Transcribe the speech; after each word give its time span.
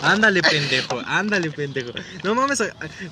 Ándale, 0.00 0.42
pendejo, 0.42 1.00
ándale, 1.06 1.50
pendejo. 1.50 1.90
No 2.24 2.34
mames, 2.34 2.62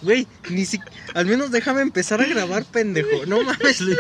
güey, 0.03 0.27
ni 0.49 0.65
si... 0.65 0.79
Al 1.15 1.27
menos 1.27 1.51
déjame 1.51 1.83
empezar 1.83 2.21
a 2.21 2.25
grabar, 2.27 2.65
pendejo. 2.65 3.27
No 3.27 3.43
mames, 3.43 3.81
Luis. 3.81 3.99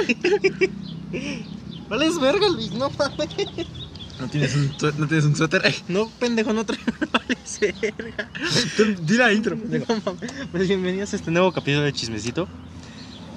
Vales 1.88 2.18
verga, 2.20 2.48
Luis, 2.48 2.70
no 2.72 2.90
mames. 2.90 3.28
¿No 4.18 4.28
tienes 4.28 4.54
un, 4.54 4.74
no 4.98 5.06
tienes 5.08 5.24
un 5.24 5.34
suéter? 5.36 5.62
Ay, 5.64 5.74
No, 5.88 6.08
pendejo, 6.18 6.52
no 6.52 6.64
traigo 6.64 6.84
vales 7.12 7.58
verga. 7.60 8.30
tú, 8.76 8.84
di 9.02 9.16
la 9.16 9.32
intro, 9.32 9.56
pendejo. 9.58 9.94
No 9.94 10.02
mames. 10.04 10.30
Pues 10.50 10.68
bienvenidos 10.68 11.12
a 11.12 11.16
este 11.16 11.30
nuevo 11.30 11.52
capítulo 11.52 11.82
de 11.82 11.92
Chismecito. 11.92 12.48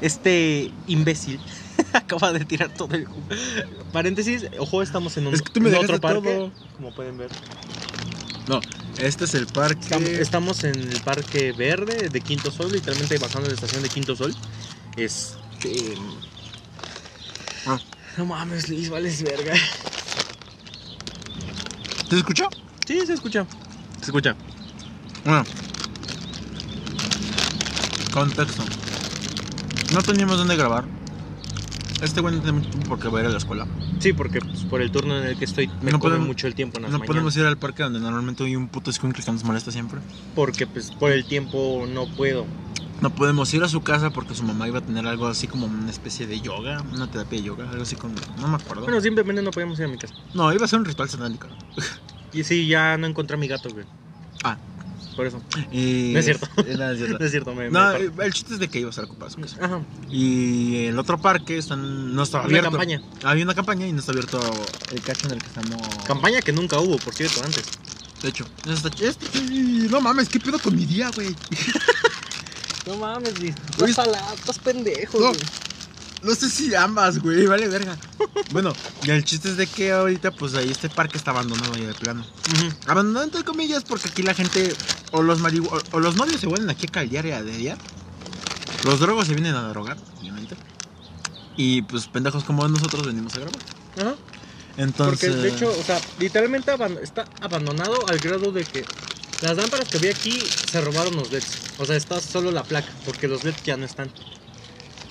Este 0.01 0.71
imbécil 0.87 1.39
acaba 1.93 2.33
de 2.33 2.43
tirar 2.45 2.73
todo 2.73 2.93
el 2.95 3.05
jugo. 3.05 3.23
Paréntesis, 3.93 4.45
ojo, 4.57 4.81
estamos 4.81 5.15
en 5.17 5.27
un 5.27 5.33
Es 5.33 5.41
que 5.41 5.51
tú 5.53 5.61
me 5.61 5.69
en 5.69 5.75
otro 5.75 5.99
parque. 6.01 6.21
todo. 6.33 6.51
Como 6.75 6.93
pueden 6.93 7.17
ver. 7.17 7.29
No, 8.49 8.59
este 8.97 9.25
es 9.25 9.33
el 9.33 9.47
parque. 9.47 10.19
Estamos, 10.19 10.63
en 10.63 10.75
el 10.75 11.01
parque 11.01 11.51
verde 11.51 12.09
de 12.09 12.21
Quinto 12.21 12.51
Sol, 12.51 12.71
literalmente 12.71 13.17
bajando 13.17 13.43
de 13.43 13.49
la 13.49 13.55
estación 13.55 13.83
de 13.83 13.89
Quinto 13.89 14.15
Sol. 14.15 14.33
Este. 14.95 15.95
Ah. 17.65 17.79
No 18.17 18.25
mames, 18.25 18.69
Luis, 18.69 18.89
vales 18.89 19.21
verga. 19.23 19.53
¿Te 22.09 22.17
escuchó? 22.17 22.49
Sí, 22.85 23.05
se 23.05 23.13
escucha. 23.13 23.45
Se 23.99 24.05
escucha. 24.05 24.35
Bueno. 25.25 25.43
Contexto. 28.11 28.63
No 29.93 30.03
teníamos 30.03 30.37
dónde 30.37 30.55
grabar. 30.55 30.85
Este 32.01 32.21
güey 32.21 32.35
no 32.35 32.41
tiene 32.41 32.59
mucho 32.59 32.69
tiempo 32.69 32.89
porque 32.89 33.07
va 33.07 33.19
a 33.19 33.21
ir 33.21 33.27
a 33.27 33.31
la 33.31 33.37
escuela. 33.37 33.65
Sí, 34.03 34.11
porque 34.11 34.39
pues, 34.41 34.65
por 34.65 34.81
el 34.81 34.91
turno 34.91 35.17
en 35.17 35.25
el 35.25 35.37
que 35.37 35.45
estoy 35.45 35.67
me 35.81 35.91
No 35.91 35.97
come 35.99 36.15
podemos- 36.15 36.27
mucho 36.27 36.45
el 36.47 36.55
tiempo 36.55 36.77
en 36.77 36.83
las 36.83 36.91
No 36.91 36.97
mañanas. 36.99 37.07
podemos 37.07 37.37
ir 37.37 37.45
al 37.45 37.57
parque 37.57 37.83
donde 37.83 38.01
normalmente 38.01 38.43
hay 38.43 38.57
un 38.57 38.67
puto 38.67 38.89
escuincle 38.89 39.23
que 39.23 39.31
nos 39.31 39.45
molesta 39.45 39.71
siempre. 39.71 40.01
Porque 40.35 40.67
pues 40.67 40.91
por 40.91 41.13
el 41.13 41.23
tiempo 41.23 41.85
no 41.87 42.05
puedo. 42.07 42.45
No 42.99 43.15
podemos 43.15 43.53
ir 43.53 43.63
a 43.63 43.69
su 43.69 43.81
casa 43.81 44.09
porque 44.09 44.35
su 44.35 44.43
mamá 44.43 44.67
iba 44.67 44.79
a 44.79 44.81
tener 44.81 45.07
algo 45.07 45.27
así 45.27 45.47
como 45.47 45.67
una 45.67 45.89
especie 45.89 46.27
de 46.27 46.41
yoga, 46.41 46.83
una 46.93 47.07
terapia 47.09 47.39
de 47.39 47.45
yoga, 47.45 47.69
algo 47.69 47.83
así 47.83 47.95
como... 47.95 48.15
No 48.41 48.49
me 48.49 48.55
acuerdo. 48.55 48.83
Bueno, 48.83 48.99
simplemente 48.99 49.41
no 49.41 49.51
podemos 49.51 49.79
ir 49.79 49.85
a 49.85 49.87
mi 49.87 49.97
casa. 49.97 50.13
no, 50.33 50.51
iba 50.51 50.65
a 50.65 50.67
ser 50.67 50.79
un 50.79 50.85
ritual 50.85 51.07
satánico. 51.09 51.47
Y 52.33 52.43
sí, 52.43 52.67
ya 52.67 52.97
no 52.97 53.07
encontré 53.07 53.35
a 53.35 53.39
mi 53.39 53.47
gato, 53.47 53.69
güey. 53.69 53.85
Ah. 54.43 54.57
Por 55.15 55.27
eso. 55.27 55.41
Y 55.71 56.11
No 56.13 56.19
es 56.19 56.25
cierto. 56.25 56.47
eh, 56.65 56.75
No, 56.77 56.89
es 56.91 56.97
cierto. 56.97 57.17
No 57.19 57.25
es 57.25 57.31
cierto, 57.31 57.55
me, 57.55 57.69
No, 57.69 57.91
eh, 57.93 58.11
el 58.21 58.33
chiste 58.33 58.53
es 58.55 58.59
de 58.59 58.67
que 58.67 58.79
iba 58.79 58.89
a 58.95 59.01
ocupado 59.01 59.29
su 59.31 59.39
casa. 59.41 59.57
Ajá. 59.61 59.81
Y 60.09 60.85
el 60.85 60.97
otro 60.99 61.19
parque 61.19 61.57
están, 61.57 62.13
no 62.15 62.23
estaba 62.23 62.43
Una 62.45 62.49
abierto. 62.59 62.71
campaña. 62.71 63.01
Había 63.23 63.43
una 63.43 63.53
campaña 63.55 63.87
y 63.87 63.91
no 63.93 63.99
está 63.99 64.11
abierto 64.11 64.39
el 64.91 65.01
cacho 65.01 65.27
en 65.27 65.33
el 65.33 65.39
que 65.41 65.47
estamos. 65.47 65.81
Campaña 66.05 66.41
que 66.41 66.51
nunca 66.53 66.79
hubo, 66.79 66.97
por 66.97 67.13
cierto, 67.13 67.41
antes. 67.43 67.63
De 68.21 68.29
hecho, 68.29 68.45
está 68.65 68.89
este- 69.01 69.41
No 69.89 69.99
mames, 70.01 70.29
¿qué 70.29 70.39
pedo 70.39 70.57
con 70.59 70.75
mi 70.75 70.85
día, 70.85 71.11
güey? 71.13 71.35
No 72.85 72.97
mames. 72.97 73.33
Oye, 73.39 73.91
Estás 73.91 74.59
pendejo, 74.59 75.17
güey. 75.19 75.39
No 76.23 76.33
sé 76.35 76.49
si 76.49 76.73
ambas, 76.73 77.19
güey, 77.19 77.45
vale 77.45 77.67
verga. 77.67 77.97
bueno, 78.51 78.73
y 79.03 79.09
el 79.09 79.23
chiste 79.25 79.49
es 79.49 79.57
de 79.57 79.67
que 79.67 79.91
ahorita, 79.91 80.31
pues 80.31 80.53
ahí 80.55 80.69
este 80.71 80.89
parque 80.89 81.17
está 81.17 81.31
abandonado 81.31 81.75
ya 81.75 81.87
de 81.87 81.93
plano. 81.93 82.21
Ujú. 82.55 82.73
Abandonado 82.87 83.25
entre 83.25 83.43
comillas 83.43 83.83
porque 83.83 84.07
aquí 84.09 84.23
la 84.23 84.33
gente, 84.33 84.73
o 85.11 85.21
los 85.21 85.39
marihu 85.39 85.65
o, 85.67 85.79
o 85.91 85.99
los 85.99 86.15
novios 86.15 86.39
se 86.39 86.47
vuelven 86.47 86.69
aquí 86.69 86.87
a 86.87 86.91
caldear 86.91 87.25
y 87.25 87.31
a 87.31 87.43
dediar. 87.43 87.77
Los 88.85 88.99
drogos 88.99 89.27
se 89.27 89.33
vienen 89.33 89.55
a 89.55 89.67
drogar, 89.69 89.97
obviamente. 90.19 90.55
Y 91.57 91.81
pues 91.83 92.07
pendejos 92.07 92.43
como 92.43 92.67
nosotros 92.67 93.05
venimos 93.05 93.33
a 93.35 93.39
grabar. 93.39 93.59
Ajá. 93.99 94.15
Entonces. 94.77 95.29
Porque 95.29 95.41
de 95.41 95.49
hecho, 95.49 95.69
o 95.69 95.83
sea, 95.83 95.99
literalmente 96.19 96.71
aban- 96.71 96.97
está 97.01 97.25
abandonado 97.41 98.07
al 98.09 98.17
grado 98.19 98.51
de 98.51 98.63
que 98.63 98.83
las 99.41 99.55
lámparas 99.57 99.87
que 99.89 99.99
vi 99.99 100.07
aquí 100.07 100.39
se 100.71 100.81
robaron 100.81 101.15
los 101.15 101.31
LEDs. 101.31 101.45
O 101.77 101.85
sea, 101.85 101.95
está 101.95 102.19
solo 102.21 102.49
la 102.51 102.63
placa, 102.63 102.91
porque 103.05 103.27
los 103.27 103.43
LEDs 103.43 103.61
ya 103.63 103.77
no 103.77 103.85
están. 103.85 104.09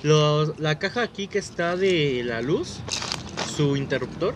Los- 0.03 0.59
la 0.59 0.77
caja 0.79 1.01
aquí 1.01 1.27
que 1.27 1.39
está 1.39 1.75
de 1.77 2.23
la 2.25 2.41
luz, 2.41 2.79
su 3.55 3.75
interruptor, 3.77 4.35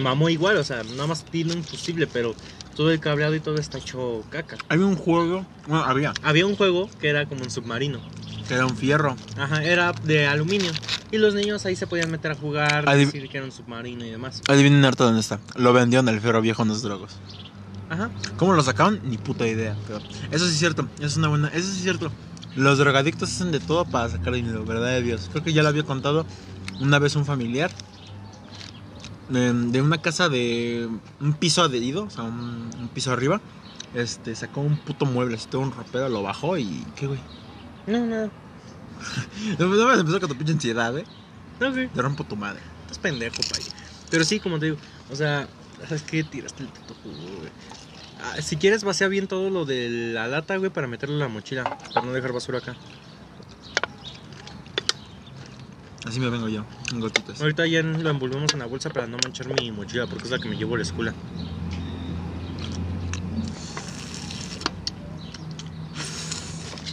mamó 0.00 0.28
igual, 0.28 0.56
o 0.56 0.64
sea, 0.64 0.82
nada 0.84 1.06
más 1.06 1.24
tiene 1.24 1.52
un 1.54 1.64
fusible, 1.64 2.06
pero 2.06 2.34
todo 2.76 2.90
el 2.90 3.00
cableado 3.00 3.34
y 3.34 3.40
todo 3.40 3.56
está 3.58 3.78
hecho 3.78 4.24
caca. 4.30 4.56
Había 4.68 4.86
un 4.86 4.96
juego, 4.96 5.44
bueno, 5.66 5.84
había, 5.84 6.14
Había 6.22 6.46
un 6.46 6.56
juego 6.56 6.88
que 7.00 7.08
era 7.08 7.26
como 7.26 7.42
un 7.42 7.50
submarino. 7.50 8.00
que 8.48 8.54
era 8.54 8.66
un 8.66 8.76
fierro. 8.76 9.16
Ajá, 9.38 9.62
era 9.62 9.92
de 10.04 10.26
aluminio. 10.26 10.70
Y 11.12 11.18
los 11.18 11.32
niños 11.34 11.64
ahí 11.64 11.76
se 11.76 11.86
podían 11.86 12.10
meter 12.10 12.32
a 12.32 12.34
jugar, 12.34 12.84
Adiv- 12.86 13.06
decir 13.06 13.28
que 13.28 13.36
era 13.38 13.46
un 13.46 13.52
submarino 13.52 14.04
y 14.04 14.10
demás. 14.10 14.42
Adivinen 14.48 14.84
harto 14.84 15.04
dónde 15.04 15.20
está. 15.20 15.38
Lo 15.56 15.72
vendieron 15.72 16.08
al 16.08 16.20
fierro 16.20 16.40
viejo 16.40 16.62
en 16.62 16.68
los 16.68 16.82
drogos. 16.82 17.16
Ajá. 17.88 18.10
¿Cómo 18.36 18.52
lo 18.54 18.62
sacaron? 18.62 19.00
Ni 19.04 19.16
puta 19.18 19.46
idea. 19.46 19.76
Pero 19.86 20.00
eso 20.32 20.46
sí 20.46 20.52
es 20.52 20.58
cierto. 20.58 20.88
Eso 20.98 21.06
es 21.06 21.16
una 21.18 21.28
buena. 21.28 21.48
Eso 21.48 21.68
sí 21.68 21.76
es 21.76 21.82
cierto. 21.82 22.10
Los 22.56 22.78
drogadictos 22.78 23.30
hacen 23.30 23.50
de 23.50 23.60
todo 23.60 23.84
para 23.84 24.08
sacar 24.08 24.34
dinero, 24.34 24.64
verdad 24.64 24.88
de 24.88 25.02
Dios. 25.02 25.28
Creo 25.30 25.42
que 25.42 25.52
ya 25.52 25.62
lo 25.62 25.68
había 25.68 25.84
contado 25.84 26.26
una 26.80 26.98
vez 26.98 27.16
un 27.16 27.24
familiar 27.24 27.70
de, 29.28 29.52
de 29.52 29.80
una 29.80 29.98
casa 29.98 30.28
de 30.28 30.88
un 31.20 31.32
piso 31.34 31.62
adherido, 31.62 32.04
o 32.04 32.10
sea, 32.10 32.24
un, 32.24 32.70
un 32.78 32.88
piso 32.88 33.12
arriba. 33.12 33.40
Este 33.94 34.34
sacó 34.34 34.60
un 34.60 34.78
puto 34.78 35.04
mueble, 35.04 35.36
así 35.36 35.48
todo 35.48 35.62
un 35.62 35.72
ropero, 35.72 36.08
lo 36.08 36.22
bajó 36.22 36.56
y. 36.56 36.86
¿Qué 36.96 37.06
güey? 37.06 37.20
No, 37.86 38.06
nada. 38.06 38.30
No 39.58 39.68
me 39.68 39.94
empezar 39.94 40.20
con 40.20 40.28
tu 40.28 40.36
pinche 40.36 40.52
ansiedad, 40.52 40.96
eh. 40.96 41.04
No, 41.60 41.74
sí. 41.74 41.88
Te 41.92 42.02
rompo 42.02 42.24
tu 42.24 42.36
madre. 42.36 42.60
Estás 42.82 42.98
pendejo, 42.98 43.36
pay. 43.50 43.62
Pero 44.10 44.24
sí, 44.24 44.40
como 44.40 44.58
te 44.58 44.66
digo, 44.66 44.78
o 45.10 45.16
sea, 45.16 45.48
¿sabes 45.82 46.02
qué? 46.02 46.22
Tiraste 46.24 46.62
el 46.62 46.68
puto 46.68 46.94
jugo, 47.02 47.38
güey. 47.38 47.50
Ah, 48.22 48.40
si 48.40 48.56
quieres, 48.56 48.84
vacía 48.84 49.08
bien 49.08 49.26
todo 49.26 49.50
lo 49.50 49.64
de 49.64 49.88
la 49.88 50.28
lata, 50.28 50.56
güey, 50.56 50.70
para 50.70 50.86
meterlo 50.86 51.16
en 51.16 51.20
la 51.20 51.28
mochila. 51.28 51.64
Para 51.92 52.06
no 52.06 52.12
dejar 52.12 52.32
basura 52.32 52.58
acá. 52.58 52.76
Así 56.06 56.20
me 56.20 56.30
vengo 56.30 56.48
yo, 56.48 56.64
en 56.92 57.00
gotitas. 57.00 57.40
Ahorita 57.40 57.66
ya 57.66 57.82
lo 57.82 58.10
envolvemos 58.10 58.52
en 58.52 58.60
la 58.60 58.66
bolsa 58.66 58.90
para 58.90 59.06
no 59.06 59.18
manchar 59.22 59.48
mi 59.48 59.70
mochila, 59.70 60.06
porque 60.06 60.24
es 60.24 60.30
la 60.30 60.38
que 60.38 60.48
me 60.48 60.56
llevo 60.56 60.74
a 60.74 60.78
la 60.78 60.82
escuela. 60.82 61.14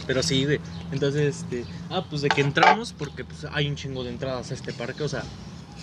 Pero 0.06 0.22
sí, 0.24 0.44
güey. 0.44 0.60
Entonces, 0.90 1.44
este. 1.44 1.64
Ah, 1.88 2.04
pues 2.08 2.22
de 2.22 2.28
que 2.28 2.40
entramos, 2.40 2.92
porque 2.92 3.24
pues, 3.24 3.46
hay 3.52 3.68
un 3.68 3.76
chingo 3.76 4.02
de 4.02 4.10
entradas 4.10 4.50
a 4.50 4.54
este 4.54 4.72
parque. 4.72 5.04
O 5.04 5.08
sea, 5.08 5.22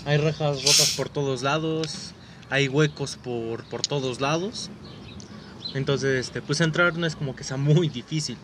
hay 0.06 0.18
rejas 0.18 0.64
rotas 0.64 0.94
por 0.97 1.08
todos 1.08 1.44
lados. 1.44 2.12
Hay 2.50 2.68
huecos 2.68 3.18
por, 3.18 3.64
por 3.66 3.81
todos 3.81 4.19
lados. 4.19 4.69
Entonces, 5.73 6.28
este, 6.28 6.41
pues 6.41 6.61
entrar 6.61 6.97
no 6.97 7.05
es 7.05 7.16
como 7.16 7.35
que 7.35 7.44
sea 7.44 7.57
muy 7.57 7.89
difícil. 7.89 8.38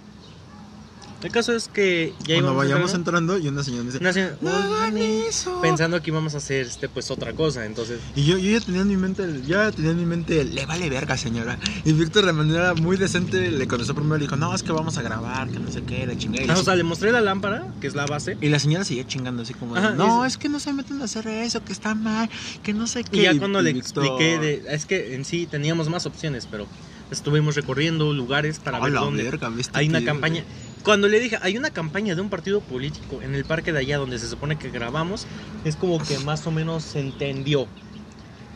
El 1.21 1.31
caso 1.31 1.53
es 1.53 1.69
que 1.69 2.13
ya 2.27 2.35
Cuando 2.35 2.53
vayamos 2.53 2.93
entrando, 2.93 3.37
y 3.37 3.47
una 3.47 3.63
señora 3.63 3.83
me 3.83 3.91
dice, 3.91 3.99
una 4.01 4.11
señora, 4.11 4.35
"No 4.41 5.61
pensando 5.61 6.01
que 6.01 6.09
íbamos 6.09 6.33
a 6.35 6.37
hacer 6.39 6.65
este 6.65 6.89
pues 6.89 7.09
otra 7.11 7.31
cosa 7.31 7.65
entonces 7.65 8.01
Y 8.13 8.25
yo, 8.25 8.37
yo 8.37 8.59
ya 8.59 8.65
tenía 8.65 8.81
en 8.81 8.89
mi 8.89 8.97
mente, 8.97 9.23
el- 9.23 9.45
ya 9.45 9.71
tenía 9.71 9.91
en 9.91 9.97
mi 9.99 10.05
mente, 10.05 10.41
el, 10.41 10.53
le 10.53 10.65
vale 10.65 10.89
verga, 10.89 11.15
señora. 11.15 11.57
Y 11.85 11.93
Víctor 11.93 12.25
de 12.25 12.33
manera 12.33 12.73
muy 12.73 12.97
decente 12.97 13.49
le 13.51 13.67
contestó 13.69 13.95
primero, 13.95 14.17
le 14.17 14.23
dijo, 14.23 14.35
no, 14.35 14.53
es 14.53 14.63
que 14.63 14.73
vamos 14.73 14.97
a 14.97 15.01
grabar, 15.01 15.47
que 15.49 15.59
no 15.59 15.71
sé 15.71 15.83
qué, 15.83 16.05
la 16.05 16.17
chingada. 16.17 16.43
Y, 16.45 16.49
Ah, 16.49 16.59
o 16.59 16.63
sea 16.63 16.75
le 16.75 16.83
mostré 16.83 17.13
la 17.13 17.21
lámpara 17.21 17.67
que 17.79 17.87
es 17.87 17.95
la 17.95 18.05
base 18.05 18.37
y 18.41 18.49
la 18.49 18.59
señora 18.59 18.83
seguía 18.83 19.07
chingando 19.07 19.43
así 19.43 19.53
como, 19.53 19.77
Ajá, 19.77 19.91
no, 19.91 20.25
y- 20.25 20.27
es 20.27 20.35
que 20.37 20.49
no 20.49 20.59
se 20.59 20.73
meten 20.73 21.01
a 21.01 21.05
hacer 21.05 21.25
eso, 21.27 21.63
que 21.63 21.71
está 21.71 21.95
mal, 21.95 22.29
que 22.63 22.73
no 22.73 22.85
sé 22.85 23.05
qué. 23.05 23.19
y 23.19 23.21
ya 23.23 23.39
cuando 23.39 23.61
le 23.61 23.71
Víctor, 23.71 24.03
expliqué 24.03 24.39
de 24.39 24.63
es 24.75 24.85
que 24.85 25.15
en 25.15 25.23
sí 25.23 25.47
teníamos 25.49 25.87
más 25.87 26.05
opciones 26.05 26.49
pero 26.51 26.67
estuvimos 27.13 27.55
recorriendo 27.55 28.11
lugares 28.13 28.59
para 28.59 28.77
"A 28.77 28.81
ver 28.81 28.93
dónde 28.93 29.23
verga, 29.23 29.49
¿viste 29.49 29.77
hay 29.77 29.87
una 29.89 30.03
campaña 30.03 30.43
cuando 30.83 31.07
le 31.07 31.19
dije 31.19 31.37
hay 31.41 31.57
una 31.57 31.69
campaña 31.69 32.15
de 32.15 32.21
un 32.21 32.29
partido 32.29 32.59
político 32.61 33.21
en 33.21 33.35
el 33.35 33.45
parque 33.45 33.71
de 33.71 33.79
allá 33.79 33.97
donde 33.97 34.19
se 34.19 34.27
supone 34.27 34.57
que 34.57 34.69
grabamos 34.69 35.25
es 35.63 35.75
como 35.75 36.03
que 36.03 36.19
más 36.19 36.45
o 36.47 36.51
menos 36.51 36.83
se 36.83 36.99
entendió 36.99 37.67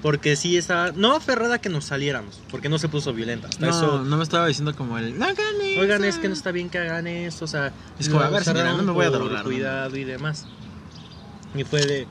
porque 0.01 0.35
sí 0.35 0.57
estaba 0.57 0.91
no 0.91 1.15
aferrada 1.15 1.59
que 1.59 1.69
nos 1.69 1.85
saliéramos 1.85 2.39
porque 2.51 2.69
no 2.69 2.77
se 2.77 2.87
puso 2.87 3.13
violenta 3.13 3.47
hasta 3.47 3.65
No, 3.65 3.69
eso 3.71 4.03
no 4.03 4.17
me 4.17 4.23
estaba 4.23 4.47
diciendo 4.47 4.75
como 4.75 4.97
el, 4.97 5.17
no 5.17 5.25
hagan 5.25 5.55
eso. 5.63 5.81
Oigan, 5.81 6.03
es 6.03 6.17
que 6.17 6.27
no 6.27 6.33
está 6.33 6.51
bien 6.51 6.69
que 6.69 6.77
hagan 6.77 7.07
esto, 7.07 7.45
o 7.45 7.47
sea, 7.47 7.73
Es 7.99 8.07
como, 8.07 8.21
a 8.21 8.29
ver, 8.29 8.43
señora, 8.43 8.73
no 8.73 8.83
me 8.83 8.91
voy 8.91 9.05
a 9.05 9.09
drogar, 9.09 9.39
¿no? 9.39 9.43
Cuidado 9.45 9.95
y 9.97 10.03
demás. 10.03 10.45
Y 11.55 11.63
fue 11.63 11.81
de. 11.85 12.07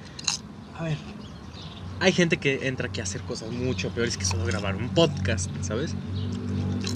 A 0.78 0.82
ver. 0.84 0.96
Hay 2.00 2.12
gente 2.12 2.36
que 2.36 2.66
entra 2.66 2.88
aquí 2.88 3.00
a 3.00 3.04
hacer 3.04 3.22
cosas 3.22 3.50
mucho 3.50 3.90
peores 3.90 4.16
que 4.18 4.24
solo 4.24 4.44
grabar 4.44 4.76
un 4.76 4.90
podcast, 4.90 5.50
¿sabes? 5.62 5.94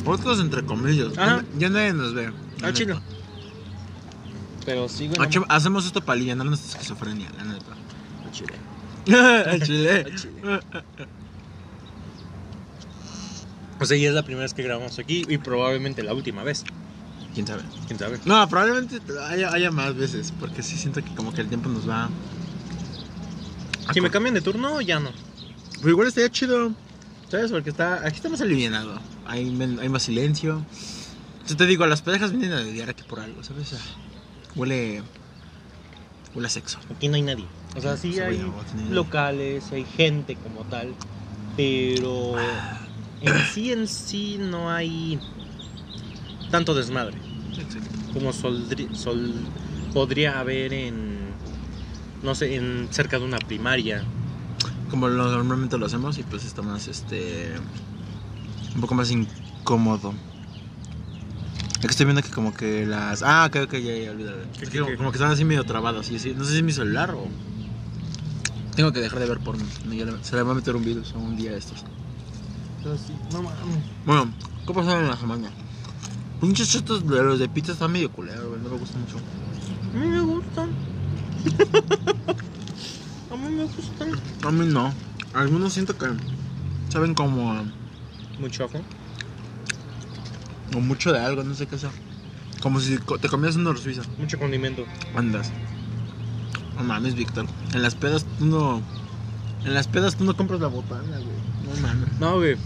Otros 0.05 0.41
entre 0.41 0.65
comillas. 0.65 1.17
Ajá. 1.19 1.45
Ya 1.59 1.69
nadie 1.69 1.93
nos 1.93 2.15
ve. 2.15 2.33
Ah, 2.63 2.73
chilo. 2.73 3.01
Pero 4.65 4.89
sí, 4.89 5.09
bueno. 5.09 5.25
Ah, 5.49 5.55
Hacemos 5.55 5.87
esto 5.87 6.01
para 6.01 6.17
aliviar 6.17 6.37
nuestra 6.37 6.71
esquizofrenia, 6.71 7.31
la 7.37 7.45
neta. 7.45 7.73
al 8.25 8.33
chile. 8.33 8.55
Al 9.47 9.63
chile. 9.63 10.05
Al 10.07 10.15
chile. 10.15 10.61
O 13.81 13.87
sea, 13.87 13.97
y 13.97 14.05
es 14.05 14.13
la 14.13 14.23
primera 14.23 14.43
vez 14.43 14.53
que 14.53 14.63
grabamos 14.63 14.99
aquí 14.99 15.25
y 15.27 15.39
probablemente 15.39 16.03
la 16.03 16.13
última 16.13 16.43
vez. 16.43 16.65
¿Quién 17.33 17.47
sabe? 17.47 17.63
¿Quién 17.87 17.99
sabe? 17.99 18.19
No, 18.27 18.47
probablemente 18.49 19.01
haya, 19.29 19.53
haya 19.53 19.71
más 19.71 19.97
veces, 19.97 20.35
porque 20.39 20.63
sí 20.63 20.77
siento 20.77 21.03
que 21.03 21.15
como 21.15 21.33
que 21.33 21.41
el 21.41 21.49
tiempo 21.49 21.71
nos 21.71 21.89
va... 21.89 22.11
a 23.87 23.95
Si 23.95 24.01
me 24.03 24.11
cambian 24.11 24.35
de 24.35 24.43
turno, 24.43 24.81
ya 24.83 25.01
no. 25.01 25.11
Pero 25.79 25.91
igual 25.91 26.09
estaría 26.09 26.31
chido. 26.31 26.73
¿Sabes? 27.31 27.51
Porque 27.53 27.71
está, 27.71 28.07
aquí 28.07 28.17
está 28.17 28.29
más 28.29 28.41
alivianado. 28.43 29.01
Hay, 29.31 29.47
hay 29.81 29.89
más 29.89 30.03
silencio. 30.03 30.65
Yo 31.49 31.57
te 31.57 31.67
digo, 31.67 31.87
las 31.87 32.03
parejas 32.03 32.33
vienen 32.33 32.53
a 32.53 32.61
lidiar 32.61 32.91
aquí 32.91 33.03
por 33.05 33.21
algo, 33.21 33.43
¿sabes? 33.43 33.73
Ah, 33.75 33.79
Huele. 34.57 35.03
Huele 36.35 36.47
a 36.47 36.51
sexo. 36.51 36.79
Aquí 36.91 37.09
no 37.09 37.15
hay 37.15 37.23
nadie. 37.23 37.47
O 37.77 37.81
sea, 37.81 37.97
sí 37.97 38.13
Sí, 38.13 38.21
hay 38.21 38.53
locales, 38.91 39.73
hay 39.73 39.85
gente 39.85 40.37
como 40.37 40.65
tal, 40.65 40.97
pero 41.57 42.35
en 43.21 43.39
sí 43.53 43.71
en 43.71 43.87
sí 43.87 44.37
no 44.41 44.71
hay 44.71 45.21
tanto 46.51 46.75
desmadre 46.75 47.19
como 48.13 48.31
soldri- 48.33 48.93
sol- 48.95 49.47
podría 49.93 50.41
haber 50.41 50.73
en 50.73 51.31
no 52.25 52.35
sé, 52.35 52.57
en 52.57 52.89
cerca 52.91 53.19
de 53.21 53.25
una 53.25 53.39
primaria. 53.39 54.03
Como 54.91 55.09
lo- 55.09 55.31
normalmente 55.31 55.79
lo 55.79 55.87
hacemos 55.87 56.19
y 56.19 56.23
pues 56.25 56.45
está 56.45 56.63
más, 56.63 56.89
este... 56.89 57.55
Un 58.75 58.81
poco 58.81 58.95
más 58.95 59.11
incómodo. 59.11 60.15
Es 61.81 61.87
que 61.87 61.93
estoy 61.93 62.07
viendo 62.07 62.23
que 62.23 62.31
como 62.31 62.53
que 62.53 62.85
las... 62.85 63.23
Ah, 63.23 63.47
ok, 63.49 63.57
ok, 63.65 63.73
ya, 63.73 63.97
ya, 63.97 64.11
olvídalo. 64.11 64.43
¿Qué, 64.59 64.65
Es 64.65 64.71
qué, 64.71 64.85
que 64.85 64.97
como 64.97 65.11
que 65.11 65.17
están 65.17 65.33
así 65.33 65.45
medio 65.45 65.65
trabadas. 65.65 66.11
Y 66.11 66.17
así, 66.17 66.35
no 66.35 66.45
sé 66.45 66.53
si 66.53 66.57
es 66.59 66.63
mi 66.63 66.73
celular 66.73 67.13
o... 67.15 67.27
Tengo 68.77 68.93
que 68.93 69.01
dejar 69.01 69.19
de 69.19 69.27
ver 69.27 69.41
porno. 69.41 69.65
Se 70.23 70.37
le 70.37 70.43
va 70.43 70.53
a 70.53 70.55
meter 70.55 70.77
un 70.77 70.85
virus 70.85 71.13
a 71.15 71.19
un 71.19 71.37
día 71.37 71.53
de 71.53 71.59
estos. 71.59 71.85
Bueno, 74.07 74.33
¿qué 74.67 74.75
pasó 74.75 74.99
en 74.99 75.09
la 75.09 75.17
semana? 75.17 75.51
Pinches 76.41 76.71
chetos 76.71 77.07
de 77.07 77.23
los 77.23 77.39
de 77.39 77.49
pizza 77.49 77.73
están 77.73 77.93
medio 77.93 78.11
culeros. 78.11 78.59
No 78.63 78.69
me 78.71 78.77
gusta 78.77 78.99
mucho. 78.99 79.19
A 79.95 79.99
mí 79.99 80.07
me 80.07 80.21
gustan. 80.21 80.71
A 83.31 83.37
mí 83.37 83.55
me 83.55 83.65
gustan. 83.65 84.13
A 84.47 84.51
mí 84.51 84.67
no. 84.67 84.93
Algunos 85.35 85.73
siento 85.73 85.97
que 85.97 86.07
saben 86.89 87.15
como... 87.15 87.65
Mucho 88.41 88.65
ajo. 88.65 88.81
O 90.75 90.81
mucho 90.81 91.13
de 91.13 91.19
algo, 91.21 91.43
no 91.43 91.55
sé 91.55 91.67
qué 91.67 91.79
sea. 91.79 91.91
Como 92.63 92.81
si 92.81 92.99
co- 92.99 93.19
te 93.19 93.29
comías 93.29 93.57
una 93.57 93.77
suiza. 93.77 94.03
Mucho 94.19 94.39
condimento. 94.39 94.85
Andas. 95.17 95.51
No 96.77 96.85
mames, 96.85 97.15
Víctor. 97.15 97.47
En 97.75 97.83
las 97.83 97.95
pedas 97.95 98.25
tú 98.39 98.47
no. 98.47 98.83
En 99.65 99.75
las 99.75 99.89
pedas 99.89 100.17
tú 100.17 100.25
no 100.25 100.37
compras 100.37 100.61
la 100.61 100.69
botana, 100.69 101.19
güey. 101.19 101.75
No 101.75 101.81
mames. 101.87 102.21
No, 102.21 102.37
güey. 102.37 102.57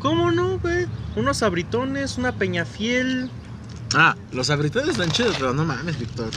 ¿Cómo 0.00 0.30
no, 0.30 0.58
güey? 0.58 0.86
Unos 1.16 1.42
abritones, 1.42 2.18
una 2.18 2.32
peña 2.32 2.64
fiel, 2.64 3.30
Ah, 3.94 4.16
los 4.32 4.50
abritones 4.50 4.90
están 4.90 5.10
chidos, 5.12 5.36
pero 5.38 5.54
no 5.54 5.64
mames, 5.64 5.98
Víctor. 5.98 6.28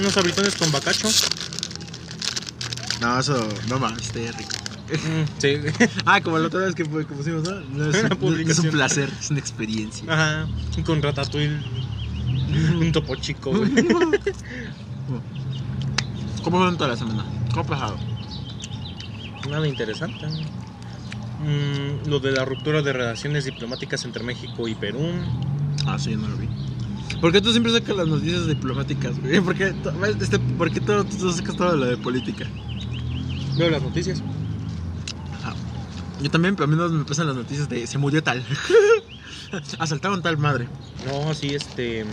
unos 0.00 0.16
abritones 0.16 0.54
con 0.56 0.70
bacacho. 0.72 1.08
No, 3.00 3.18
eso. 3.18 3.48
No 3.68 3.78
mames, 3.78 4.02
está 4.12 4.18
rico. 4.36 4.50
Sí. 5.38 5.56
Ah, 6.06 6.20
como 6.20 6.38
la 6.38 6.46
otra 6.46 6.60
vez 6.60 6.74
que, 6.74 6.84
pusimos, 6.84 7.42
¿no? 7.44 7.60
No 7.60 7.90
es, 7.90 8.04
Una 8.20 8.62
un 8.62 8.70
placer, 8.70 9.10
es 9.18 9.30
una 9.30 9.40
experiencia. 9.40 10.12
Ajá. 10.12 10.46
Con 10.84 11.02
ratatouille. 11.02 11.58
Un 12.80 12.92
topo 12.92 13.16
chico, 13.16 13.50
güey. 13.50 13.70
¿Cómo 16.42 16.58
fue 16.58 16.76
toda 16.76 16.88
la 16.88 16.96
semana? 16.96 17.24
¿Cómo 17.50 17.62
ha 17.62 17.66
pasado? 17.66 17.96
Nada 19.50 19.66
interesante. 19.66 20.26
Mm, 21.40 22.08
lo 22.08 22.20
de 22.20 22.32
la 22.32 22.44
ruptura 22.44 22.82
de 22.82 22.92
relaciones 22.92 23.44
diplomáticas 23.44 24.04
entre 24.04 24.22
México 24.22 24.68
y 24.68 24.74
Perú. 24.74 25.00
Ah, 25.86 25.98
sí, 25.98 26.12
yo 26.12 26.18
no 26.18 26.28
lo 26.28 26.36
vi. 26.36 26.48
¿Por 27.20 27.32
qué 27.32 27.40
tú 27.40 27.50
siempre 27.50 27.72
sacas 27.72 27.96
las 27.96 28.06
noticias 28.06 28.46
diplomáticas, 28.46 29.18
güey? 29.20 29.40
¿Por 29.40 29.54
qué, 29.54 29.74
este, 30.20 30.38
¿por 30.38 30.70
qué 30.70 30.80
todo, 30.80 31.04
tú 31.04 31.32
sacas 31.32 31.56
todo 31.56 31.76
lo 31.76 31.86
de 31.86 31.96
política? 31.96 32.46
Veo 33.56 33.70
las 33.70 33.82
noticias. 33.82 34.22
Yo 36.20 36.30
también, 36.30 36.54
pero 36.54 36.64
a 36.64 36.66
mí 36.68 36.76
no 36.76 36.88
me 36.88 37.04
pasan 37.04 37.26
las 37.26 37.36
noticias 37.36 37.68
de 37.68 37.86
se 37.86 37.98
murió 37.98 38.22
tal. 38.22 38.42
Asaltaron 39.78 40.22
tal 40.22 40.38
madre. 40.38 40.68
No, 41.06 41.34
sí, 41.34 41.54
este. 41.54 42.04
mm, 42.04 42.08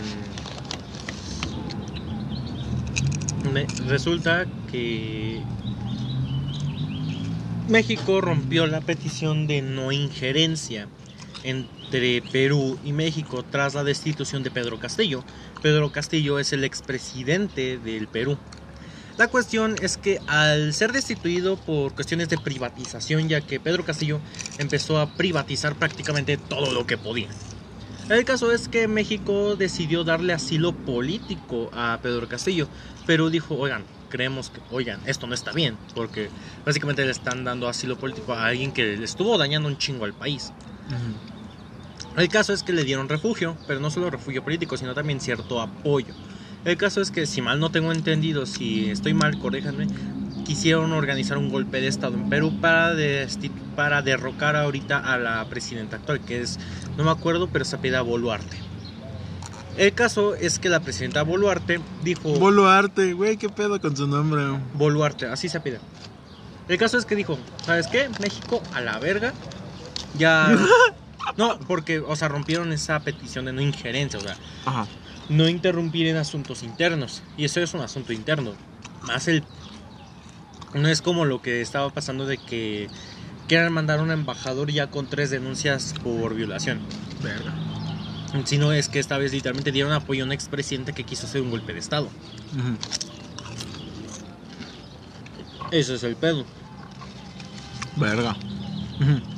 resulta 3.88 4.46
que. 4.70 5.42
México 7.68 8.20
rompió 8.20 8.66
la 8.66 8.80
petición 8.80 9.46
de 9.46 9.62
no 9.62 9.92
injerencia 9.92 10.88
entre 11.44 12.20
Perú 12.20 12.78
y 12.84 12.92
México 12.92 13.44
tras 13.48 13.74
la 13.74 13.84
destitución 13.84 14.42
de 14.42 14.50
Pedro 14.50 14.78
Castillo. 14.78 15.24
Pedro 15.62 15.92
Castillo 15.92 16.38
es 16.38 16.52
el 16.52 16.64
expresidente 16.64 17.78
del 17.78 18.08
Perú. 18.08 18.36
La 19.18 19.28
cuestión 19.28 19.76
es 19.82 19.98
que 19.98 20.20
al 20.26 20.72
ser 20.72 20.92
destituido 20.92 21.56
por 21.56 21.94
cuestiones 21.94 22.28
de 22.28 22.38
privatización, 22.38 23.28
ya 23.28 23.40
que 23.42 23.60
Pedro 23.60 23.84
Castillo 23.84 24.20
empezó 24.58 24.98
a 24.98 25.14
privatizar 25.14 25.74
prácticamente 25.74 26.38
todo 26.38 26.72
lo 26.72 26.86
que 26.86 26.96
podía. 26.96 27.28
El 28.08 28.24
caso 28.24 28.52
es 28.52 28.68
que 28.68 28.88
México 28.88 29.54
decidió 29.56 30.02
darle 30.02 30.32
asilo 30.32 30.72
político 30.72 31.70
a 31.72 31.98
Pedro 32.02 32.28
Castillo, 32.28 32.68
pero 33.06 33.30
dijo, 33.30 33.54
oigan, 33.54 33.84
creemos 34.08 34.50
que, 34.50 34.60
oigan, 34.70 35.00
esto 35.06 35.26
no 35.26 35.34
está 35.34 35.52
bien, 35.52 35.76
porque 35.94 36.28
básicamente 36.64 37.04
le 37.04 37.12
están 37.12 37.44
dando 37.44 37.68
asilo 37.68 37.98
político 37.98 38.32
a 38.32 38.46
alguien 38.46 38.72
que 38.72 38.96
le 38.96 39.04
estuvo 39.04 39.38
dañando 39.38 39.68
un 39.68 39.78
chingo 39.78 40.04
al 40.04 40.14
país. 40.14 40.52
El 42.16 42.28
caso 42.28 42.52
es 42.52 42.62
que 42.62 42.72
le 42.72 42.84
dieron 42.84 43.08
refugio, 43.08 43.56
pero 43.66 43.78
no 43.80 43.90
solo 43.90 44.10
refugio 44.10 44.42
político, 44.42 44.76
sino 44.76 44.94
también 44.94 45.20
cierto 45.20 45.60
apoyo. 45.60 46.14
El 46.64 46.76
caso 46.76 47.00
es 47.00 47.10
que, 47.10 47.26
si 47.26 47.42
mal 47.42 47.58
no 47.58 47.70
tengo 47.70 47.90
entendido, 47.90 48.46
si 48.46 48.90
estoy 48.90 49.14
mal, 49.14 49.38
corríjanme, 49.38 49.88
quisieron 50.44 50.92
organizar 50.92 51.38
un 51.38 51.48
golpe 51.48 51.80
de 51.80 51.88
Estado 51.88 52.14
en 52.14 52.28
Perú 52.28 52.52
para, 52.60 52.94
para 53.74 54.02
derrocar 54.02 54.54
ahorita 54.54 54.98
a 54.98 55.18
la 55.18 55.44
presidenta 55.46 55.96
actual, 55.96 56.20
que 56.20 56.40
es, 56.40 56.60
no 56.96 57.04
me 57.04 57.10
acuerdo, 57.10 57.48
pero 57.48 57.64
se 57.64 57.76
apellida 57.76 58.02
Boluarte. 58.02 58.56
El 59.76 59.92
caso 59.94 60.34
es 60.34 60.58
que 60.58 60.68
la 60.68 60.80
presidenta 60.80 61.22
Boluarte 61.22 61.80
dijo... 62.04 62.38
Boluarte, 62.38 63.12
güey, 63.14 63.38
qué 63.38 63.48
pedo 63.48 63.80
con 63.80 63.96
su 63.96 64.06
nombre. 64.06 64.42
Boluarte, 64.74 65.26
así 65.26 65.48
se 65.48 65.60
pide. 65.60 65.80
El 66.68 66.78
caso 66.78 66.96
es 66.96 67.06
que 67.06 67.16
dijo, 67.16 67.38
¿sabes 67.64 67.88
qué? 67.88 68.08
México 68.20 68.62
a 68.72 68.80
la 68.80 68.98
verga. 68.98 69.32
Ya... 70.16 70.56
No, 71.36 71.56
porque, 71.60 72.00
o 72.00 72.16
sea, 72.16 72.26
rompieron 72.26 72.72
esa 72.72 72.98
petición 72.98 73.44
de 73.44 73.52
no 73.52 73.62
injerencia, 73.62 74.18
o 74.18 74.22
sea, 74.22 74.36
Ajá. 74.66 74.86
No 75.32 75.48
interrumpir 75.48 76.06
en 76.06 76.16
asuntos 76.16 76.62
internos. 76.62 77.22
Y 77.36 77.44
eso 77.44 77.60
es 77.60 77.74
un 77.74 77.80
asunto 77.80 78.12
interno. 78.12 78.52
Más 79.02 79.28
el... 79.28 79.42
No 80.74 80.88
es 80.88 81.02
como 81.02 81.24
lo 81.24 81.42
que 81.42 81.60
estaba 81.60 81.90
pasando 81.90 82.26
de 82.26 82.38
que 82.38 82.88
quieran 83.48 83.72
mandar 83.72 83.98
a 83.98 84.02
un 84.02 84.10
embajador 84.10 84.70
ya 84.70 84.88
con 84.88 85.06
tres 85.06 85.30
denuncias 85.30 85.94
por 86.02 86.34
violación. 86.34 86.80
Verga. 87.22 87.52
Sino 88.44 88.72
es 88.72 88.88
que 88.88 88.98
esta 88.98 89.18
vez 89.18 89.32
literalmente 89.32 89.72
dieron 89.72 89.92
apoyo 89.92 90.22
a 90.22 90.26
un 90.26 90.32
expresidente 90.32 90.94
que 90.94 91.04
quiso 91.04 91.26
hacer 91.26 91.42
un 91.42 91.50
golpe 91.50 91.74
de 91.74 91.78
Estado. 91.78 92.08
Eso 95.70 95.94
es 95.94 96.02
el 96.02 96.16
pedo. 96.16 96.46
Verga. 97.96 98.34
Mm. 99.00 99.32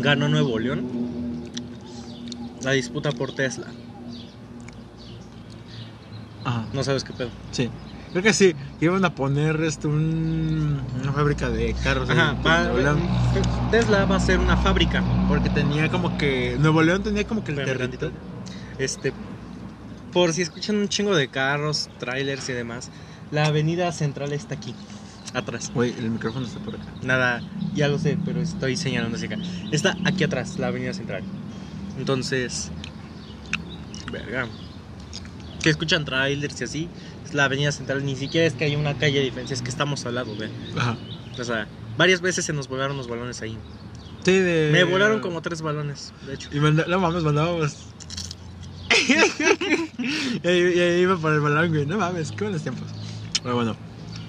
Ganó 0.00 0.28
Nuevo 0.28 0.58
León. 0.58 0.97
La 2.62 2.72
disputa 2.72 3.12
por 3.12 3.32
Tesla. 3.32 3.66
Ajá. 6.44 6.66
No 6.72 6.82
sabes 6.84 7.04
qué 7.04 7.12
pedo. 7.12 7.30
Sí. 7.50 7.70
Creo 8.12 8.22
que 8.22 8.32
sí. 8.32 8.54
Iban 8.80 9.04
a 9.04 9.14
poner 9.14 9.60
esto 9.62 9.88
un, 9.88 10.80
una 11.02 11.12
fábrica 11.12 11.50
de 11.50 11.74
carros. 11.74 12.08
Ajá, 12.08 12.34
va- 12.44 12.72
León. 12.72 13.00
Tesla 13.70 14.06
va 14.06 14.16
a 14.16 14.20
ser 14.20 14.38
una 14.38 14.56
fábrica. 14.56 15.02
Porque 15.28 15.50
tenía 15.50 15.90
como 15.90 16.16
que. 16.16 16.56
Nuevo 16.58 16.82
León 16.82 17.02
tenía 17.02 17.24
como 17.24 17.44
que 17.44 17.52
el 17.52 17.64
territorio. 17.64 18.16
Este, 18.78 19.12
por 20.12 20.32
si 20.32 20.42
escuchan 20.42 20.76
un 20.76 20.88
chingo 20.88 21.14
de 21.14 21.28
carros, 21.28 21.90
trailers 21.98 22.48
y 22.48 22.52
demás, 22.52 22.90
la 23.30 23.46
avenida 23.46 23.90
central 23.92 24.32
está 24.32 24.54
aquí, 24.54 24.72
atrás. 25.34 25.70
Güey, 25.74 25.92
el 25.98 26.10
micrófono 26.10 26.46
está 26.46 26.60
por 26.60 26.76
acá. 26.76 26.84
Nada, 27.02 27.42
ya 27.74 27.88
lo 27.88 27.98
sé, 27.98 28.16
pero 28.24 28.40
estoy 28.40 28.76
señalando 28.76 29.16
hacia 29.16 29.26
acá. 29.28 29.38
Está 29.72 29.96
aquí 30.04 30.22
atrás, 30.24 30.58
la 30.58 30.68
avenida 30.68 30.94
central. 30.94 31.24
Entonces, 31.98 32.70
verga. 34.10 34.48
Que 35.62 35.70
escuchan 35.70 36.04
trailers 36.04 36.60
y 36.60 36.64
así, 36.64 36.88
es 37.24 37.34
la 37.34 37.44
avenida 37.44 37.72
central. 37.72 38.04
Ni 38.04 38.16
siquiera 38.16 38.46
es 38.46 38.54
que 38.54 38.64
haya 38.64 38.78
una 38.78 38.96
calle 38.96 39.18
de 39.18 39.24
diferencia, 39.24 39.54
es 39.54 39.62
que 39.62 39.70
estamos 39.70 40.06
al 40.06 40.14
lado, 40.14 40.36
ve. 40.36 40.48
Ajá. 40.76 40.96
O 41.38 41.44
sea, 41.44 41.66
varias 41.96 42.20
veces 42.20 42.44
se 42.44 42.52
nos 42.52 42.68
volaron 42.68 42.96
los 42.96 43.08
balones 43.08 43.42
ahí. 43.42 43.56
Sí, 44.24 44.32
de. 44.32 44.70
Me 44.72 44.84
volaron 44.84 45.20
como 45.20 45.42
tres 45.42 45.62
balones, 45.62 46.12
de 46.26 46.34
hecho. 46.34 46.48
Y 46.52 46.60
manda, 46.60 46.84
no 46.86 47.00
mames, 47.00 47.24
mandábamos. 47.24 47.76
y, 49.08 50.48
ahí, 50.48 50.72
y 50.74 50.80
ahí 50.80 51.00
iba 51.00 51.16
por 51.16 51.32
el 51.32 51.40
balón, 51.40 51.70
güey. 51.70 51.86
No 51.86 51.98
mames, 51.98 52.32
qué 52.32 52.44
buenos 52.44 52.62
tiempos. 52.62 52.88
Pero 53.42 53.54
bueno. 53.54 53.76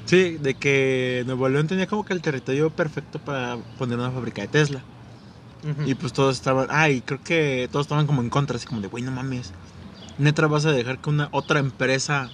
Sí, 0.05 0.37
de 0.39 0.55
que 0.55 1.23
Nuevo 1.27 1.47
León 1.49 1.67
tenía 1.67 1.85
como 1.85 2.03
que 2.03 2.13
el 2.13 2.21
territorio 2.21 2.71
perfecto 2.71 3.19
para 3.19 3.57
poner 3.77 3.99
una 3.99 4.09
fábrica 4.09 4.41
de 4.41 4.47
Tesla. 4.47 4.83
Y 5.85 5.95
pues 5.95 6.13
todos 6.13 6.35
estaban. 6.37 6.67
Ay, 6.69 7.01
creo 7.01 7.21
que 7.21 7.67
todos 7.71 7.85
estaban 7.85 8.07
como 8.07 8.21
en 8.21 8.29
contra, 8.29 8.55
así 8.57 8.65
como 8.65 8.81
de, 8.81 8.87
güey, 8.87 9.03
no 9.03 9.11
mames. 9.11 9.51
Neta, 10.17 10.47
vas 10.47 10.65
a 10.65 10.71
dejar 10.71 10.99
que 10.99 11.09
una 11.09 11.29
otra 11.31 11.59
empresa 11.59 12.29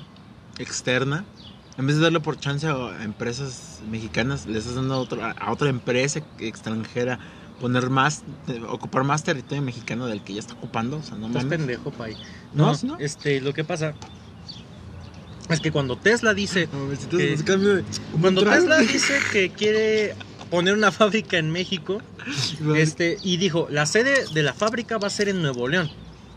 externa 0.58 1.25
En 1.77 1.86
vez 1.88 1.98
de 1.98 2.03
darle 2.03 2.22
por 2.22 2.39
chance 2.39 2.65
a 2.67 3.03
empresas 3.03 3.82
mexicanas, 3.89 4.46
le 4.46 4.58
estás 4.60 4.75
dando 4.75 4.94
a, 4.94 4.98
otro- 4.98 5.22
a 5.24 5.51
otra 5.51 5.67
empresa 5.70 6.22
extranjera 6.39 7.20
poner 7.60 7.89
más, 7.89 8.24
ocupar 8.70 9.03
más 9.03 9.24
territorio 9.24 9.62
mexicano 9.62 10.08
del 10.08 10.22
que 10.22 10.34
ya 10.36 10.39
está 10.39 10.53
ocupando. 10.53 10.98
O 10.98 11.03
sea, 11.03 11.17
no 11.17 11.27
Estás 11.27 11.44
pendejo, 11.46 11.91
pay. 11.91 12.15
No, 12.53 12.74
No, 12.84 12.98
este, 13.00 13.41
lo 13.41 13.53
que 13.53 13.63
pasa 13.65 13.94
es 15.50 15.60
que 15.60 15.72
cuando 15.72 15.98
Tesla 15.98 16.34
dice, 16.34 16.70
No, 16.72 16.88
Que- 16.89 17.03
entonces 17.03 17.44
cambio 17.44 17.75
de- 17.75 17.84
cuando 18.22 18.44
Tesla 18.44 18.77
dice 18.79 19.20
que 19.34 19.50
quiere 19.51 20.15
poner 20.50 20.74
una 20.74 20.92
fábrica 20.92 21.38
en 21.38 21.52
México, 21.52 22.02
este, 22.75 23.18
y 23.24 23.38
dijo, 23.38 23.68
la 23.70 23.86
sede 23.86 24.25
de 24.34 24.44
la 24.44 24.54
fábrica 24.54 24.98
va 24.98 25.08
a 25.08 25.12
ser 25.12 25.30
en 25.30 25.42
Nuevo 25.42 25.68
León. 25.68 25.90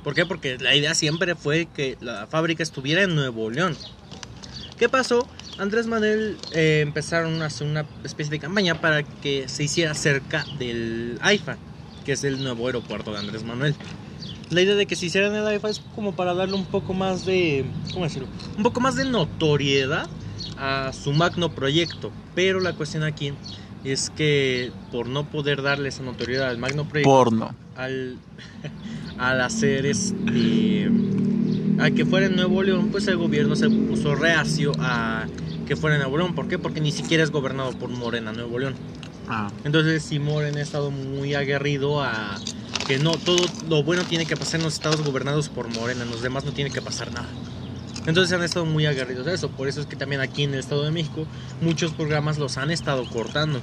¿Por 0.04 0.14
qué? 0.14 0.26
Porque 0.26 0.58
la 0.58 0.74
idea 0.74 0.94
siempre 0.94 1.34
fue 1.34 1.66
que 1.74 1.96
la 2.00 2.26
fábrica 2.26 2.62
estuviera 2.62 3.02
en 3.02 3.14
Nuevo 3.14 3.50
León. 3.50 3.76
¿Qué 4.78 4.88
pasó? 4.88 5.28
Andrés 5.58 5.88
Manuel 5.88 6.36
eh, 6.52 6.80
empezaron 6.82 7.42
a 7.42 7.46
hacer 7.46 7.66
una 7.66 7.84
especie 8.04 8.30
de 8.30 8.38
campaña 8.38 8.80
para 8.80 9.02
que 9.02 9.48
se 9.48 9.64
hiciera 9.64 9.92
cerca 9.94 10.44
del 10.58 11.18
AIFA, 11.20 11.56
que 12.04 12.12
es 12.12 12.22
el 12.22 12.42
nuevo 12.42 12.66
aeropuerto 12.66 13.12
de 13.12 13.18
Andrés 13.18 13.42
Manuel. 13.42 13.74
La 14.50 14.62
idea 14.62 14.76
de 14.76 14.86
que 14.86 14.94
se 14.94 15.06
hiciera 15.06 15.26
en 15.26 15.34
el 15.34 15.46
AIFA 15.46 15.68
es 15.68 15.80
como 15.94 16.14
para 16.14 16.32
darle 16.32 16.54
un 16.54 16.64
poco 16.64 16.94
más 16.94 17.26
de, 17.26 17.66
¿cómo 17.92 18.04
decirlo? 18.04 18.28
Un 18.56 18.62
poco 18.62 18.80
más 18.80 18.94
de 18.94 19.04
notoriedad 19.04 20.08
a 20.56 20.92
su 20.92 21.12
magno 21.12 21.52
proyecto. 21.54 22.12
Pero 22.34 22.60
la 22.60 22.72
cuestión 22.72 23.02
aquí 23.02 23.32
es 23.84 24.10
que 24.10 24.72
por 24.90 25.06
no 25.06 25.24
poder 25.28 25.62
darle 25.62 25.88
esa 25.88 26.02
notoriedad 26.02 26.48
al 26.48 26.58
magno 26.58 26.88
proyecto, 26.88 27.10
Porno. 27.10 27.54
al, 27.76 28.16
al 29.18 29.40
hacer 29.40 29.86
este 29.86 30.90
a 31.80 31.90
que 31.92 32.04
fuera 32.04 32.26
en 32.26 32.34
Nuevo 32.36 32.62
León, 32.62 32.88
pues 32.90 33.06
el 33.06 33.16
gobierno 33.16 33.54
se 33.54 33.70
puso 33.70 34.14
reacio 34.16 34.72
a 34.80 35.26
que 35.66 35.76
fuera 35.76 35.96
en 35.96 36.02
Nuevo 36.02 36.18
León. 36.18 36.34
¿Por 36.34 36.48
qué? 36.48 36.58
Porque 36.58 36.80
ni 36.80 36.90
siquiera 36.90 37.22
es 37.22 37.30
gobernado 37.30 37.70
por 37.72 37.88
Morena 37.90 38.32
Nuevo 38.32 38.58
León. 38.58 38.74
Ah, 39.28 39.50
Entonces 39.64 40.02
sí 40.02 40.18
Morena 40.18 40.58
ha 40.58 40.62
estado 40.62 40.90
muy 40.90 41.34
aguerrido 41.34 42.02
a 42.02 42.36
que 42.86 42.98
no 42.98 43.12
todo 43.12 43.44
lo 43.68 43.82
bueno 43.82 44.02
tiene 44.04 44.24
que 44.24 44.36
pasar 44.36 44.60
en 44.60 44.64
los 44.64 44.74
estados 44.74 45.02
gobernados 45.04 45.50
por 45.50 45.68
Morena, 45.68 46.02
en 46.04 46.10
los 46.10 46.22
demás 46.22 46.44
no 46.44 46.52
tiene 46.52 46.70
que 46.70 46.80
pasar 46.80 47.12
nada. 47.12 47.28
Entonces 48.08 48.32
han 48.32 48.42
estado 48.42 48.64
muy 48.64 48.86
aguerridos 48.86 49.26
a 49.26 49.32
eso. 49.34 49.50
Por 49.50 49.68
eso 49.68 49.80
es 49.80 49.86
que 49.86 49.94
también 49.94 50.22
aquí 50.22 50.42
en 50.42 50.54
el 50.54 50.60
Estado 50.60 50.82
de 50.82 50.90
México 50.90 51.26
muchos 51.60 51.92
programas 51.92 52.38
los 52.38 52.56
han 52.56 52.70
estado 52.70 53.06
cortando. 53.08 53.60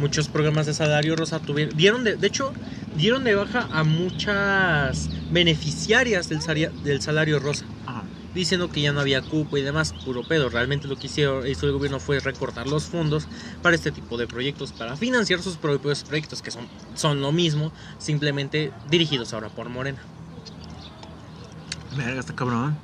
Muchos 0.00 0.28
programas 0.28 0.66
de 0.66 0.74
salario 0.74 1.14
rosa 1.16 1.38
tuvieron 1.38 1.76
dieron 1.76 2.04
de, 2.04 2.16
de 2.16 2.26
hecho 2.26 2.52
dieron 2.96 3.24
de 3.24 3.34
baja 3.34 3.68
a 3.72 3.84
muchas 3.84 5.08
beneficiarias 5.30 6.28
del, 6.28 6.42
saria- 6.42 6.70
del 6.82 7.00
salario 7.00 7.38
rosa. 7.38 7.64
Diciendo 8.34 8.70
que 8.70 8.82
ya 8.82 8.92
no 8.92 9.00
había 9.00 9.22
cupo 9.22 9.56
y 9.56 9.62
demás 9.62 9.94
puro 10.04 10.22
pedo. 10.22 10.50
Realmente 10.50 10.88
lo 10.88 10.96
que 10.98 11.06
hicieron 11.06 11.46
hizo 11.46 11.64
el 11.66 11.72
gobierno 11.72 12.00
fue 12.00 12.20
recortar 12.20 12.66
los 12.66 12.84
fondos 12.84 13.28
para 13.62 13.74
este 13.76 13.92
tipo 13.92 14.18
de 14.18 14.26
proyectos 14.26 14.72
para 14.72 14.96
financiar 14.96 15.40
sus 15.40 15.56
propios 15.56 16.02
proyectos 16.04 16.42
que 16.42 16.50
son 16.50 16.66
son 16.94 17.22
lo 17.22 17.32
mismo 17.32 17.72
simplemente 17.98 18.72
dirigidos 18.90 19.32
ahora 19.32 19.48
por 19.48 19.68
Morena. 19.70 20.00
Verga, 21.96 22.20
está 22.20 22.34
cabrón. 22.34 22.76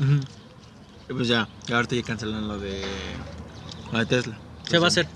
Y 0.00 1.12
pues 1.12 1.28
ya, 1.28 1.48
ahorita 1.72 1.96
ya 1.96 2.02
cancelan 2.02 2.46
lo 2.48 2.58
de. 2.58 2.82
Lo 3.92 3.98
de 3.98 4.06
Tesla. 4.06 4.36
se 4.68 4.78
va 4.78 4.86
a 4.86 4.88
hacer 4.88 5.06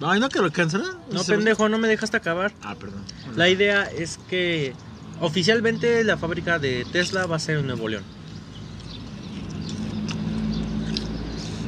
Ay, 0.00 0.18
no 0.20 0.28
que 0.28 0.40
lo 0.40 0.50
cancelan. 0.50 0.98
no 1.12 1.22
pendejo 1.24 1.68
no 1.68 1.78
me 1.78 1.86
dejaste 1.88 2.16
acabar 2.16 2.52
Ah, 2.62 2.74
perdón. 2.74 3.02
Bueno. 3.22 3.36
la 3.38 3.48
idea 3.48 3.84
es 3.84 4.18
que 4.28 4.72
oficialmente 5.20 6.02
la 6.04 6.16
fábrica 6.16 6.58
de 6.58 6.84
Tesla 6.90 7.26
va 7.26 7.36
a 7.36 7.38
ser 7.38 7.58
en 7.58 7.66
Nuevo 7.66 7.88
León 7.88 8.02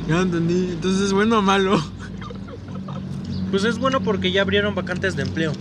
Ya 0.08 0.20
entendí. 0.20 0.70
Entonces, 0.72 1.02
¿es 1.06 1.12
bueno 1.12 1.38
o 1.38 1.42
malo? 1.42 1.82
Pues 3.50 3.64
es 3.64 3.78
bueno 3.78 4.00
porque 4.02 4.30
ya 4.32 4.42
abrieron 4.42 4.74
vacantes 4.74 5.16
de 5.16 5.22
empleo. 5.22 5.52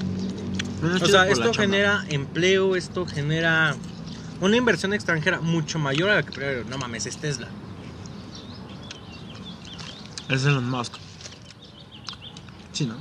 Bueno, 0.82 0.98
es 0.98 1.02
O 1.02 1.08
sea, 1.08 1.28
esto 1.30 1.54
genera 1.54 2.06
empleo, 2.10 2.76
esto 2.76 3.06
genera 3.06 3.76
una 4.42 4.58
inversión 4.58 4.94
extranjera 4.94 5.40
mucho 5.42 5.80
mayor 5.80 6.10
a 6.10 6.16
la 6.16 6.24
que 6.24 6.32
primero, 6.32 6.64
no 6.70 6.78
mames, 6.78 7.06
es 7.06 7.18
Tesla. 7.18 7.48
Es 10.30 10.46
Elon 10.46 10.70
Musk. 10.70 10.94
Sí, 12.72 12.86
¿no? 12.86 12.96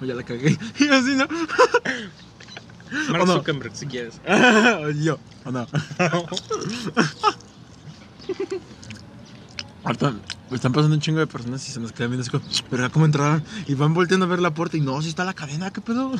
O 0.00 0.04
ya 0.04 0.14
la 0.14 0.22
cagué. 0.22 0.56
Y 0.78 0.88
así, 0.88 1.14
¿no? 1.14 1.26
Mark 3.10 3.22
¿O 3.22 3.26
no? 3.26 3.34
Zuckerberg, 3.34 3.76
si 3.76 3.86
quieres. 3.86 4.20
Yo, 5.02 5.18
¿o 5.44 5.50
no? 5.50 5.66
Ahorita 9.84 10.14
están 10.50 10.72
pasando 10.72 10.94
un 10.94 11.00
chingo 11.00 11.20
de 11.20 11.26
personas 11.26 11.66
y 11.68 11.72
se 11.72 11.80
nos 11.80 11.92
quedan 11.92 12.10
viendo 12.10 12.22
así 12.22 12.30
como, 12.30 12.44
pero 12.68 12.90
¿cómo 12.90 13.06
entraron? 13.06 13.44
Y 13.66 13.74
van 13.74 13.94
volteando 13.94 14.26
a 14.26 14.28
ver 14.28 14.40
la 14.40 14.52
puerta 14.52 14.76
y 14.76 14.80
no, 14.80 15.00
si 15.02 15.08
está 15.08 15.24
la 15.24 15.34
cadena, 15.34 15.70
¿qué 15.70 15.80
pedo? 15.80 16.12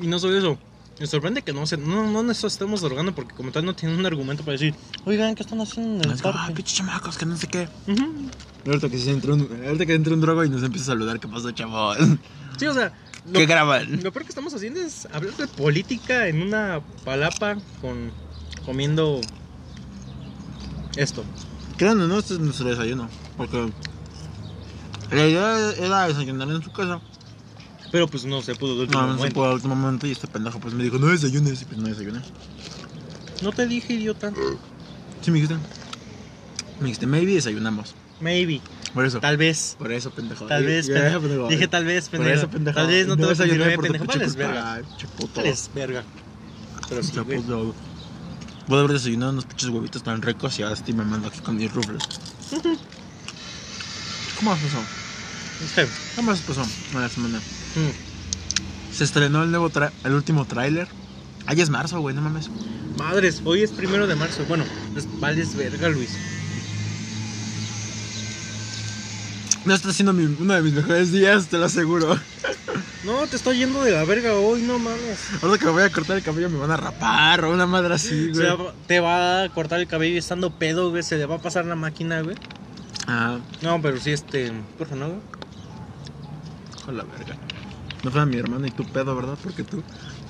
y 0.00 0.06
no 0.06 0.18
solo 0.18 0.36
eso. 0.38 0.58
Me 1.00 1.06
sorprende 1.06 1.40
que 1.40 1.54
no 1.54 1.66
se, 1.66 1.78
no, 1.78 2.06
no 2.10 2.22
nos 2.22 2.44
estemos 2.44 2.82
drogando 2.82 3.14
porque 3.14 3.34
como 3.34 3.50
tal 3.50 3.64
no 3.64 3.74
tienen 3.74 3.98
un 3.98 4.04
argumento 4.04 4.44
para 4.44 4.52
decir, 4.52 4.74
oigan, 5.06 5.34
¿qué 5.34 5.42
están 5.42 5.58
haciendo 5.62 6.04
en 6.04 6.10
el 6.10 6.16
Es 6.16 6.20
como, 6.20 6.34
ay, 6.34 6.40
parque? 6.40 6.54
pinches 6.56 6.76
chamacos, 6.76 7.16
que 7.16 7.24
no 7.24 7.38
sé 7.38 7.46
qué. 7.48 7.68
Ahorita 8.66 8.90
que 8.90 8.98
se 8.98 9.10
entra 9.10 9.32
un, 9.32 9.48
ahorita 9.66 9.86
que 9.86 9.94
entra 9.94 10.12
un 10.12 10.20
drogo 10.20 10.44
y 10.44 10.50
nos 10.50 10.62
empieza 10.62 10.92
a 10.92 10.94
saludar, 10.94 11.18
¿qué 11.18 11.26
pasó, 11.26 11.50
chavos? 11.52 11.96
Sí, 12.58 12.66
o 12.66 12.74
sea, 12.74 12.92
lo, 13.24 13.32
¿Qué 13.32 13.46
graban? 13.46 14.02
lo 14.02 14.12
peor 14.12 14.24
que 14.24 14.28
estamos 14.28 14.52
haciendo 14.52 14.80
es 14.80 15.06
hablar 15.10 15.34
de 15.38 15.46
política 15.48 16.28
en 16.28 16.42
una 16.42 16.82
palapa 17.02 17.56
con 17.80 18.12
comiendo 18.66 19.22
esto. 20.96 21.24
Créanme, 21.78 22.06
no, 22.08 22.18
este 22.18 22.34
es 22.34 22.40
nuestro 22.40 22.68
desayuno. 22.68 23.08
Porque 23.38 23.72
la 25.10 25.26
idea 25.26 25.72
era 25.78 26.08
desayunar 26.08 26.50
en 26.50 26.62
su 26.62 26.70
casa. 26.70 27.00
Pero 27.92 28.06
pues 28.08 28.24
no 28.24 28.40
se 28.42 28.54
pudo 28.54 28.76
de 28.76 28.82
último 28.82 29.00
No, 29.00 29.06
no 29.08 29.12
se 29.14 29.18
momento. 29.18 29.34
pudo 29.34 29.46
al 29.48 29.54
último 29.54 29.74
momento 29.76 30.06
y 30.06 30.12
este 30.12 30.26
pendejo 30.28 30.60
pues 30.60 30.74
me 30.74 30.82
dijo, 30.84 30.98
no 30.98 31.06
desayunes. 31.08 31.62
Y 31.62 31.64
pues 31.64 31.78
no 31.78 31.88
desayuné. 31.88 32.20
No 33.42 33.52
te 33.52 33.66
dije, 33.66 33.94
idiota. 33.94 34.32
Sí, 35.22 35.30
me 35.30 35.40
dijiste. 35.40 35.56
Me 36.78 36.84
dijiste, 36.86 37.06
maybe 37.06 37.34
desayunamos. 37.34 37.94
Maybe. 38.20 38.60
Por 38.94 39.04
eso. 39.06 39.18
Tal 39.20 39.36
vez. 39.36 39.76
Por 39.78 39.92
eso, 39.92 40.10
pendejo. 40.10 40.46
Tal 40.46 40.64
vez, 40.64 40.86
pendejo. 40.88 41.20
pendejo. 41.20 41.48
Dije 41.48 41.68
tal 41.68 41.84
vez, 41.84 42.08
Por 42.08 42.18
pendejo. 42.18 42.38
eso, 42.38 42.50
pendejo. 42.50 42.76
Tal 42.76 42.86
vez 42.86 43.06
no 43.06 43.16
te 43.16 43.22
voy 43.24 43.32
a 43.32 43.36
tu 43.76 43.80
pendejo. 43.82 44.04
Vales 44.04 44.36
verga. 44.36 44.74
Ay, 44.74 44.82
pinche 44.84 45.06
puto. 45.08 45.40
Vales 45.40 45.70
verga. 45.74 46.04
Pero 46.88 47.02
sí, 47.02 47.08
Pinche 47.12 47.24
güey. 47.24 47.38
puto. 47.40 47.74
Puedo 48.66 48.82
haber 48.84 48.92
desayunado 48.96 49.32
unos 49.32 49.46
pinches 49.46 49.68
huevitos 49.68 50.02
tan 50.02 50.22
ricos 50.22 50.58
y 50.58 50.62
ahora 50.62 50.74
estoy 50.74 50.94
mamando 50.94 51.28
aquí 51.28 51.40
con 51.40 51.56
mis 51.56 51.72
rufles. 51.72 52.02
¿Cómo 54.38 54.52
pasó? 54.52 54.82
Sí. 55.74 55.82
¿Cómo 56.16 56.30
pasó 56.34 56.62
en 56.94 57.00
la 57.00 57.08
semana? 57.08 57.40
Mm. 57.76 58.94
Se 58.94 59.04
estrenó 59.04 59.42
el 59.42 59.50
nuevo 59.50 59.70
tra- 59.70 59.92
el 60.04 60.12
último 60.14 60.44
tráiler. 60.46 60.88
Ay, 61.46 61.60
es 61.60 61.70
marzo, 61.70 62.00
güey, 62.00 62.14
no 62.14 62.20
mames. 62.22 62.50
Madres, 62.98 63.40
hoy 63.44 63.62
es 63.62 63.70
primero 63.70 64.06
de 64.06 64.14
marzo. 64.16 64.44
Bueno, 64.48 64.64
es, 64.96 65.06
vales 65.20 65.54
verga, 65.56 65.88
Luis. 65.88 66.10
No 69.64 69.74
está 69.74 69.92
siendo 69.92 70.12
mi- 70.12 70.24
uno 70.40 70.54
de 70.54 70.62
mis 70.62 70.72
mejores 70.72 71.12
días, 71.12 71.46
te 71.48 71.58
lo 71.58 71.66
aseguro. 71.66 72.18
No, 73.04 73.26
te 73.26 73.36
estoy 73.36 73.58
yendo 73.58 73.82
de 73.82 73.92
la 73.92 74.04
verga 74.04 74.34
hoy, 74.34 74.62
no 74.62 74.78
mames. 74.78 75.18
Ahora 75.42 75.58
que 75.58 75.64
me 75.66 75.70
voy 75.70 75.82
a 75.82 75.90
cortar 75.90 76.16
el 76.16 76.22
cabello 76.22 76.50
me 76.50 76.58
van 76.58 76.70
a 76.70 76.76
rapar 76.76 77.44
o 77.44 77.50
una 77.52 77.66
madre 77.66 77.94
así, 77.94 78.30
güey. 78.32 78.46
te 78.86 79.00
va 79.00 79.42
a 79.44 79.48
cortar 79.50 79.80
el 79.80 79.86
cabello 79.86 80.18
estando 80.18 80.50
pedo, 80.50 80.90
güey. 80.90 81.02
Se 81.02 81.16
le 81.16 81.26
va 81.26 81.36
a 81.36 81.42
pasar 81.42 81.64
la 81.64 81.76
máquina, 81.76 82.20
güey. 82.22 82.36
Ah, 83.06 83.38
No, 83.62 83.80
pero 83.80 83.98
sí, 84.00 84.10
este. 84.12 84.52
Por 84.78 84.86
favor, 84.86 84.98
no, 84.98 85.08
güey. 85.14 85.20
con 86.84 86.96
la 86.96 87.04
verga. 87.04 87.36
No 88.02 88.10
fue 88.10 88.24
mi 88.26 88.36
hermano 88.36 88.66
y 88.66 88.70
tu 88.70 88.84
pedo, 88.84 89.14
¿verdad? 89.14 89.38
Porque 89.42 89.62
tú, 89.62 89.82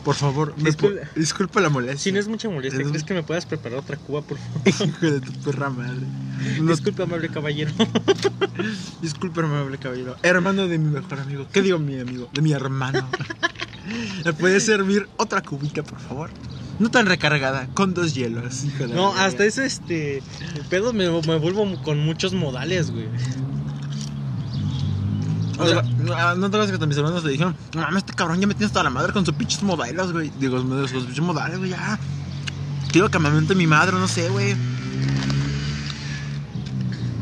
por 0.05 0.17
favor, 0.17 0.55
me 0.57 0.65
Disculpe. 0.65 1.03
po- 1.07 1.21
disculpa 1.21 1.61
la 1.61 1.69
molestia. 1.69 1.99
Si 1.99 2.12
no 2.12 2.19
es 2.19 2.27
mucha 2.29 2.49
molestia, 2.49 2.81
Es- 2.83 2.89
¿crees 2.89 3.05
que 3.05 3.15
me 3.15 3.23
puedas 3.23 3.47
preparar 3.47 3.79
otra 3.79 3.97
cuba, 3.97 4.23
por 4.23 4.39
favor? 4.39 4.62
Hijo 4.67 5.11
de 5.11 5.21
tu 5.21 5.33
perra 5.45 5.71
madre. 5.71 6.00
No, 6.61 6.71
Disculpa, 6.71 7.03
amable 7.03 7.29
caballero. 7.29 7.71
disculpa, 9.03 9.43
amable 9.43 9.77
caballero. 9.79 10.17
Hermano 10.23 10.69
de 10.69 10.79
mi 10.79 10.91
mejor 10.91 11.21
amigo. 11.21 11.47
¿Qué 11.53 11.61
digo 11.61 11.79
mi 11.79 11.99
amigo? 12.00 12.29
De 12.33 12.41
mi 12.41 12.53
hermano. 12.53 13.07
¿Me 14.25 14.33
puede 14.33 14.59
servir 14.61 15.07
otra 15.19 15.43
cubita, 15.43 15.83
por 15.83 15.99
favor? 16.00 16.31
No 16.79 16.91
tan 16.91 17.05
recargada, 17.07 17.69
con 17.75 17.93
dos 17.93 18.15
hielos, 18.15 18.65
hijo 18.65 18.87
de 18.87 18.95
No, 18.95 19.12
hasta 19.15 19.45
ese, 19.45 19.67
este. 19.67 20.19
El 20.57 20.65
pedo 20.71 20.95
me, 20.95 21.11
me 21.11 21.37
vuelvo 21.37 21.71
con 21.83 21.99
muchos 21.99 22.33
modales, 22.33 22.91
güey. 22.91 23.09
O 25.61 25.69
sea, 25.69 25.83
no, 25.83 26.35
no 26.37 26.50
te 26.50 26.57
acuerdas 26.57 26.79
que 26.79 26.87
mis 26.87 26.97
hermanos 26.97 27.25
le 27.25 27.33
dijeron, 27.33 27.57
no 27.75 27.81
mames, 27.83 27.99
este 27.99 28.12
cabrón 28.14 28.40
ya 28.40 28.47
me 28.47 28.55
tienes 28.55 28.73
toda 28.73 28.85
la 28.85 28.90
madre 28.90 29.12
con 29.12 29.25
sus 29.26 29.35
pinches 29.35 29.62
modelos, 29.62 30.12
güey. 30.12 30.31
Digo, 30.40 30.59
sus 30.88 31.05
pinches 31.05 31.21
modales, 31.21 31.59
güey, 31.59 31.71
ya. 31.71 31.99
Quiero 32.93 33.11
que 33.11 33.19
me 33.19 33.29
aumente 33.29 33.55
mi 33.55 33.67
madre, 33.67 33.93
no 33.99 34.09
sé, 34.09 34.29
güey. 34.31 34.57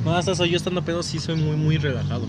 No, 0.04 0.16
hasta 0.16 0.34
soy 0.34 0.50
yo 0.50 0.56
estando 0.56 0.82
pedo, 0.82 1.02
sí 1.02 1.18
soy 1.18 1.36
muy, 1.36 1.56
muy 1.56 1.76
relajado. 1.78 2.26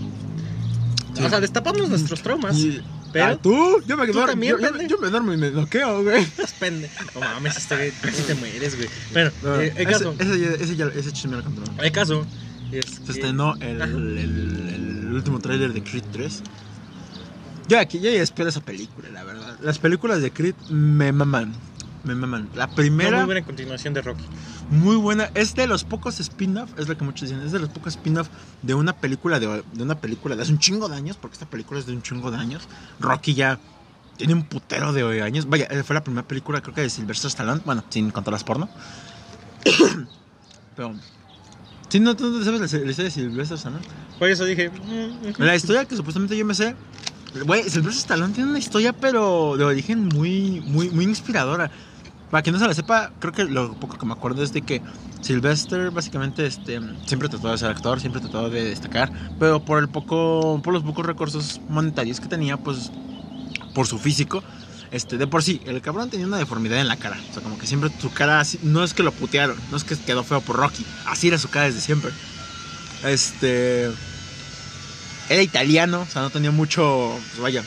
Sí. 1.14 1.22
O 1.24 1.28
sea, 1.28 1.40
destapamos 1.40 1.88
nuestros 1.88 2.22
traumas. 2.22 2.56
Y- 2.58 2.82
Pero- 3.12 3.24
Ah, 3.26 3.36
tú, 3.42 3.82
yo 3.88 3.96
me 3.96 4.06
¿Tú 4.06 4.12
duermo, 4.12 4.30
también, 4.30 4.52
yo, 4.52 4.60
yo- 4.60 4.68
pendejo? 4.70 4.90
yo 4.90 4.98
me 5.00 5.10
duermo 5.10 5.32
y 5.32 5.36
me 5.36 5.50
noqueo, 5.50 6.02
güey. 6.04 6.22
Estás 6.22 6.52
pende. 6.52 6.88
No 7.14 7.20
mames, 7.20 7.56
este 7.56 7.74
güey, 7.74 7.90
casi 8.00 8.22
te 8.22 8.34
mueres, 8.36 8.76
güey. 8.76 8.88
Bueno, 9.12 9.30
No, 9.42 9.56
eh, 9.60 9.72
el 9.74 9.82
ese, 9.82 9.84
caso. 9.92 10.14
ese, 10.16 10.38
ya- 10.76 10.86
ese, 10.92 10.98
ese 11.00 11.12
chisme 11.12 11.36
lo 11.36 11.42
contó. 11.42 11.62
El 11.82 11.90
caso 11.90 12.24
Es 12.70 12.84
Se 13.04 13.10
estrenó 13.12 13.56
el, 13.56 13.82
el- 13.82 14.18
el 14.18 14.79
último 15.14 15.38
tráiler 15.40 15.72
de 15.72 15.82
Creed 15.82 16.04
3. 16.12 16.42
Yo 17.68 17.78
aquí, 17.78 18.00
yo 18.00 18.10
ya 18.10 18.22
espero 18.22 18.48
esa 18.48 18.60
película, 18.60 19.08
la 19.10 19.24
verdad. 19.24 19.56
Las 19.60 19.78
películas 19.78 20.20
de 20.22 20.32
Creed 20.32 20.54
me 20.70 21.12
maman. 21.12 21.52
Me 22.02 22.14
maman. 22.14 22.48
La 22.54 22.68
primera, 22.68 23.18
muy 23.18 23.26
buena 23.26 23.44
continuación 23.44 23.94
de 23.94 24.02
Rocky. 24.02 24.24
muy 24.70 24.96
buena. 24.96 25.30
Es 25.34 25.54
de 25.54 25.66
los 25.66 25.84
pocos 25.84 26.18
spin-off, 26.18 26.70
es 26.78 26.88
lo 26.88 26.96
que 26.96 27.04
muchos 27.04 27.28
dicen, 27.28 27.44
es 27.44 27.52
de 27.52 27.58
los 27.58 27.68
pocos 27.68 27.94
spin-off 27.94 28.28
de 28.62 28.74
una 28.74 28.94
película 28.94 29.38
de, 29.38 29.62
de 29.72 29.82
una 29.82 30.00
película 30.00 30.34
de 30.34 30.42
hace 30.42 30.52
un 30.52 30.58
chingo 30.58 30.88
de 30.88 30.96
años, 30.96 31.16
porque 31.16 31.34
esta 31.34 31.46
película 31.46 31.78
es 31.78 31.86
de 31.86 31.92
un 31.92 32.02
chingo 32.02 32.30
de 32.30 32.38
años. 32.38 32.66
Rocky 32.98 33.34
ya 33.34 33.60
tiene 34.20 34.34
un 34.34 34.42
putero 34.42 34.92
de 34.92 35.22
años. 35.22 35.48
Vaya, 35.48 35.66
eh, 35.70 35.82
fue 35.82 35.94
la 35.94 36.04
primera 36.04 36.28
película 36.28 36.60
creo 36.60 36.74
que 36.74 36.82
de 36.82 36.90
Sylvester 36.90 37.28
Stallone, 37.28 37.62
bueno, 37.64 37.84
sin 37.88 38.10
contar 38.10 38.32
las 38.32 38.44
porno. 38.44 38.68
Pero 40.76 40.94
Sí, 41.90 42.00
no, 42.00 42.16
tú 42.16 42.30
no 42.30 42.44
sabes 42.44 42.72
la, 42.72 42.78
la 42.78 42.90
historia 42.90 43.04
de 43.04 43.10
Sylvester 43.10 43.56
Stallone. 43.58 43.82
Por 44.18 44.28
eso 44.30 44.44
dije. 44.44 44.70
mm. 44.70 45.42
La 45.42 45.56
historia 45.56 45.84
que 45.84 45.96
supuestamente 45.96 46.36
yo 46.36 46.44
me 46.44 46.54
sé. 46.54 46.74
Güey, 47.44 47.64
Sylvester 47.64 48.00
Stallone 48.00 48.32
tiene 48.32 48.50
una 48.50 48.58
historia, 48.58 48.92
pero 48.92 49.56
de 49.56 49.64
origen 49.64 50.06
muy, 50.06 50.60
muy, 50.66 50.90
muy 50.90 51.04
inspiradora. 51.04 51.70
Para 52.30 52.42
quien 52.42 52.52
no 52.54 52.60
se 52.60 52.66
la 52.68 52.74
sepa, 52.74 53.12
creo 53.18 53.32
que 53.32 53.44
lo 53.44 53.74
poco 53.74 53.98
que 53.98 54.06
me 54.06 54.12
acuerdo 54.12 54.42
es 54.44 54.52
de 54.52 54.62
que 54.62 54.80
Sylvester 55.20 55.90
básicamente 55.90 56.46
este, 56.46 56.80
siempre 57.06 57.28
trató 57.28 57.50
de 57.50 57.58
ser 57.58 57.70
actor, 57.70 58.00
siempre 58.00 58.20
trató 58.20 58.48
de 58.48 58.64
destacar, 58.66 59.10
pero 59.40 59.64
por 59.64 59.80
el 59.80 59.88
poco, 59.88 60.60
por 60.62 60.72
los 60.72 60.84
pocos 60.84 61.04
recursos 61.04 61.60
monetarios 61.68 62.20
que 62.20 62.28
tenía, 62.28 62.56
pues 62.56 62.92
por 63.74 63.88
su 63.88 63.98
físico, 63.98 64.44
este, 64.92 65.18
de 65.18 65.26
por 65.26 65.42
sí, 65.42 65.60
el 65.66 65.80
cabrón 65.80 66.10
tenía 66.10 66.26
una 66.26 66.38
deformidad 66.38 66.80
en 66.80 66.88
la 66.88 66.96
cara. 66.96 67.18
O 67.30 67.32
sea, 67.32 67.42
como 67.42 67.58
que 67.58 67.66
siempre 67.66 67.90
su 68.00 68.10
cara 68.12 68.40
así, 68.40 68.58
no 68.62 68.82
es 68.82 68.94
que 68.94 69.02
lo 69.02 69.12
putearon, 69.12 69.56
no 69.70 69.76
es 69.76 69.84
que 69.84 69.96
quedó 69.96 70.24
feo 70.24 70.40
por 70.40 70.56
Rocky, 70.56 70.84
así 71.06 71.28
era 71.28 71.38
su 71.38 71.48
cara 71.48 71.66
desde 71.66 71.80
siempre. 71.80 72.10
Este 73.04 73.90
era 75.28 75.42
italiano, 75.42 76.00
o 76.00 76.10
sea, 76.10 76.22
no 76.22 76.30
tenía 76.30 76.50
mucho, 76.50 77.16
pues 77.30 77.40
vaya, 77.40 77.64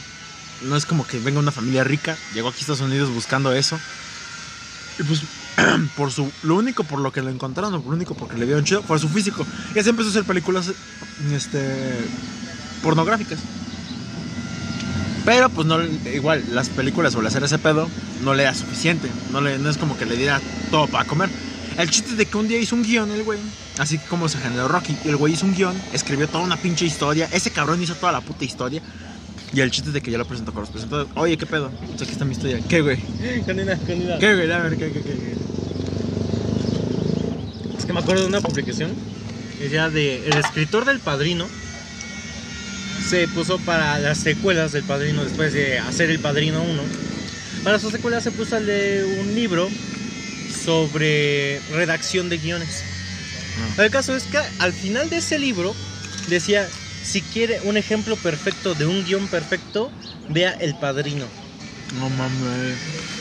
no 0.63 0.75
es 0.75 0.85
como 0.85 1.07
que 1.07 1.17
venga 1.19 1.39
una 1.39 1.51
familia 1.51 1.85
rica, 1.85 2.17
llegó 2.33 2.49
aquí 2.49 2.57
a 2.57 2.61
Estados 2.61 2.81
Unidos 2.81 3.09
buscando 3.09 3.53
eso. 3.53 3.79
Y 4.99 5.03
pues 5.03 5.21
por 5.95 6.11
su 6.11 6.29
lo 6.43 6.55
único 6.55 6.83
por 6.83 6.99
lo 6.99 7.11
que 7.13 7.21
lo 7.21 7.29
encontraron, 7.29 7.73
o 7.73 7.77
lo 7.77 7.83
único 7.83 8.15
porque 8.15 8.37
le 8.37 8.45
vieron 8.45 8.65
chido 8.65 8.83
fue 8.83 8.99
su 8.99 9.07
físico. 9.07 9.45
Y 9.73 9.79
así 9.79 9.89
empezó 9.89 10.09
a 10.09 10.11
hacer 10.11 10.25
películas 10.25 10.71
este 11.31 12.05
pornográficas. 12.81 13.39
Pero 15.25 15.49
pues 15.49 15.65
no 15.67 15.81
igual 16.13 16.43
las 16.51 16.69
películas 16.69 17.15
o 17.15 17.25
hacer 17.25 17.43
ese 17.43 17.57
pedo 17.57 17.89
no 18.23 18.33
le 18.33 18.43
era 18.43 18.53
suficiente, 18.53 19.07
no 19.31 19.41
le 19.41 19.57
no 19.57 19.69
es 19.69 19.77
como 19.77 19.97
que 19.97 20.05
le 20.05 20.17
diera 20.17 20.41
todo 20.69 20.87
para 20.87 21.05
comer. 21.05 21.29
El 21.77 21.89
chiste 21.89 22.11
es 22.11 22.17
de 22.17 22.25
que 22.25 22.37
un 22.37 22.47
día 22.47 22.59
hizo 22.59 22.75
un 22.75 22.83
guion 22.83 23.09
el 23.11 23.23
güey, 23.23 23.39
así 23.79 23.97
como 23.97 24.29
se 24.29 24.37
generó 24.37 24.67
Rocky. 24.67 24.95
Y 25.05 25.09
el 25.09 25.15
güey 25.17 25.33
hizo 25.33 25.45
un 25.45 25.55
guion, 25.55 25.75
escribió 25.93 26.27
toda 26.27 26.43
una 26.43 26.57
pinche 26.57 26.85
historia. 26.85 27.27
Ese 27.31 27.51
cabrón 27.51 27.81
hizo 27.81 27.95
toda 27.95 28.11
la 28.11 28.21
puta 28.21 28.45
historia. 28.45 28.81
Y 29.53 29.61
el 29.61 29.71
chiste 29.71 29.89
es 29.89 29.93
de 29.93 30.01
que 30.01 30.11
ya 30.11 30.17
lo 30.17 30.25
presentó 30.25 30.51
con 30.51 30.61
los 30.61 30.69
presentadores. 30.69 31.11
Oye, 31.15 31.37
¿qué 31.37 31.45
pedo? 31.45 31.69
Sea, 31.95 32.03
aquí 32.03 32.11
está 32.11 32.25
mi 32.25 32.33
historia. 32.33 32.59
¿Qué, 32.67 32.81
güey? 32.81 32.97
Continúa, 33.45 33.75
continúa. 33.75 34.19
¿Qué, 34.19 34.35
güey? 34.35 34.51
A 34.51 34.59
ver, 34.59 34.77
¿qué, 34.77 34.91
qué, 34.91 35.01
qué? 35.01 35.13
qué? 35.13 35.35
Es 37.77 37.85
que 37.85 37.93
me 37.93 37.99
acuerdo 37.99 38.23
de 38.23 38.27
una 38.27 38.41
publicación 38.41 38.91
que 39.57 39.63
decía 39.65 39.89
de 39.89 40.27
el 40.27 40.37
escritor 40.37 40.85
del 40.85 40.99
Padrino 40.99 41.47
se 43.09 43.27
puso 43.27 43.59
para 43.59 43.99
las 43.99 44.19
secuelas 44.19 44.71
del 44.71 44.83
Padrino 44.83 45.23
después 45.23 45.53
de 45.53 45.79
hacer 45.79 46.09
el 46.09 46.19
Padrino 46.19 46.61
1. 46.61 46.83
Para 47.63 47.79
sus 47.79 47.91
secuelas 47.91 48.23
se 48.23 48.31
puso 48.31 48.57
el 48.57 48.65
de 48.65 49.19
un 49.21 49.35
libro 49.35 49.69
sobre 50.63 51.59
redacción 51.71 52.29
de 52.29 52.37
guiones. 52.37 52.83
El 53.77 53.91
caso 53.91 54.15
es 54.15 54.23
que 54.23 54.39
al 54.59 54.73
final 54.73 55.09
de 55.09 55.17
ese 55.17 55.37
libro 55.37 55.75
decía, 56.27 56.67
si 57.03 57.21
quiere 57.21 57.59
un 57.63 57.77
ejemplo 57.77 58.15
perfecto 58.15 58.73
de 58.73 58.85
un 58.85 59.03
guion 59.05 59.27
perfecto, 59.27 59.91
vea 60.29 60.51
El 60.51 60.75
Padrino. 60.75 61.25
No 61.99 62.09
mames. 62.09 62.77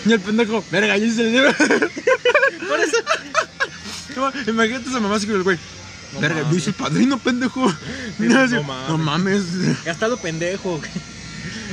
Y 0.06 0.12
el 0.12 0.20
pendejo, 0.20 0.64
verga, 0.70 0.96
yo 0.96 1.04
hice 1.04 1.22
el 1.22 1.32
libro. 1.32 1.54
Por 2.68 2.80
eso... 2.80 2.96
Imagínate 4.46 4.88
esa 4.88 5.00
mamá 5.00 5.16
así 5.16 5.26
con 5.26 5.36
el 5.36 5.42
güey. 5.42 5.58
No 6.14 6.20
verga, 6.20 6.38
yo 6.40 6.44
mames. 6.44 6.58
hice 6.58 6.70
el 6.70 6.76
padrino, 6.76 7.18
pendejo. 7.18 7.70
Sí, 7.70 7.76
No, 8.20 8.62
mames. 8.62 8.88
no 8.88 8.98
mames. 8.98 9.84
Gastado 9.84 10.16
pendejo. 10.18 10.80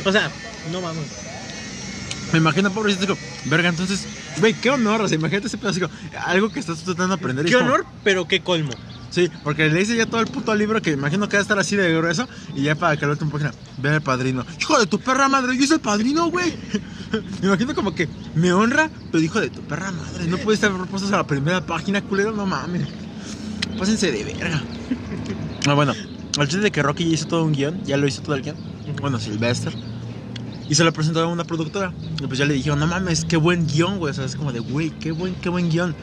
O 0.06 0.12
sea, 0.12 0.32
no 0.72 0.82
mames. 0.82 1.06
Me 2.32 2.38
imagino, 2.38 2.72
pobrecito, 2.72 3.02
digo, 3.06 3.18
verga, 3.46 3.70
entonces, 3.70 4.06
güey, 4.40 4.54
qué 4.54 4.70
honor. 4.70 5.02
O 5.02 5.08
sea, 5.08 5.18
imagínate 5.18 5.48
ese 5.48 5.58
pedazo, 5.58 5.90
algo 6.26 6.50
que 6.52 6.60
estás 6.60 6.78
tratando 6.84 7.08
de 7.10 7.14
aprender. 7.16 7.46
Qué 7.46 7.54
como- 7.54 7.66
honor, 7.66 7.86
pero 8.04 8.28
qué 8.28 8.42
colmo. 8.42 8.72
Sí, 9.10 9.28
porque 9.44 9.70
le 9.70 9.82
hice 9.82 9.96
ya 9.96 10.06
todo 10.06 10.22
el 10.22 10.28
puto 10.28 10.54
libro 10.54 10.80
que 10.84 10.92
imagino 10.92 11.28
que 11.28 11.36
va 11.38 11.40
a 11.40 11.42
estar 11.42 11.58
así 11.58 11.76
de 11.76 11.92
grueso. 11.96 12.28
Y 12.56 12.62
ya 12.62 12.76
para 12.76 12.96
que 12.96 13.08
la 13.08 13.14
última 13.14 13.32
página, 13.32 13.52
ve 13.80 13.96
el 13.96 14.02
padrino. 14.02 14.46
Hijo 14.62 14.80
de 14.80 14.86
tu 14.86 15.00
perra 15.00 15.28
madre, 15.28 15.58
yo 15.58 15.66
soy 15.66 15.76
el 15.78 15.82
padrino, 15.82 16.30
güey. 16.30 16.54
Me 17.42 17.48
imagino 17.48 17.74
como 17.74 17.96
que 17.96 18.08
me 18.36 18.54
honra, 18.54 18.92
pero 19.12 19.24
hijo 19.24 19.42
de 19.42 19.50
tu 19.50 19.62
perra 19.62 19.92
madre. 19.92 20.28
No 20.28 20.38
pudiste 20.38 20.68
haber 20.68 20.86
puesto 20.86 21.08
a 21.08 21.18
la 21.18 21.26
primera 21.26 21.66
página, 21.66 22.04
culero, 22.04 22.32
no 22.34 22.46
mames. 22.46 22.88
Pásense 23.78 24.12
de 24.12 24.24
verga. 24.24 24.62
Ah, 25.68 25.74
bueno, 25.74 25.94
al 26.38 26.48
chiste 26.48 26.62
de 26.64 26.72
que 26.72 26.82
Rocky 26.84 27.06
ya 27.06 27.14
hizo 27.14 27.28
todo 27.28 27.44
un 27.44 27.52
guion, 27.54 27.82
ya 27.86 27.98
lo 27.98 28.08
hizo 28.08 28.22
todo 28.22 28.36
el 28.36 28.42
guion. 28.42 28.56
Bueno, 29.02 29.20
Sylvester. 29.20 29.74
Y 30.70 30.76
se 30.76 30.84
lo 30.84 30.94
presentó 30.94 31.22
a 31.22 31.28
una 31.28 31.44
productora. 31.46 31.94
Y 32.22 32.28
pues 32.28 32.38
ya 32.40 32.46
le 32.46 32.54
dijeron, 32.54 32.80
no 32.80 32.88
mames, 32.88 33.26
qué 33.26 33.38
buen 33.38 33.68
guion, 33.68 33.98
güey. 33.98 34.12
O 34.12 34.14
sea, 34.14 34.26
es 34.26 34.36
como 34.36 34.52
de, 34.52 34.60
güey, 34.60 34.92
qué 34.92 35.12
buen, 35.12 35.36
qué 35.36 35.50
buen 35.50 35.70
guion. 35.70 35.96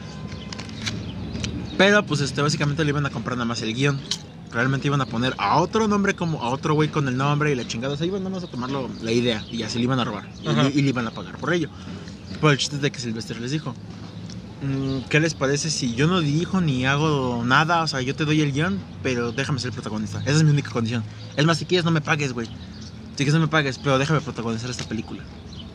Pero 1.77 2.03
pues 2.05 2.21
este, 2.21 2.41
básicamente 2.41 2.83
le 2.83 2.89
iban 2.89 3.05
a 3.05 3.09
comprar 3.09 3.37
nada 3.37 3.45
más 3.45 3.61
el 3.61 3.73
guion. 3.73 3.99
Realmente 4.51 4.87
iban 4.87 5.01
a 5.01 5.05
poner 5.05 5.35
a 5.37 5.57
otro 5.59 5.87
nombre 5.87 6.15
como 6.15 6.41
a 6.41 6.49
otro 6.49 6.73
güey 6.73 6.89
con 6.89 7.07
el 7.07 7.17
nombre 7.17 7.51
y 7.51 7.55
la 7.55 7.67
chingada. 7.67 7.93
O 7.93 7.97
sea, 7.97 8.07
iban 8.07 8.23
nada 8.23 8.35
más 8.35 8.43
a 8.43 8.47
tomarlo 8.47 8.89
la 9.01 9.11
idea 9.11 9.45
y 9.51 9.61
así 9.63 9.77
le 9.77 9.83
iban 9.83 9.99
a 9.99 10.05
robar. 10.05 10.27
Y, 10.41 10.47
le- 10.47 10.69
y 10.79 10.81
le 10.81 10.89
iban 10.89 11.05
a 11.07 11.11
pagar 11.11 11.37
por 11.37 11.53
ello. 11.53 11.69
Pero 12.41 12.51
el 12.51 12.57
chiste 12.57 12.77
es 12.77 12.81
de 12.81 12.91
que 12.91 12.99
Sylvester 12.99 13.39
les 13.39 13.51
dijo. 13.51 13.75
"Mm, 14.61 15.01
¿Qué 15.09 15.19
les 15.19 15.33
parece 15.33 15.69
si 15.69 15.93
yo 15.95 16.07
no 16.07 16.19
dirijo 16.19 16.61
ni 16.61 16.85
hago 16.85 17.43
nada? 17.45 17.83
O 17.83 17.87
sea, 17.87 18.01
yo 18.01 18.15
te 18.15 18.25
doy 18.25 18.41
el 18.41 18.51
guion, 18.51 18.79
pero 19.03 19.31
déjame 19.31 19.59
ser 19.59 19.69
el 19.69 19.73
protagonista. 19.73 20.19
Esa 20.21 20.31
es 20.31 20.43
mi 20.43 20.51
única 20.51 20.71
condición. 20.71 21.03
Es 21.35 21.45
más, 21.45 21.57
si 21.57 21.65
quieres 21.65 21.85
no 21.85 21.91
me 21.91 22.01
pagues, 22.01 22.33
güey. 22.33 22.47
Si 22.47 23.23
quieres 23.23 23.33
no 23.35 23.39
me 23.39 23.47
pagues, 23.47 23.77
pero 23.77 23.97
déjame 23.97 24.21
protagonizar 24.21 24.69
esta 24.69 24.85
película. 24.87 25.23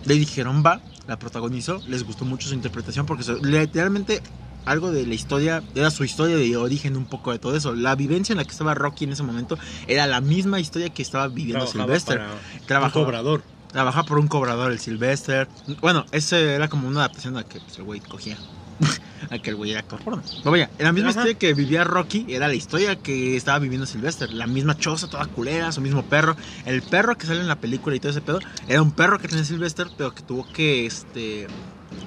Le 0.04 0.14
dijeron, 0.14 0.62
va, 0.66 0.80
la 1.06 1.18
protagonizó, 1.18 1.80
les 1.88 2.02
gustó 2.04 2.24
mucho 2.24 2.48
su 2.48 2.54
interpretación 2.54 3.06
porque 3.06 3.24
literalmente 3.42 4.20
algo 4.64 4.92
de 4.92 5.06
la 5.06 5.14
historia, 5.14 5.62
era 5.74 5.90
su 5.90 6.04
historia 6.04 6.36
de 6.36 6.56
origen 6.56 6.96
un 6.96 7.04
poco 7.04 7.32
de 7.32 7.38
todo 7.38 7.56
eso. 7.56 7.74
La 7.74 7.94
vivencia 7.96 8.32
en 8.32 8.38
la 8.38 8.44
que 8.44 8.50
estaba 8.50 8.74
Rocky 8.74 9.04
en 9.04 9.12
ese 9.12 9.22
momento 9.24 9.58
era 9.88 10.06
la 10.06 10.20
misma 10.20 10.60
historia 10.60 10.88
que 10.90 11.02
estaba 11.02 11.26
viviendo 11.28 11.64
Trabajaba 11.66 11.84
Sylvester. 11.84 12.20
Trabajaba- 12.66 12.98
un 13.00 13.04
cobrador. 13.04 13.42
Trabajaba 13.72 14.06
por 14.06 14.18
un 14.18 14.28
cobrador, 14.28 14.70
el 14.70 14.78
Sylvester. 14.78 15.48
Bueno, 15.80 16.04
ese 16.12 16.54
era 16.54 16.68
como 16.68 16.86
una 16.86 17.00
adaptación 17.00 17.36
a 17.38 17.42
que 17.44 17.58
pues, 17.60 17.78
el 17.78 17.84
güey 17.84 18.00
cogía. 18.00 18.36
a 19.30 19.38
que 19.38 19.50
el 19.50 19.56
güey 19.56 19.70
era 19.70 19.80
actor 19.80 20.00
porno. 20.02 20.22
Pero 20.38 20.50
vaya, 20.50 20.70
la 20.78 20.92
misma 20.92 21.10
Ajá. 21.10 21.20
historia 21.20 21.38
que 21.38 21.54
vivía 21.54 21.84
Rocky 21.84 22.26
era 22.28 22.48
la 22.48 22.54
historia 22.54 22.96
que 22.96 23.36
estaba 23.36 23.58
viviendo 23.58 23.86
Sylvester. 23.86 24.32
La 24.32 24.46
misma 24.46 24.76
choza, 24.76 25.08
toda 25.08 25.26
culera, 25.26 25.72
su 25.72 25.80
mismo 25.80 26.02
perro. 26.04 26.36
El 26.66 26.82
perro 26.82 27.16
que 27.16 27.26
sale 27.26 27.40
en 27.40 27.48
la 27.48 27.56
película 27.60 27.94
y 27.96 28.00
todo 28.00 28.10
ese 28.10 28.20
pedo 28.20 28.40
era 28.68 28.82
un 28.82 28.92
perro 28.92 29.18
que 29.18 29.28
tenía 29.28 29.44
Sylvester, 29.44 29.88
pero 29.96 30.14
que 30.14 30.22
tuvo 30.22 30.46
que, 30.52 30.86
este... 30.86 31.46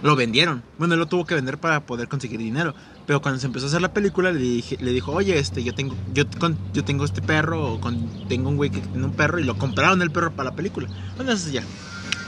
Lo 0.02 0.16
vendieron. 0.16 0.64
Bueno, 0.80 0.96
él 0.96 1.00
lo 1.00 1.06
tuvo 1.06 1.26
que 1.26 1.36
vender 1.36 1.60
para 1.60 1.86
poder 1.86 2.08
conseguir 2.08 2.40
dinero. 2.40 2.74
Pero 3.06 3.22
cuando 3.22 3.40
se 3.40 3.46
empezó 3.46 3.68
a 3.68 3.70
hacer 3.70 3.82
la 3.84 3.94
película, 3.94 4.32
le, 4.32 4.40
dije- 4.40 4.78
le 4.82 4.92
dijo, 4.92 5.12
oye, 5.12 5.38
este, 5.38 5.64
yo 5.64 5.74
tengo, 5.76 5.96
yo, 6.12 6.24
con- 6.40 6.58
yo 6.74 6.84
tengo 6.84 7.06
este 7.06 7.22
perro, 7.22 7.74
o 7.74 7.80
con- 7.80 8.28
tengo 8.28 8.50
un 8.50 8.58
güey 8.58 8.72
que 8.72 8.80
tiene 8.82 9.06
un 9.06 9.14
perro, 9.14 9.40
y 9.40 9.44
lo 9.44 9.58
compraron 9.60 10.02
el 10.02 10.10
perro 10.10 10.32
para 10.36 10.50
la 10.50 10.56
película. 10.56 10.88
Bueno, 11.16 11.32
eso 11.32 11.52
ya. 11.52 11.64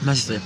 Más 0.05 0.19
historia. 0.19 0.41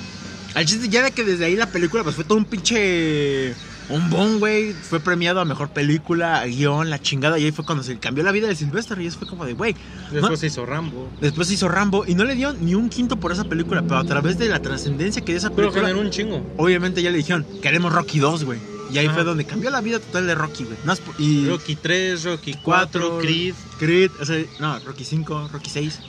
Al 0.55 0.65
chiste 0.65 0.87
ya 0.87 1.03
de 1.03 1.11
que 1.11 1.25
desde 1.25 1.43
ahí 1.45 1.55
la 1.57 1.67
película 1.67 2.03
pues 2.03 2.15
fue 2.15 2.23
todo 2.23 2.37
un 2.37 2.45
pinche 2.45 3.53
un 3.89 4.09
bon, 4.09 4.39
güey. 4.39 4.73
Fue 4.73 4.99
premiado 4.99 5.39
a 5.41 5.45
mejor 5.45 5.69
película, 5.69 6.41
a 6.41 6.45
guion, 6.45 6.89
la 6.89 7.01
chingada. 7.01 7.37
Y 7.39 7.45
ahí 7.45 7.51
fue 7.51 7.65
cuando 7.65 7.83
se 7.83 7.97
cambió 7.99 8.23
la 8.23 8.31
vida 8.31 8.47
de 8.47 8.55
Sylvester. 8.55 8.99
Y 9.01 9.07
eso 9.07 9.19
fue 9.19 9.27
como 9.27 9.45
de, 9.45 9.53
güey. 9.53 9.75
Después 10.11 10.39
se 10.39 10.47
hizo 10.47 10.65
Rambo. 10.65 11.09
Después 11.19 11.51
hizo 11.51 11.67
Rambo 11.67 12.05
y 12.07 12.15
no 12.15 12.23
le 12.23 12.35
dio 12.35 12.53
ni 12.53 12.75
un 12.75 12.89
quinto 12.89 13.17
por 13.17 13.31
esa 13.31 13.43
película. 13.43 13.81
Pero 13.81 13.97
a 13.97 14.03
través 14.05 14.37
de 14.37 14.47
la 14.49 14.61
trascendencia 14.61 15.21
que 15.23 15.31
dio 15.33 15.37
esa 15.39 15.49
Pero 15.49 15.69
película, 15.69 15.87
generó 15.87 16.01
un 16.05 16.11
chingo. 16.11 16.45
obviamente 16.57 17.01
ya 17.01 17.11
le 17.11 17.17
dijeron, 17.17 17.45
queremos 17.61 17.91
Rocky 17.93 18.19
2, 18.19 18.43
güey. 18.45 18.59
Y 18.91 18.97
ahí 18.97 19.05
Ajá. 19.05 19.15
fue 19.15 19.23
donde 19.23 19.45
cambió 19.45 19.69
la 19.69 19.79
vida 19.79 19.99
total 19.99 20.27
de 20.27 20.35
Rocky, 20.35 20.65
güey. 20.65 20.77
No 20.83 20.93
y 21.17 21.47
Rocky 21.47 21.75
3, 21.77 22.23
Rocky 22.25 22.53
4, 22.53 22.61
Cuatro. 22.63 23.19
Creed. 23.19 23.55
Creed, 23.79 24.11
o 24.19 24.25
sea, 24.25 24.43
no, 24.59 24.79
Rocky 24.79 25.05
5, 25.05 25.49
Rocky 25.53 25.69
6. 25.69 25.99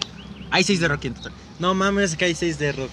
Hay 0.51 0.65
6 0.65 0.81
de 0.81 0.89
Rocky 0.89 1.07
en 1.07 1.15
total. 1.15 1.33
No 1.61 1.75
mames, 1.75 2.17
que 2.17 2.25
hay 2.25 2.35
6 2.35 2.59
de 2.59 2.73
Rocky. 2.73 2.91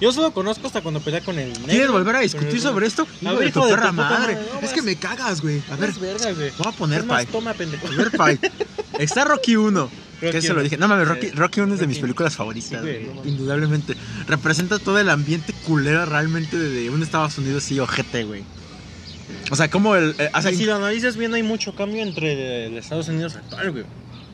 Yo 0.00 0.12
solo 0.12 0.32
conozco 0.32 0.66
hasta 0.66 0.80
cuando 0.80 1.00
pelea 1.00 1.20
con 1.20 1.38
el 1.38 1.48
negro. 1.52 1.66
¿Quieres 1.66 1.90
volver 1.90 2.16
a 2.16 2.20
discutir 2.20 2.54
el- 2.54 2.60
sobre 2.60 2.86
esto? 2.86 3.06
A 3.24 3.32
ver, 3.32 3.40
de 3.44 3.50
tu 3.52 3.58
hijo 3.60 3.66
de 3.66 3.74
tu 3.74 3.78
perra 3.80 3.92
madre. 3.92 4.34
madre, 4.36 4.48
no 4.60 4.66
es 4.66 4.72
que 4.72 4.82
me 4.82 4.96
cagas, 4.96 5.40
güey. 5.42 5.62
A 5.70 5.76
ver, 5.76 5.92
verga, 5.92 6.32
güey. 6.32 6.50
voy 6.58 6.66
a 6.66 6.72
poner 6.72 7.04
pie. 7.06 7.26
toma, 7.26 7.52
pendejo. 7.54 7.86
A 7.86 7.90
ver, 7.90 8.10
pie. 8.10 8.50
Está 8.98 9.24
Rocky 9.24 9.56
1. 9.56 9.90
Rocky 10.22 10.32
que 10.32 10.42
se 10.42 10.52
lo 10.52 10.62
dije. 10.62 10.76
No 10.76 10.86
mames, 10.88 11.08
Rocky, 11.08 11.30
Rocky 11.30 11.60
1 11.60 11.74
es 11.74 11.80
de 11.80 11.86
mis 11.86 11.98
películas 11.98 12.36
favoritas, 12.36 12.68
Sí, 12.70 12.76
güey, 12.76 13.06
no 13.14 13.24
indudablemente. 13.24 13.94
Representa 14.26 14.78
todo 14.78 14.98
el 14.98 15.08
ambiente 15.08 15.52
culero 15.66 16.04
realmente 16.06 16.58
de 16.58 16.90
un 16.90 17.02
Estados 17.02 17.38
Unidos 17.38 17.64
sí, 17.64 17.78
ojete, 17.80 18.24
güey. 18.24 18.42
O 19.50 19.56
sea, 19.56 19.70
como 19.70 19.96
el. 19.96 20.14
eh, 20.18 20.30
si 20.54 20.64
lo 20.64 20.76
analizas 20.76 21.16
bien, 21.16 21.32
hay 21.34 21.42
mucho 21.42 21.74
cambio 21.74 22.02
entre 22.02 22.66
el 22.66 22.76
Estados 22.76 23.08
Unidos 23.08 23.36
actual, 23.36 23.70
güey. 23.72 23.84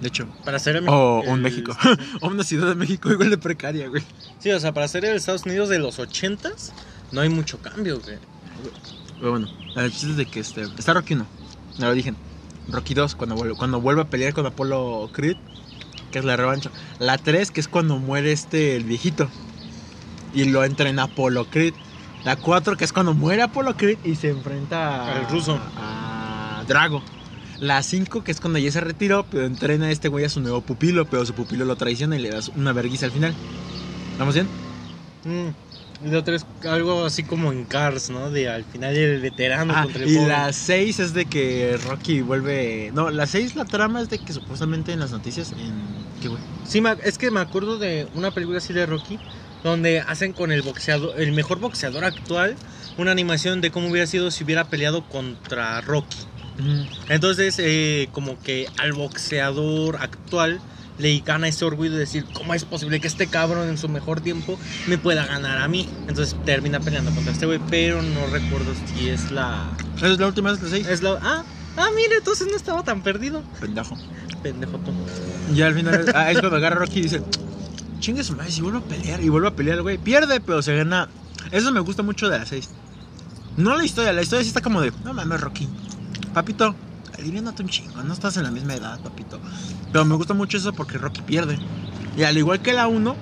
De 0.00 0.08
hecho. 0.08 0.26
Para 0.44 0.58
ser 0.58 0.76
el, 0.76 0.88
O 0.88 1.22
el- 1.24 1.30
un 1.30 1.42
México. 1.42 1.76
o 2.20 2.26
una 2.28 2.44
ciudad 2.44 2.68
de 2.68 2.74
México 2.74 3.10
igual 3.10 3.30
de 3.30 3.38
precaria, 3.38 3.88
güey. 3.88 4.02
Sí, 4.38 4.50
o 4.50 4.60
sea, 4.60 4.72
para 4.72 4.88
ser 4.88 5.04
el 5.04 5.16
Estados 5.16 5.44
Unidos 5.44 5.68
de 5.68 5.78
los 5.78 5.98
80s, 5.98 6.72
no 7.12 7.20
hay 7.20 7.28
mucho 7.28 7.58
cambio, 7.58 8.00
güey. 8.00 8.18
Pero 9.18 9.30
bueno, 9.30 9.48
el 9.76 9.90
chiste 9.90 10.10
es 10.10 10.16
de 10.16 10.26
que 10.26 10.40
este. 10.40 10.62
Está 10.78 10.92
Rocky 10.94 11.14
1. 11.14 11.26
Ya 11.78 11.86
lo 11.88 11.94
dije. 11.94 12.14
Rocky 12.68 12.94
2, 12.94 13.14
cuando 13.14 13.34
vuelve, 13.36 13.54
cuando 13.56 13.80
vuelve 13.80 14.02
a 14.02 14.10
pelear 14.10 14.34
con 14.34 14.44
Apolo 14.44 15.08
Creed, 15.12 15.36
que 16.10 16.18
es 16.18 16.24
la 16.24 16.36
revancha. 16.36 16.70
La 16.98 17.16
3, 17.16 17.50
que 17.50 17.60
es 17.60 17.68
cuando 17.68 17.98
muere 17.98 18.32
este, 18.32 18.76
el 18.76 18.84
viejito. 18.84 19.28
Y 20.34 20.44
lo 20.46 20.64
entrena 20.64 21.04
Apolo 21.04 21.46
Creed. 21.48 21.74
La 22.24 22.36
4, 22.36 22.76
que 22.76 22.84
es 22.84 22.92
cuando 22.92 23.14
muere 23.14 23.42
Apolo 23.42 23.76
Creed 23.76 23.98
y 24.04 24.16
se 24.16 24.30
enfrenta 24.30 25.16
Al 25.16 25.28
ruso. 25.28 25.58
A 25.76 26.64
Drago. 26.66 27.02
La 27.60 27.82
5, 27.82 28.22
que 28.22 28.32
es 28.32 28.40
cuando 28.40 28.58
ya 28.58 28.70
se 28.70 28.80
retiró, 28.80 29.24
pero 29.30 29.44
entrena 29.46 29.86
a 29.86 29.90
este 29.90 30.08
güey 30.08 30.24
a 30.24 30.28
su 30.28 30.40
nuevo 30.40 30.60
pupilo, 30.60 31.06
pero 31.06 31.24
su 31.24 31.32
pupilo 31.34 31.64
lo 31.64 31.76
traiciona 31.76 32.16
y 32.16 32.20
le 32.22 32.30
da 32.30 32.40
una 32.54 32.72
verguiza 32.72 33.06
al 33.06 33.12
final. 33.12 33.34
¿Vamos 34.18 34.34
bien? 34.34 34.46
Mm. 35.24 36.06
Y 36.06 36.10
de 36.10 36.16
otro 36.18 36.34
es 36.34 36.44
algo 36.68 37.06
así 37.06 37.22
como 37.22 37.52
en 37.52 37.64
Cars, 37.64 38.10
¿no? 38.10 38.30
De 38.30 38.50
al 38.50 38.64
final 38.64 38.94
el 38.94 39.20
veterano 39.22 39.72
Ah, 39.74 39.84
contra 39.84 40.02
el 40.04 40.10
y 40.10 40.14
joven. 40.16 40.28
la 40.28 40.52
6 40.52 41.00
es 41.00 41.14
de 41.14 41.24
que 41.24 41.78
Rocky 41.88 42.20
vuelve. 42.20 42.90
No, 42.92 43.10
la 43.10 43.26
6, 43.26 43.56
la 43.56 43.64
trama 43.64 44.02
es 44.02 44.10
de 44.10 44.18
que 44.18 44.34
supuestamente 44.34 44.92
en 44.92 45.00
las 45.00 45.10
noticias. 45.12 45.52
En... 45.52 45.72
¿Qué 46.20 46.28
güey? 46.28 46.40
Sí, 46.66 46.82
es 47.02 47.16
que 47.16 47.30
me 47.30 47.40
acuerdo 47.40 47.78
de 47.78 48.08
una 48.14 48.30
película 48.30 48.58
así 48.58 48.74
de 48.74 48.84
Rocky, 48.84 49.18
donde 49.64 50.00
hacen 50.00 50.34
con 50.34 50.52
el 50.52 50.60
boxeador, 50.60 51.18
el 51.18 51.32
mejor 51.32 51.60
boxeador 51.60 52.04
actual, 52.04 52.56
una 52.98 53.12
animación 53.12 53.62
de 53.62 53.70
cómo 53.70 53.88
hubiera 53.88 54.06
sido 54.06 54.30
si 54.30 54.44
hubiera 54.44 54.64
peleado 54.68 55.08
contra 55.08 55.80
Rocky. 55.80 56.18
Entonces, 57.08 57.56
eh, 57.58 58.08
como 58.12 58.40
que 58.40 58.68
al 58.78 58.92
boxeador 58.92 59.96
actual 59.96 60.60
le 60.98 61.18
gana 61.20 61.48
ese 61.48 61.64
orgullo 61.64 61.92
de 61.92 61.98
decir, 61.98 62.24
¿cómo 62.32 62.54
es 62.54 62.64
posible 62.64 63.00
que 63.00 63.06
este 63.06 63.26
cabrón 63.26 63.68
en 63.68 63.78
su 63.78 63.88
mejor 63.88 64.20
tiempo 64.20 64.58
me 64.86 64.98
pueda 64.98 65.26
ganar 65.26 65.58
a 65.58 65.68
mí? 65.68 65.88
Entonces 66.08 66.36
termina 66.44 66.80
peleando 66.80 67.10
contra 67.12 67.32
este 67.32 67.46
güey, 67.46 67.60
pero 67.70 68.02
no 68.02 68.26
recuerdo 68.28 68.72
si 68.94 69.08
es 69.08 69.30
la... 69.30 69.70
Es 70.02 70.18
la 70.18 70.26
última 70.26 70.50
vez 70.50 70.60
que 70.60 70.68
6. 70.68 70.86
Es 70.86 71.02
la... 71.02 71.18
Ah, 71.22 71.44
ah, 71.76 71.88
mire, 71.94 72.16
entonces 72.16 72.46
no 72.50 72.56
estaba 72.56 72.82
tan 72.82 73.02
perdido. 73.02 73.42
Pendejo. 73.60 73.96
Pendejo 74.42 74.78
tú. 74.78 74.92
Y 75.54 75.62
al 75.62 75.74
final 75.74 76.00
es, 76.00 76.08
ah, 76.14 76.30
es 76.30 76.38
cuando 76.38 76.56
agarra 76.56 76.76
a 76.76 76.78
Rocky 76.80 77.00
y 77.00 77.02
dice: 77.02 77.22
Chingue 78.00 78.24
su 78.24 78.34
madre, 78.34 78.50
si 78.50 78.60
vuelve 78.62 78.78
a 78.78 78.82
pelear. 78.82 79.20
Y 79.22 79.28
vuelve 79.28 79.48
a 79.48 79.56
pelear, 79.56 79.82
güey. 79.82 79.98
Pierde, 79.98 80.40
pero 80.40 80.62
se 80.62 80.76
gana. 80.76 81.08
Eso 81.50 81.72
me 81.72 81.80
gusta 81.80 82.02
mucho 82.02 82.28
de 82.28 82.38
la 82.38 82.46
6. 82.46 82.68
No 83.56 83.76
la 83.76 83.84
historia, 83.84 84.12
la 84.12 84.22
historia 84.22 84.42
sí 84.42 84.48
está 84.48 84.60
como 84.60 84.80
de: 84.80 84.92
No 85.04 85.14
mames, 85.14 85.40
Rocky. 85.40 85.68
Papito, 86.32 86.74
aliviánate 87.18 87.62
un 87.62 87.68
chingo. 87.68 88.02
No 88.02 88.12
estás 88.12 88.36
en 88.36 88.42
la 88.44 88.50
misma 88.50 88.74
edad, 88.74 89.00
papito. 89.00 89.40
Pero 89.92 90.04
me 90.04 90.14
gusta 90.14 90.34
mucho 90.34 90.56
eso 90.58 90.72
porque 90.72 90.98
Rocky 90.98 91.22
pierde. 91.22 91.58
Y 92.16 92.22
al 92.24 92.36
igual 92.36 92.60
que 92.60 92.72
la 92.72 92.88
1, 92.88 93.16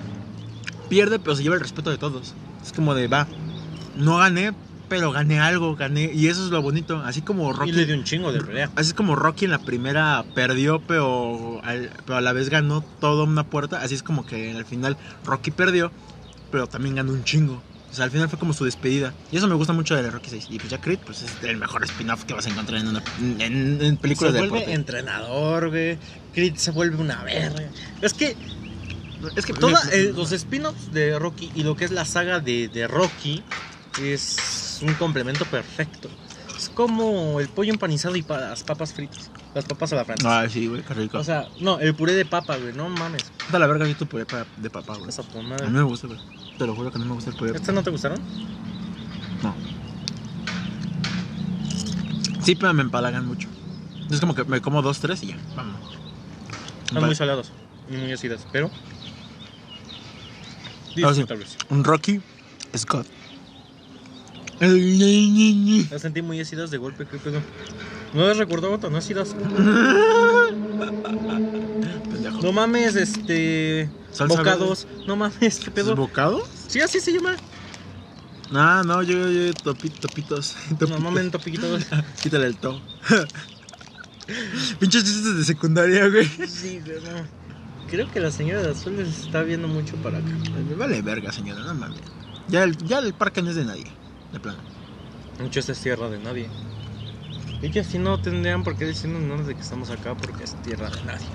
pierde, 0.89 1.19
pero 1.19 1.35
se 1.35 1.43
lleva 1.43 1.55
el 1.55 1.61
respeto 1.61 1.89
de 1.89 1.97
todos. 1.97 2.33
Es 2.65 2.73
como 2.73 2.93
de: 2.93 3.07
Va, 3.07 3.27
no 3.95 4.17
gané, 4.17 4.53
pero 4.89 5.11
gané 5.11 5.39
algo, 5.39 5.75
gané. 5.75 6.11
Y 6.13 6.27
eso 6.27 6.43
es 6.45 6.51
lo 6.51 6.61
bonito. 6.61 6.97
Así 7.05 7.21
como 7.21 7.51
Rocky. 7.53 7.69
Y 7.71 7.73
le 7.73 7.85
dio 7.85 7.95
un 7.95 8.03
chingo 8.03 8.31
de 8.31 8.41
pelea. 8.41 8.71
Así 8.75 8.89
es 8.89 8.93
como 8.93 9.15
Rocky 9.15 9.45
en 9.45 9.51
la 9.51 9.59
primera 9.59 10.25
perdió, 10.33 10.81
pero, 10.87 11.61
al- 11.63 11.91
pero 12.05 12.17
a 12.17 12.21
la 12.21 12.33
vez 12.33 12.49
ganó 12.49 12.83
toda 12.99 13.23
una 13.23 13.43
puerta. 13.45 13.81
Así 13.81 13.95
es 13.95 14.03
como 14.03 14.25
que 14.25 14.51
al 14.51 14.65
final 14.65 14.97
Rocky 15.25 15.51
perdió, 15.51 15.91
pero 16.51 16.67
también 16.67 16.95
ganó 16.95 17.13
un 17.13 17.23
chingo. 17.23 17.61
O 17.95 17.97
sea, 17.97 18.05
al 18.05 18.11
final 18.11 18.27
fue 18.29 18.37
como 18.37 18.51
su 18.53 18.65
despedida. 18.65 19.15
Y 19.31 19.37
eso 19.37 19.47
me 19.47 19.55
gusta 19.55 19.71
mucho 19.71 19.95
de 19.95 20.11
Rocky 20.11 20.29
6. 20.29 20.47
Y 20.49 20.59
pues 20.59 20.69
ya 20.69 20.79
Creed, 20.79 20.99
pues 21.05 21.21
es 21.21 21.41
el 21.43 21.55
mejor 21.55 21.83
spin-off 21.85 22.25
que 22.25 22.33
vas 22.33 22.45
a 22.45 22.49
encontrar 22.49 22.81
en, 22.81 22.87
una, 22.89 23.01
en, 23.17 23.81
en 23.81 23.97
películas 23.97 24.33
se 24.33 24.33
de 24.33 24.39
vuelve 24.41 24.57
deporte. 24.59 24.73
entrenador, 24.73 25.69
güey. 25.69 25.97
Creed 26.31 26.55
se 26.57 26.71
vuelve 26.71 26.97
una 26.97 27.23
verga. 27.23 27.71
Es 28.01 28.13
que 28.13 28.35
Es 29.35 29.45
que 29.45 29.53
toda, 29.53 29.81
me- 29.85 29.95
eh, 29.95 30.11
los 30.13 30.31
spin-offs 30.33 30.91
de 30.91 31.17
Rocky 31.17 31.51
y 31.55 31.63
lo 31.63 31.75
que 31.77 31.85
es 31.85 31.91
la 31.91 32.03
saga 32.05 32.41
de, 32.41 32.67
de 32.67 32.87
Rocky 32.87 33.45
es 33.95 34.79
un 34.81 34.95
complemento 34.95 35.45
perfecto. 35.49 36.09
Es 36.57 36.69
como 36.69 37.39
el 37.39 37.49
pollo 37.49 37.71
empanizado 37.71 38.15
y 38.15 38.21
pa- 38.21 38.39
las 38.39 38.63
papas 38.63 38.93
fritas. 38.93 39.29
Las 39.53 39.65
papas 39.65 39.93
a 39.93 39.97
la 39.97 40.05
francesa. 40.05 40.41
Ah, 40.41 40.49
sí, 40.49 40.67
güey, 40.67 40.81
qué 40.83 40.93
rico. 40.93 41.17
O 41.17 41.23
sea, 41.23 41.47
no, 41.59 41.79
el 41.79 41.93
puré 41.95 42.13
de 42.13 42.25
papa, 42.25 42.57
güey, 42.57 42.73
no 42.73 42.89
mames. 42.89 43.23
Da 43.51 43.59
la 43.59 43.67
verga, 43.67 43.87
yo 43.87 43.95
tu 43.95 44.07
puré 44.07 44.25
pa- 44.25 44.45
de 44.57 44.69
papá, 44.69 44.95
güey. 44.97 45.09
A 45.11 45.65
mí 45.67 45.71
me 45.71 45.83
gusta, 45.83 46.07
güey. 46.07 46.19
Te 46.57 46.65
lo 46.65 46.75
juro 46.75 46.91
que 46.91 46.99
no 46.99 47.05
me 47.05 47.13
gusta 47.13 47.29
el 47.31 47.35
puré. 47.35 47.51
¿Estas 47.51 47.75
no 47.75 47.83
te 47.83 47.89
gustaron? 47.89 48.19
No. 49.43 49.53
Sí, 52.43 52.55
pero 52.55 52.73
me 52.73 52.83
empalagan 52.83 53.25
mucho. 53.25 53.47
Es 54.09 54.19
como 54.19 54.35
que 54.35 54.43
me 54.43 54.61
como 54.61 54.81
dos, 54.81 54.99
tres 54.99 55.23
y 55.23 55.27
ya. 55.27 55.37
Vamos. 55.55 55.97
Están 56.85 57.05
muy 57.05 57.15
salados 57.15 57.51
y 57.89 57.97
muy 57.97 58.11
ácidas, 58.13 58.45
pero. 58.51 58.69
Ah, 58.71 58.77
sí. 60.93 61.01
Disfrutables. 61.01 61.57
Un 61.69 61.83
Rocky 61.83 62.21
Scott. 62.77 63.07
Las 64.59 66.01
sentí 66.01 66.21
muy 66.21 66.39
ácidas 66.39 66.71
de 66.71 66.77
golpe, 66.77 67.05
¿qué 67.05 67.17
pedo? 67.17 67.41
No 68.13 68.27
las 68.27 68.37
recordaba 68.37 68.77
tan 68.79 68.95
ácidas. 68.95 69.35
Pendejo. 72.11 72.41
No 72.41 72.51
mames, 72.53 72.95
este. 72.95 73.89
Salsa 74.11 74.37
bocados. 74.37 74.87
No 75.07 75.15
mames, 75.15 75.59
¿qué 75.59 75.71
pedo? 75.71 75.95
¿Bocado? 75.95 76.47
Sí, 76.67 76.79
así 76.81 76.99
se 76.99 77.11
llama. 77.13 77.35
Ah, 78.53 78.83
no, 78.85 79.01
yo, 79.03 79.29
yo, 79.29 79.53
topi- 79.53 79.91
topitos. 79.91 80.55
No 80.71 80.77
topitos. 80.77 81.01
mames, 81.01 81.31
topiquitos. 81.31 81.85
Quítale 82.23 82.47
el 82.47 82.55
to. 82.57 82.79
Pinches 84.79 85.03
chistes 85.03 85.37
de 85.37 85.43
secundaria, 85.43 86.07
güey. 86.09 86.25
Sí, 86.47 86.79
güey, 86.83 86.97
no. 87.03 87.27
Creo 87.89 88.09
que 88.11 88.19
la 88.19 88.31
señora 88.31 88.63
de 88.63 88.71
azul 88.71 88.97
les 88.97 89.25
está 89.25 89.43
viendo 89.43 89.67
mucho 89.67 89.95
para 89.97 90.17
acá. 90.17 90.27
Me 90.67 90.75
vale 90.75 91.01
verga, 91.01 91.31
señora, 91.31 91.61
no 91.61 91.73
mames. 91.75 91.99
Ya 92.47 92.63
el, 92.63 92.75
ya 92.77 92.99
el 92.99 93.13
parque 93.13 93.41
no 93.41 93.49
es 93.51 93.55
de 93.55 93.65
nadie. 93.65 93.85
De 94.31 94.39
plano. 94.39 94.59
Mucho 95.39 95.59
esta 95.59 95.71
es 95.71 95.81
tierra 95.81 96.09
de 96.09 96.19
nadie. 96.19 96.49
Y 97.61 97.69
que 97.69 97.81
así 97.81 97.97
no 97.97 98.21
tendrían 98.21 98.63
por 98.63 98.77
qué 98.77 98.85
decirnos 98.85 99.47
de 99.47 99.55
que 99.55 99.61
estamos 99.61 99.89
acá 99.89 100.15
porque 100.15 100.43
es 100.43 100.55
tierra 100.63 100.89
de 100.89 101.03
nadie. 101.03 101.27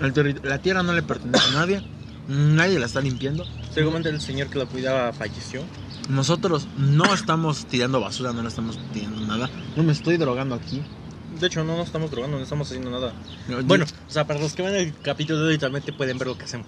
El 0.00 0.40
la 0.42 0.58
tierra 0.58 0.82
no 0.82 0.92
le 0.92 1.02
pertenece 1.02 1.48
a 1.48 1.52
nadie. 1.52 1.82
Nadie 2.28 2.78
la 2.78 2.86
está 2.86 3.00
limpiando. 3.00 3.44
Seguramente 3.72 4.10
el 4.10 4.20
señor 4.20 4.48
que 4.48 4.58
la 4.58 4.66
cuidaba 4.66 5.12
falleció. 5.12 5.62
Nosotros 6.08 6.68
no 6.76 7.12
estamos 7.12 7.66
tirando 7.66 8.00
basura, 8.00 8.32
no 8.32 8.46
estamos 8.46 8.78
tirando 8.92 9.20
nada. 9.26 9.50
No 9.76 9.82
me 9.82 9.92
estoy 9.92 10.16
drogando 10.16 10.54
aquí. 10.54 10.82
De 11.38 11.46
hecho, 11.46 11.64
no 11.64 11.76
nos 11.76 11.86
estamos 11.86 12.10
drogando, 12.10 12.38
no 12.38 12.42
estamos 12.42 12.68
haciendo 12.68 12.90
nada. 12.90 13.12
Bueno, 13.64 13.84
o 13.84 14.10
sea, 14.10 14.26
para 14.26 14.40
los 14.40 14.54
que 14.54 14.62
ven 14.62 14.74
el 14.74 14.94
capítulo 15.00 15.40
de 15.44 15.56
hoy, 15.56 15.92
pueden 15.96 16.18
ver 16.18 16.28
lo 16.28 16.36
que 16.36 16.44
hacemos. 16.44 16.66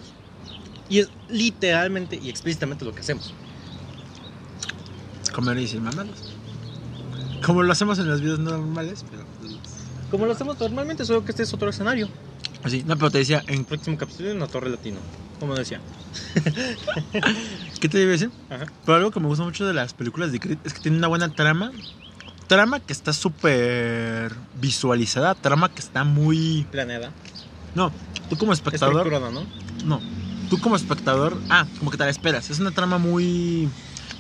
Y 0.89 1.01
es 1.01 1.11
literalmente 1.29 2.19
y 2.23 2.29
explícitamente 2.29 2.85
lo 2.85 2.93
que 2.93 3.01
hacemos. 3.01 3.35
Comer 5.41 5.59
y 5.59 5.63
decir 5.63 5.81
mamadas. 5.81 6.35
Como 7.45 7.63
lo 7.63 7.73
hacemos 7.73 7.99
en 7.99 8.09
las 8.09 8.21
vidas 8.21 8.39
normales, 8.39 9.05
pero. 9.11 9.25
Como 10.11 10.27
lo 10.27 10.33
hacemos 10.33 10.59
normalmente, 10.61 11.05
solo 11.05 11.25
que 11.25 11.31
este 11.31 11.45
es 11.45 11.55
otro 11.55 11.71
escenario. 11.71 12.09
Así, 12.63 12.83
no, 12.85 12.97
pero 12.97 13.11
te 13.11 13.19
decía, 13.19 13.43
en, 13.47 13.65
próximo 13.65 13.97
capítulo 13.97 14.31
en 14.31 14.41
la 14.41 14.47
Torre 14.47 14.69
Latino. 14.69 14.99
Como 15.39 15.55
decía. 15.55 15.81
¿qué 17.81 17.89
te 17.89 18.01
iba 18.01 18.09
a 18.09 18.13
decir? 18.13 18.31
Ajá. 18.51 18.67
Pero 18.85 18.97
algo 18.97 19.11
que 19.11 19.21
me 19.21 19.29
gusta 19.29 19.45
mucho 19.45 19.67
de 19.67 19.73
las 19.73 19.95
películas 19.95 20.33
de 20.33 20.41
Creed 20.41 20.59
es 20.65 20.75
que 20.75 20.81
tiene 20.81 20.99
una 20.99 21.09
buena 21.09 21.33
trama. 21.33 21.73
Trama 22.47 22.81
que 22.81 22.93
está 22.93 23.13
súper 23.13 24.35
visualizada, 24.61 25.35
trama 25.37 25.73
que 25.73 25.81
está 25.81 26.03
muy... 26.05 26.67
Planeada. 26.71 27.13
No, 27.75 27.93
tú 28.29 28.37
como 28.37 28.53
espectador... 28.53 29.11
¿no? 29.33 29.47
No, 29.85 30.01
tú 30.51 30.59
como 30.59 30.77
espectador... 30.77 31.39
Ah, 31.49 31.67
como 31.79 31.93
que 31.93 31.97
te 31.97 32.05
la 32.05 32.11
esperas. 32.11 32.51
Es 32.51 32.59
una 32.59 32.73
trama 32.73 32.99
muy 32.99 33.71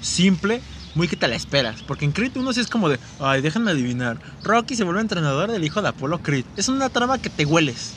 simple, 0.00 0.62
muy 0.94 1.08
que 1.08 1.16
te 1.16 1.28
la 1.28 1.36
esperas. 1.36 1.82
Porque 1.82 2.04
en 2.04 2.12
Creed 2.12 2.36
uno 2.36 2.52
sí 2.52 2.60
es 2.60 2.66
como 2.68 2.88
de... 2.88 2.98
Ay, 3.18 3.40
déjenme 3.42 3.70
adivinar. 3.70 4.18
Rocky 4.42 4.74
se 4.76 4.84
vuelve 4.84 5.00
entrenador 5.00 5.50
del 5.50 5.64
hijo 5.64 5.82
de 5.82 5.88
Apolo 5.88 6.20
Creed. 6.22 6.44
Es 6.56 6.68
una 6.68 6.88
trama 6.88 7.18
que 7.18 7.30
te 7.30 7.44
hueles. 7.44 7.92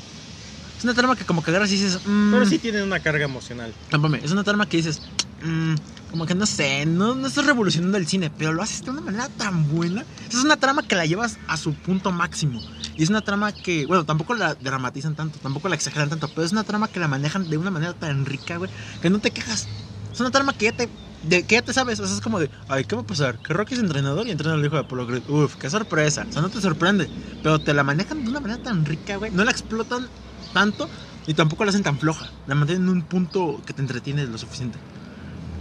Es 0.78 0.84
una 0.84 0.94
trama 0.94 1.16
que 1.16 1.26
como 1.26 1.44
que 1.44 1.52
agarras 1.52 1.72
y 1.72 1.76
dices... 1.76 2.00
mm, 2.06 2.32
Pero 2.32 2.46
sí 2.46 2.60
tiene 2.60 2.84
una 2.84 3.00
carga 3.00 3.26
emocional. 3.26 3.74
Tápame, 3.90 4.20
es 4.24 4.32
una 4.32 4.44
trama 4.44 4.68
que 4.68 4.78
dices, 4.78 5.02
mm, 5.44 5.76
como 6.12 6.26
que 6.26 6.36
no 6.36 6.46
sé, 6.46 6.86
no, 6.86 7.16
no 7.16 7.28
estás 7.28 7.46
revolucionando 7.46 7.98
el 7.98 8.06
cine, 8.06 8.30
pero 8.30 8.54
lo 8.54 8.62
haces 8.62 8.84
de 8.84 8.92
una 8.92 9.02
manera 9.02 9.30
tan 9.30 9.68
buena. 9.70 10.04
Es 10.30 10.36
una 10.36 10.58
trama 10.58 10.84
que 10.84 10.96
la 10.96 11.06
llevas 11.06 11.40
a 11.48 11.58
su 11.58 11.74
punto 11.74 12.12
máximo. 12.12 12.62
Y 12.96 13.04
es 13.04 13.10
una 13.10 13.22
trama 13.22 13.52
que, 13.52 13.86
bueno, 13.86 14.06
tampoco 14.06 14.36
la 14.36 14.56
dramatizan 14.56 15.16
tanto, 15.16 15.40
tampoco 15.40 15.70
la 15.70 15.76
exageran 15.76 16.10
tanto, 16.10 16.28
pero 16.28 16.44
es 16.46 16.52
una 16.52 16.64
trama 16.64 16.88
que 16.90 17.00
la 17.00 17.08
manejan 17.08 17.50
de 17.50 17.58
una 17.58 17.72
manera 17.72 17.94
tan 17.94 18.26
rica, 18.26 18.58
güey, 18.58 18.70
que 19.02 19.10
no 19.10 19.20
te 19.20 19.32
quejas. 19.32 19.68
Es 20.12 20.20
una 20.20 20.30
trama 20.32 20.54
que 20.54 20.66
ya 20.66 20.74
te, 20.74 20.90
de, 21.24 21.46
ya 21.48 21.62
te 21.62 21.74
sabes, 21.74 22.00
o 22.00 22.06
es 22.06 22.22
como 22.22 22.40
de, 22.40 22.50
ay, 22.68 22.84
¿qué 22.84 22.96
va 22.96 23.02
a 23.02 23.06
pasar? 23.06 23.38
Que 23.40 23.54
Rocky 23.54 23.74
es 23.76 23.80
entrenador 23.80 24.28
y 24.28 24.32
entrena 24.32 24.54
al 24.54 24.66
hijo 24.66 24.76
de 24.76 24.82
Apollo 24.82 25.08
Creed. 25.08 25.30
Uf, 25.30 25.56
qué 25.56 25.70
sorpresa. 25.70 26.26
O 26.30 26.32
sea, 26.32 26.42
no 26.42 26.50
te 26.50 26.62
sorprende, 26.62 27.10
pero 27.42 27.60
te 27.60 27.74
la 27.74 27.84
manejan 27.84 28.24
de 28.24 28.30
una 28.30 28.40
manera 28.40 28.62
tan 28.62 28.86
rica, 28.86 29.18
güey. 29.18 29.32
No 29.32 29.44
la 29.44 29.52
explotan 29.52 30.08
tanto 30.54 30.90
y 31.26 31.34
tampoco 31.34 31.64
la 31.64 31.70
hacen 31.70 31.84
tan 31.84 31.98
floja. 31.98 32.30
La 32.48 32.56
mantienen 32.56 32.84
en 32.84 32.90
un 32.90 33.02
punto 33.04 33.62
que 33.66 33.74
te 33.74 33.82
entretiene 33.82 34.26
lo 34.26 34.38
suficiente. 34.38 34.78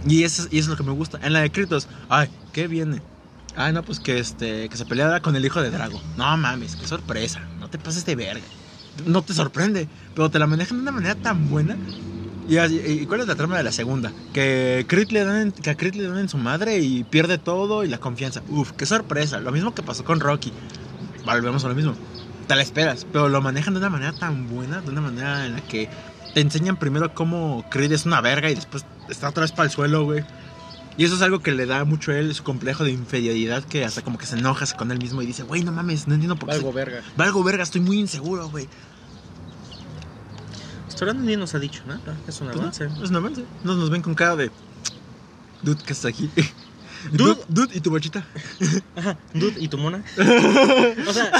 Y 0.05 0.23
eso, 0.23 0.47
y 0.51 0.59
eso 0.59 0.65
es 0.65 0.67
lo 0.67 0.77
que 0.77 0.83
me 0.83 0.91
gusta. 0.91 1.19
En 1.23 1.33
la 1.33 1.39
de 1.39 1.51
Kritos, 1.51 1.87
ay, 2.09 2.29
¿qué 2.51 2.67
viene? 2.67 3.01
Ah, 3.55 3.71
no, 3.71 3.83
pues 3.83 3.99
que 3.99 4.19
este 4.19 4.67
que 4.67 4.77
se 4.77 4.85
peleara 4.85 5.21
con 5.21 5.35
el 5.35 5.45
hijo 5.45 5.61
de 5.61 5.69
Drago. 5.69 6.01
No 6.17 6.35
mames, 6.37 6.75
qué 6.75 6.87
sorpresa. 6.87 7.41
No 7.59 7.69
te 7.69 7.77
pases 7.77 8.05
de 8.05 8.15
verga. 8.15 8.45
No 9.05 9.23
te 9.23 9.33
sorprende, 9.33 9.87
pero 10.13 10.29
te 10.29 10.39
la 10.39 10.47
manejan 10.47 10.77
de 10.77 10.81
una 10.81 10.91
manera 10.91 11.15
tan 11.15 11.47
buena. 11.49 11.77
¿Y, 12.47 12.57
y 12.59 13.05
cuál 13.05 13.21
es 13.21 13.27
la 13.27 13.35
trama 13.35 13.57
de 13.57 13.63
la 13.63 13.71
segunda? 13.71 14.11
Que, 14.33 14.85
Crit 14.87 15.11
le 15.11 15.23
dan 15.23 15.51
que 15.51 15.69
a 15.69 15.75
Crit 15.75 15.95
le 15.95 16.03
dan 16.07 16.17
en 16.17 16.29
su 16.29 16.37
madre 16.37 16.79
y 16.79 17.03
pierde 17.03 17.37
todo 17.37 17.83
y 17.83 17.87
la 17.87 17.99
confianza. 17.99 18.41
Uf, 18.49 18.71
qué 18.73 18.85
sorpresa. 18.85 19.39
Lo 19.39 19.51
mismo 19.51 19.73
que 19.73 19.81
pasó 19.83 20.03
con 20.03 20.19
Rocky. 20.19 20.51
Volvemos 21.25 21.63
a 21.63 21.69
lo 21.69 21.75
mismo. 21.75 21.95
Te 22.47 22.55
la 22.55 22.61
esperas, 22.61 23.07
pero 23.11 23.29
lo 23.29 23.41
manejan 23.41 23.73
de 23.73 23.79
una 23.79 23.89
manera 23.89 24.11
tan 24.13 24.49
buena, 24.49 24.81
de 24.81 24.89
una 24.91 24.99
manera 25.01 25.45
en 25.45 25.53
la 25.53 25.61
que 25.61 25.89
te 26.33 26.41
enseñan 26.41 26.77
primero 26.77 27.13
cómo 27.13 27.63
Creed 27.69 27.93
es 27.93 28.05
una 28.05 28.19
verga 28.19 28.49
y 28.51 28.55
después 28.55 28.85
está 29.09 29.29
otra 29.29 29.41
vez 29.41 29.51
para 29.53 29.65
el 29.65 29.71
suelo, 29.71 30.03
güey. 30.03 30.25
Y 30.97 31.05
eso 31.05 31.15
es 31.15 31.21
algo 31.21 31.39
que 31.39 31.53
le 31.53 31.65
da 31.65 31.85
mucho 31.85 32.11
a 32.11 32.17
él 32.19 32.35
su 32.35 32.43
complejo 32.43 32.83
de 32.83 32.91
inferioridad 32.91 33.63
que 33.63 33.83
hasta 33.85 34.01
como 34.03 34.17
que 34.17 34.25
se 34.25 34.37
enoja 34.37 34.65
con 34.75 34.91
él 34.91 34.99
mismo 34.99 35.21
y 35.21 35.25
dice, 35.25 35.43
güey, 35.43 35.63
no 35.63 35.71
mames, 35.71 36.07
no 36.07 36.13
entiendo 36.13 36.35
por 36.35 36.49
qué. 36.49 36.55
Algo 36.55 36.67
soy- 36.67 36.75
verga. 36.75 37.01
Valgo 37.15 37.43
verga, 37.43 37.63
estoy 37.63 37.81
muy 37.81 37.99
inseguro, 37.99 38.49
güey. 38.49 38.67
Ahora 41.01 41.13
nadie 41.13 41.37
nos 41.37 41.53
ha 41.55 41.59
dicho 41.59 41.83
nada. 41.87 42.15
Es 42.27 42.39
un 42.41 42.47
Pues 42.47 42.59
avance. 42.59 42.85
es 43.03 43.09
un 43.09 43.15
avance. 43.15 43.43
No 43.63 43.75
nos 43.75 43.89
ven 43.89 44.01
con 44.01 44.15
cara 44.15 44.35
de. 44.35 44.51
Dude, 45.61 45.81
¿qué 45.85 45.93
está 45.93 46.09
aquí? 46.09 46.29
Dude. 47.11 47.35
Dude, 47.35 47.45
dude, 47.49 47.77
¿y 47.77 47.81
tu 47.81 47.91
bachita? 47.91 48.25
Ajá, 48.95 49.17
dude, 49.33 49.55
¿y 49.59 49.67
tu 49.67 49.77
mona? 49.77 50.01
o 51.07 51.11
sea, 51.13 51.31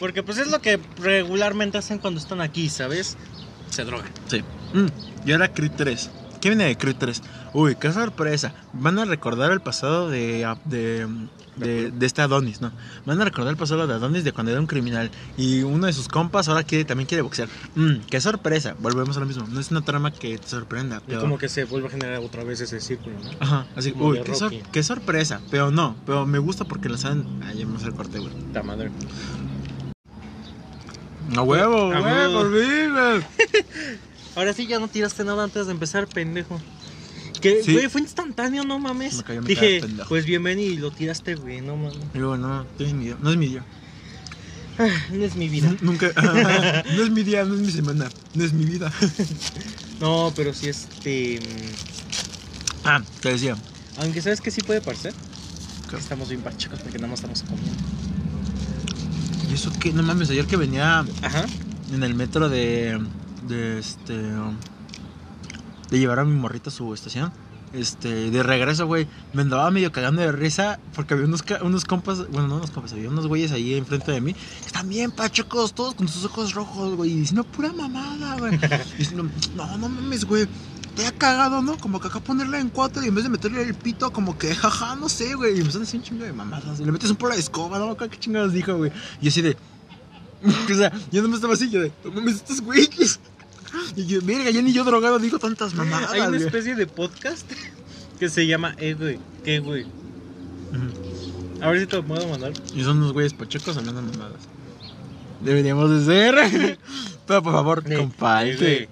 porque 0.00 0.24
pues 0.24 0.38
es 0.38 0.50
lo 0.50 0.60
que 0.60 0.80
regularmente 1.00 1.78
hacen 1.78 1.98
cuando 1.98 2.18
están 2.18 2.40
aquí, 2.40 2.68
¿sabes? 2.68 3.16
Se 3.70 3.84
drogan. 3.84 4.10
Sí. 4.26 4.42
Mm, 4.72 4.86
y 5.28 5.32
ahora 5.32 5.52
Creed 5.52 5.72
3. 5.76 6.10
¿Qué 6.40 6.48
viene 6.48 6.64
de 6.64 6.76
Creed 6.76 6.96
3? 6.98 7.22
Uy, 7.52 7.76
qué 7.76 7.92
sorpresa. 7.92 8.52
Van 8.72 8.98
a 8.98 9.04
recordar 9.04 9.52
el 9.52 9.60
pasado 9.60 10.10
de, 10.10 10.44
de, 10.64 11.06
de, 11.56 11.90
de 11.90 12.06
este 12.06 12.22
Adonis, 12.22 12.60
¿no? 12.60 12.72
Van 13.06 13.20
a 13.20 13.24
recordar 13.24 13.50
el 13.52 13.56
pasado 13.56 13.86
de 13.86 13.94
Adonis 13.94 14.24
de 14.24 14.32
cuando 14.32 14.52
era 14.52 14.60
un 14.60 14.66
criminal. 14.66 15.10
Y 15.36 15.62
uno 15.62 15.86
de 15.86 15.92
sus 15.92 16.08
compas 16.08 16.48
ahora 16.48 16.62
quiere, 16.64 16.84
también 16.84 17.06
quiere 17.06 17.22
boxear. 17.22 17.48
Mm, 17.74 18.00
qué 18.10 18.20
sorpresa. 18.20 18.74
Volvemos 18.80 19.16
a 19.16 19.20
lo 19.20 19.26
mismo. 19.26 19.46
No 19.48 19.60
es 19.60 19.70
una 19.70 19.82
trama 19.82 20.10
que 20.12 20.38
te 20.38 20.46
sorprenda. 20.48 20.98
Y 20.98 21.08
Pero... 21.08 21.20
como 21.20 21.38
que 21.38 21.48
se 21.48 21.64
vuelve 21.64 21.88
a 21.88 21.90
generar 21.90 22.18
otra 22.18 22.44
vez 22.44 22.60
ese 22.60 22.80
círculo, 22.80 23.16
¿no? 23.22 23.30
Ajá, 23.40 23.66
así, 23.76 23.92
como 23.92 24.06
uy, 24.06 24.20
qué, 24.22 24.34
sor- 24.34 24.52
Rocky. 24.52 24.62
qué 24.72 24.82
sorpresa. 24.82 25.40
Pero 25.50 25.70
no, 25.70 25.96
pero 26.06 26.26
me 26.26 26.38
gusta 26.38 26.64
porque 26.64 26.88
lo 26.88 26.96
saben. 26.96 27.24
Ah, 27.44 27.52
ya 27.52 27.66
me 27.66 27.76
hacer 27.76 27.88
el 27.88 27.94
corte, 27.94 28.18
güey. 28.18 28.32
Ta 28.52 28.62
madre. 28.62 28.90
A 31.36 31.42
huevo, 31.42 31.86
güey, 31.88 32.02
huevo. 32.02 32.40
por 32.40 32.50
güey. 32.50 33.24
Ahora 34.36 34.52
sí 34.52 34.66
ya 34.66 34.78
no 34.78 34.88
tiraste 34.88 35.24
nada 35.24 35.44
antes 35.44 35.66
de 35.66 35.72
empezar, 35.72 36.06
pendejo. 36.06 36.60
Que, 37.44 37.62
Sí. 37.62 37.72
güey, 37.74 37.90
fue 37.90 38.00
instantáneo, 38.00 38.64
no 38.64 38.78
mames. 38.78 39.18
Me 39.18 39.22
cayó 39.22 39.42
Dije, 39.42 39.82
pues 40.08 40.24
bienvenido 40.24 40.72
y 40.72 40.78
lo 40.78 40.90
tiraste, 40.90 41.34
güey, 41.34 41.60
no 41.60 41.76
mames. 41.76 41.98
Digo, 42.14 42.38
no, 42.38 42.64
no 42.64 42.68
es 42.78 42.94
mi 42.94 43.04
día. 43.04 43.18
No 43.20 43.30
es 43.30 43.36
mi 43.36 43.48
día. 43.48 43.62
Ah, 44.78 44.88
No 45.12 45.24
es 45.26 45.36
mi 45.36 45.48
vida. 45.50 45.68
N- 45.68 45.76
Nunca. 45.82 46.10
no 46.96 47.02
es 47.02 47.10
mi 47.10 47.22
día, 47.22 47.44
no 47.44 47.54
es 47.54 47.60
mi 47.60 47.70
semana. 47.70 48.08
No 48.34 48.44
es 48.44 48.52
mi 48.54 48.64
vida. 48.64 48.90
No, 50.00 50.32
pero 50.34 50.52
sí 50.54 50.68
este. 50.68 51.38
mm, 51.40 52.86
Ah, 52.88 53.02
te 53.20 53.28
decía. 53.32 53.56
Aunque 53.98 54.22
sabes 54.22 54.40
que 54.40 54.50
sí 54.50 54.62
puede 54.62 54.80
parecer. 54.80 55.12
¿Qué? 55.90 55.96
Estamos 55.96 56.30
bien 56.30 56.40
pachecos 56.40 56.80
porque 56.80 56.96
nada 56.98 57.08
más 57.08 57.18
estamos 57.20 57.42
comiendo. 57.42 57.70
¿Y 59.50 59.54
eso 59.54 59.70
qué? 59.78 59.92
No 59.92 60.02
mames, 60.02 60.30
ayer 60.30 60.46
que 60.46 60.56
venía 60.56 61.04
Ajá. 61.22 61.44
en 61.92 62.02
el 62.02 62.14
metro 62.14 62.48
de. 62.48 62.98
de 63.46 63.78
este. 63.78 64.14
De 65.94 66.00
llevar 66.00 66.18
a 66.18 66.24
mi 66.24 66.34
morrito 66.34 66.70
a 66.70 66.72
su 66.72 66.92
estación. 66.92 67.32
Este, 67.72 68.30
de 68.30 68.42
regreso, 68.42 68.86
güey, 68.86 69.08
me 69.32 69.42
andaba 69.42 69.68
medio 69.70 69.90
cagando 69.90 70.22
de 70.22 70.30
risa 70.30 70.78
porque 70.94 71.14
había 71.14 71.26
unos, 71.26 71.42
unos 71.62 71.84
compas, 71.84 72.28
bueno, 72.30 72.46
no 72.46 72.56
unos 72.56 72.70
compas, 72.70 72.92
había 72.92 73.08
unos 73.08 73.26
güeyes 73.26 73.50
ahí 73.50 73.74
enfrente 73.74 74.12
de 74.12 74.20
mí 74.20 74.32
que 74.32 74.66
están 74.66 74.88
bien 74.88 75.10
pachecos, 75.10 75.72
todos 75.72 75.94
con 75.94 76.06
sus 76.06 76.24
ojos 76.24 76.54
rojos, 76.54 76.94
güey, 76.94 77.10
y 77.10 77.14
diciendo 77.20 77.42
pura 77.44 77.72
mamada, 77.72 78.36
güey. 78.38 78.58
Diciendo, 78.98 79.28
no, 79.56 79.76
no 79.78 79.88
mames, 79.88 80.24
güey, 80.24 80.46
te 80.94 81.06
ha 81.06 81.12
cagado, 81.12 81.62
¿no? 81.62 81.76
Como 81.78 82.00
que 82.00 82.08
acá 82.08 82.20
ponerle 82.20 82.58
en 82.58 82.68
cuatro 82.70 83.04
y 83.04 83.08
en 83.08 83.14
vez 83.14 83.24
de 83.24 83.30
meterle 83.30 83.62
el 83.62 83.74
pito, 83.74 84.12
como 84.12 84.38
que 84.38 84.54
jaja, 84.54 84.94
no 84.94 85.08
sé, 85.08 85.34
güey, 85.34 85.58
y 85.58 85.62
me 85.62 85.68
están 85.68 85.82
haciendo 85.82 86.04
un 86.04 86.10
chingo 86.10 86.24
de 86.24 86.32
mamadas. 86.32 86.78
Y 86.78 86.84
le 86.84 86.92
metes 86.92 87.10
un 87.10 87.16
poco 87.16 87.32
de 87.32 87.40
escoba, 87.40 87.78
¿no? 87.78 87.96
¿Qué 87.96 88.08
chingados 88.18 88.52
dijo, 88.52 88.76
güey? 88.76 88.92
Y 89.20 89.28
así 89.28 89.42
de, 89.42 89.56
o 90.70 90.74
sea, 90.74 90.92
yo 91.10 91.22
no 91.22 91.28
me 91.28 91.34
estaba 91.34 91.54
así, 91.54 91.70
yo 91.70 91.80
de, 91.80 91.92
no 92.04 92.12
mames, 92.12 92.36
estos 92.36 92.60
güeyes. 92.60 93.18
Y 93.96 94.06
yo, 94.06 94.20
verga, 94.22 94.50
ya 94.50 94.62
ni 94.62 94.72
yo 94.72 94.84
drogado 94.84 95.18
digo 95.18 95.38
tantas 95.38 95.74
mamadas, 95.74 96.10
Hay 96.12 96.20
una 96.22 96.36
especie 96.36 96.74
de 96.74 96.86
podcast 96.86 97.50
que 98.18 98.28
se 98.28 98.46
llama 98.46 98.74
Eh, 98.78 98.94
güey. 98.94 99.18
¿Qué, 99.44 99.58
güey? 99.60 99.86
A 101.60 101.68
ver 101.70 101.80
si 101.80 101.86
te 101.86 101.96
lo 101.96 102.04
puedo 102.04 102.26
mandar. 102.28 102.52
Y 102.74 102.82
son 102.82 102.98
unos 102.98 103.12
güeyes 103.12 103.32
pachecos 103.32 103.76
hablando 103.76 104.02
mamadas. 104.02 104.40
Deberíamos 105.42 105.90
de 105.90 106.04
ser. 106.04 106.78
Pero 107.26 107.42
por 107.42 107.52
favor, 107.52 107.82
Eh, 107.86 107.96
comparte. 107.96 108.82
eh. 108.82 108.88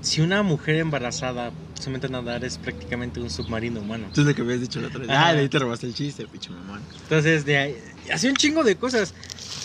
Si 0.00 0.20
una 0.20 0.42
mujer 0.42 0.76
embarazada 0.76 1.50
se 1.80 1.90
mete 1.90 2.06
a 2.06 2.10
nadar 2.10 2.44
es 2.44 2.58
prácticamente 2.58 3.20
un 3.20 3.30
submarino 3.30 3.80
humano. 3.80 4.06
Tú 4.14 4.20
es 4.20 4.26
lo 4.26 4.34
que 4.34 4.42
habías 4.42 4.60
dicho 4.60 4.80
la 4.80 4.88
otra 4.88 5.00
vez. 5.00 5.08
Ah, 5.10 5.32
de 5.32 5.40
ahí 5.40 5.48
te 5.48 5.58
robaste 5.58 5.86
el 5.86 5.94
chiste, 5.94 6.26
pinche 6.26 6.50
mamón. 6.50 6.80
Entonces, 7.02 7.44
de 7.44 7.56
ahí, 7.58 7.76
hace 8.12 8.28
un 8.28 8.36
chingo 8.36 8.64
de 8.64 8.76
cosas. 8.76 9.14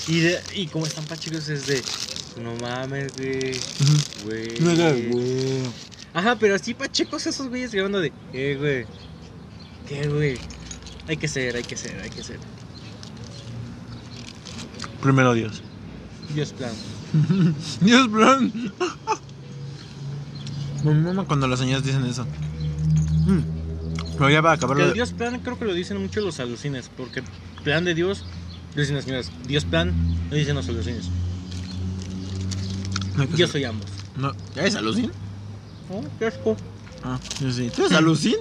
Y, 0.07 0.21
de, 0.21 0.39
y 0.55 0.67
como 0.67 0.85
están 0.85 1.05
pachecos 1.05 1.49
es 1.49 1.67
de, 1.67 1.81
no 2.41 2.55
mames, 2.55 3.13
güey, 3.15 3.59
güey. 4.25 4.59
No 4.59 4.71
era 4.71 4.91
güey. 4.91 5.61
Ajá, 6.13 6.35
pero 6.37 6.55
así 6.55 6.73
pachecos 6.73 7.27
esos 7.27 7.47
güeyes 7.49 7.71
grabando 7.71 7.99
de, 7.99 8.11
eh, 8.33 8.55
güey, 8.57 8.85
qué, 9.87 10.07
güey. 10.07 10.37
Hay 11.07 11.17
que 11.17 11.27
ser, 11.27 11.55
hay 11.55 11.63
que 11.63 11.77
ser, 11.77 11.99
hay 12.01 12.09
que 12.09 12.23
ser. 12.23 12.39
Primero 15.01 15.33
Dios. 15.33 15.61
Dios 16.33 16.53
plan. 16.53 16.73
Dios, 17.81 18.07
plan. 18.07 18.51
Mi 20.83 20.93
mamá 20.93 21.25
cuando 21.25 21.47
las 21.47 21.59
señoras 21.59 21.83
dicen 21.83 22.05
eso. 22.05 22.25
Mm. 23.25 23.41
Pero 24.17 24.29
ya 24.29 24.41
va 24.41 24.51
a 24.51 24.53
acabar 24.53 24.79
el 24.79 24.93
Dios 24.93 25.13
plan 25.13 25.39
creo 25.39 25.57
que 25.57 25.65
lo 25.65 25.73
dicen 25.73 25.97
mucho 25.97 26.21
los 26.21 26.39
alucines, 26.39 26.89
porque 26.95 27.23
plan 27.59 27.85
de 27.85 27.93
Dios, 27.95 28.23
dicen 28.75 28.95
las 28.95 29.05
señoras. 29.05 29.31
Dios 29.47 29.65
plan, 29.65 29.93
lo 30.29 30.35
dicen 30.35 30.55
los 30.55 30.67
alucines. 30.69 31.05
No 33.15 33.25
Yo 33.35 33.47
soy 33.47 33.63
ambos. 33.65 33.87
No, 34.17 34.31
¿ya 34.55 34.63
es 34.63 34.75
alucin? 34.75 35.11
Qué 36.19 36.25
asco. 36.27 36.55
Ah, 37.03 37.19
yo 37.41 37.51
sí. 37.51 37.69
¿Tú 37.75 37.83
eres 37.85 37.93
alucin? 37.97 38.35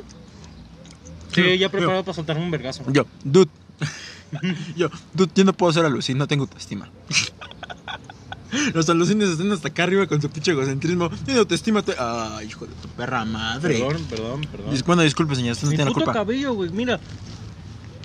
Sí, 1.33 1.59
ya 1.59 1.69
preparado 1.69 2.03
para 2.05 2.15
soltarme 2.15 2.43
un 2.43 2.51
vergazo. 2.51 2.83
Yo, 2.93 3.07
dude. 3.25 3.51
yo, 4.77 4.91
dude, 5.15 5.31
yo 5.35 5.45
no 5.45 5.53
puedo 5.53 5.73
ser 5.73 5.85
alucin, 5.85 6.19
no 6.19 6.27
tengo 6.27 6.45
autoestima. 6.45 6.89
Los 8.73 8.89
alucines 8.89 9.29
están 9.29 9.53
hasta 9.53 9.69
acá 9.69 9.83
arriba 9.85 10.07
con 10.07 10.23
su 10.23 10.31
pinche 10.31 10.53
egocentrismo. 10.53 11.11
Tiene 11.25 11.41
autoestima. 11.41 11.83
Te... 11.83 11.95
Ay, 11.99 12.47
hijo 12.47 12.67
de 12.67 12.73
tu 12.81 12.89
perra 12.89 13.25
madre. 13.27 13.79
Perdón, 13.79 14.03
perdón, 14.09 14.41
perdón. 14.51 14.75
Dis- 14.75 14.85
Bueno, 14.85 15.03
disculpe, 15.03 15.35
señor, 15.37 15.53
usted 15.53 15.65
no 15.67 15.71
Mi 15.71 15.77
tiene 15.77 15.91
la 15.91 15.95
puto 15.95 16.05
culpa. 16.07 16.19
cabello, 16.21 16.55
güey, 16.55 16.71
mira. 16.71 16.99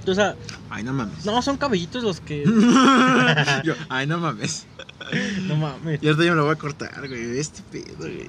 O 0.06 0.13
sea, 0.13 0.36
Ay, 0.70 0.84
no 0.84 0.94
mames. 0.94 1.26
no, 1.26 1.42
son 1.42 1.58
cabellitos 1.58 2.04
los 2.04 2.20
que... 2.20 2.44
yo, 3.63 3.74
ay, 3.89 4.06
no 4.06 4.20
mames. 4.20 4.66
no 5.48 5.56
mames. 5.56 6.02
Y 6.04 6.08
ahorita 6.08 6.26
yo 6.26 6.32
me 6.32 6.38
lo 6.38 6.44
voy 6.46 6.54
a 6.54 6.58
cortar, 6.58 7.08
güey. 7.08 7.39
Este 7.39 7.62
pedo, 7.72 7.96
güey. 8.00 8.28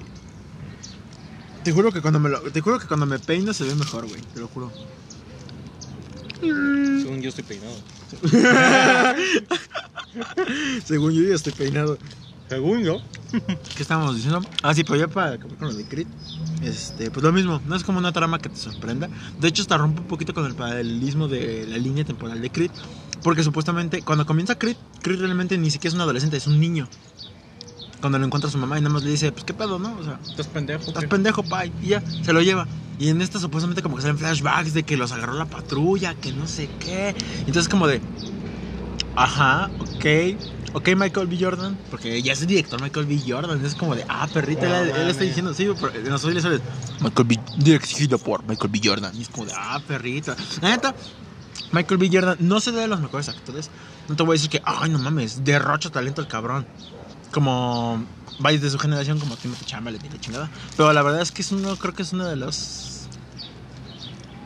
Te 1.63 1.71
juro 1.71 1.91
que 1.91 2.01
cuando 2.01 2.19
me 2.19 2.29
lo, 2.29 2.39
te 2.41 2.61
juro 2.61 2.79
que 2.79 2.87
cuando 2.87 3.05
me 3.05 3.19
peino 3.19 3.51
se 3.53 3.63
ve 3.65 3.75
mejor, 3.75 4.07
güey. 4.07 4.21
Te 4.33 4.39
lo 4.39 4.47
juro. 4.47 4.71
Según 6.39 7.21
yo 7.21 7.29
estoy 7.29 7.43
peinado. 7.43 7.75
Según 10.85 11.11
yo 11.13 11.23
ya 11.27 11.35
estoy 11.35 11.53
peinado. 11.53 11.97
Según 12.49 12.83
yo. 12.83 13.01
¿Qué 13.75 13.81
estábamos 13.81 14.15
diciendo? 14.15 14.41
Ah, 14.61 14.73
sí, 14.73 14.83
pero 14.83 14.97
ya 14.99 15.07
para 15.07 15.33
acabar 15.33 15.57
con 15.57 15.67
lo 15.69 15.73
de 15.73 15.83
Creed. 15.85 16.07
Este, 16.61 17.09
pues 17.11 17.23
lo 17.23 17.31
mismo, 17.31 17.59
no 17.65 17.75
es 17.75 17.83
como 17.83 17.97
una 17.97 18.11
trama 18.11 18.39
que 18.39 18.49
te 18.49 18.57
sorprenda. 18.57 19.09
De 19.39 19.47
hecho, 19.47 19.63
hasta 19.63 19.77
rompe 19.77 20.01
un 20.01 20.07
poquito 20.07 20.33
con 20.33 20.45
el 20.45 20.53
paralelismo 20.55 21.27
de 21.27 21.65
la 21.67 21.77
línea 21.77 22.05
temporal 22.05 22.39
de 22.41 22.49
Creed. 22.51 22.71
Porque 23.23 23.43
supuestamente, 23.43 24.03
cuando 24.03 24.25
comienza 24.25 24.57
Creed, 24.59 24.77
Creed 25.01 25.19
realmente 25.19 25.57
ni 25.57 25.71
siquiera 25.71 25.89
es 25.89 25.95
un 25.95 26.01
adolescente, 26.01 26.37
es 26.37 26.45
un 26.45 26.59
niño. 26.59 26.87
Cuando 27.99 28.19
lo 28.19 28.25
encuentra 28.25 28.51
su 28.51 28.59
mamá 28.59 28.77
y 28.77 28.81
nada 28.81 28.93
más 28.93 29.03
le 29.03 29.09
dice, 29.09 29.31
pues 29.31 29.43
qué 29.43 29.53
pedo, 29.55 29.79
¿no? 29.79 29.97
O 29.99 30.03
sea, 30.03 30.19
Estás 30.29 30.47
pendejo. 30.47 30.83
estás 30.83 31.03
¿qué? 31.03 31.07
pendejo, 31.09 31.41
pai. 31.41 31.71
Y 31.81 31.87
ya, 31.87 32.03
se 32.23 32.31
lo 32.31 32.41
lleva. 32.43 32.67
Y 32.99 33.09
en 33.09 33.21
esta 33.21 33.39
supuestamente 33.39 33.81
como 33.81 33.95
que 33.95 34.03
salen 34.03 34.19
flashbacks 34.19 34.73
de 34.73 34.83
que 34.83 34.95
los 34.95 35.11
agarró 35.11 35.33
la 35.33 35.45
patrulla, 35.45 36.13
que 36.13 36.31
no 36.31 36.45
sé 36.47 36.69
qué. 36.79 37.15
Entonces 37.39 37.67
como 37.67 37.87
de, 37.87 37.99
ajá, 39.15 39.71
ok. 39.79 40.05
Ok, 40.75 40.89
Michael 40.93 41.27
B. 41.27 41.37
Jordan, 41.39 41.79
porque 41.89 42.21
ya 42.21 42.33
es 42.33 42.41
el 42.41 42.47
director 42.47 42.81
Michael 42.81 43.05
B. 43.05 43.17
Jordan. 43.25 43.65
Es 43.65 43.75
como 43.75 43.95
de, 43.95 44.05
ah, 44.09 44.27
perrita, 44.27 44.81
él, 44.81 44.89
él 44.89 45.09
está 45.09 45.23
diciendo, 45.23 45.53
sí, 45.53 45.69
pero 45.79 45.95
en 45.95 46.09
los 46.09 46.21
sale 46.21 46.59
Michael 46.99 47.27
B. 47.29 47.39
dirigido 47.59 48.17
por 48.17 48.43
Michael 48.45 48.69
B. 48.73 48.81
Jordan. 48.83 49.15
Y 49.15 49.21
es 49.21 49.29
como 49.29 49.45
de, 49.45 49.53
ah, 49.55 49.81
perrita. 49.87 50.35
La 50.61 50.71
neta, 50.71 50.93
Michael 51.71 51.97
B. 51.97 52.09
Jordan 52.11 52.37
no 52.41 52.59
se 52.59 52.73
de 52.73 52.89
los 52.89 52.99
mejores 52.99 53.29
actores. 53.29 53.69
No 54.09 54.17
te 54.17 54.23
voy 54.23 54.33
a 54.33 54.35
decir 54.35 54.49
que, 54.49 54.61
ay, 54.65 54.89
no 54.89 54.99
mames, 54.99 55.45
derrocha 55.45 55.89
talento 55.89 56.19
el 56.19 56.27
cabrón. 56.27 56.67
Como 57.31 58.03
vais 58.39 58.61
de 58.61 58.69
su 58.69 58.77
generación, 58.77 59.17
como 59.17 59.37
Timothy 59.37 59.63
Chalamet 59.63 60.03
y 60.03 60.09
la 60.09 60.19
chingada. 60.19 60.51
Pero 60.75 60.91
la 60.91 61.03
verdad 61.03 61.21
es 61.21 61.31
que 61.31 61.41
es 61.41 61.53
uno, 61.53 61.77
creo 61.77 61.93
que 61.93 62.01
es 62.01 62.11
uno 62.11 62.25
de 62.25 62.35
los 62.35 62.94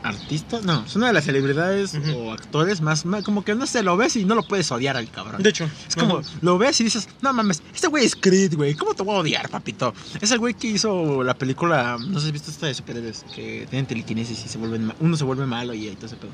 artistas, 0.02 0.64
no, 0.64 0.84
es 0.86 0.96
una 0.96 1.08
de 1.08 1.12
las 1.12 1.24
celebridades 1.24 1.92
o 2.16 2.32
actores 2.32 2.80
más, 2.80 3.04
más- 3.04 3.22
como 3.22 3.44
que 3.44 3.54
no 3.54 3.66
sé, 3.66 3.82
lo 3.82 3.96
ves 3.96 4.16
y 4.16 4.24
no 4.24 4.34
lo 4.34 4.42
puedes 4.42 4.70
odiar 4.72 4.96
al 4.96 5.10
cabrón. 5.10 5.42
De 5.42 5.50
hecho, 5.50 5.68
Es 5.88 5.94
como, 5.94 6.22
lo 6.40 6.56
ves 6.58 6.80
y 6.80 6.84
dices, 6.84 7.08
no 7.20 7.32
mames, 7.32 7.62
este 7.74 7.86
güey 7.88 8.04
es 8.06 8.16
Creed, 8.16 8.54
güey, 8.56 8.74
¿cómo 8.74 8.94
te 8.94 9.02
voy 9.02 9.14
a 9.16 9.18
odiar, 9.18 9.48
papito? 9.50 9.92
Es 10.20 10.30
el 10.30 10.38
güey 10.38 10.54
que 10.54 10.68
hizo 10.68 11.22
la 11.22 11.34
película, 11.34 11.96
no 11.98 12.14
sé 12.18 12.20
si 12.22 12.26
has 12.28 12.32
visto 12.32 12.50
esta 12.50 12.66
de 12.66 12.74
superhéroes, 12.74 13.24
que 13.34 13.66
tienen 13.68 13.86
telequinesis 13.86 14.42
y 14.44 14.48
se 14.48 14.56
vuelven, 14.58 14.92
uno 15.00 15.16
se 15.16 15.24
vuelve 15.24 15.44
malo 15.46 15.74
y 15.74 15.86
todo 15.96 16.06
ese 16.06 16.16
pedo. 16.16 16.30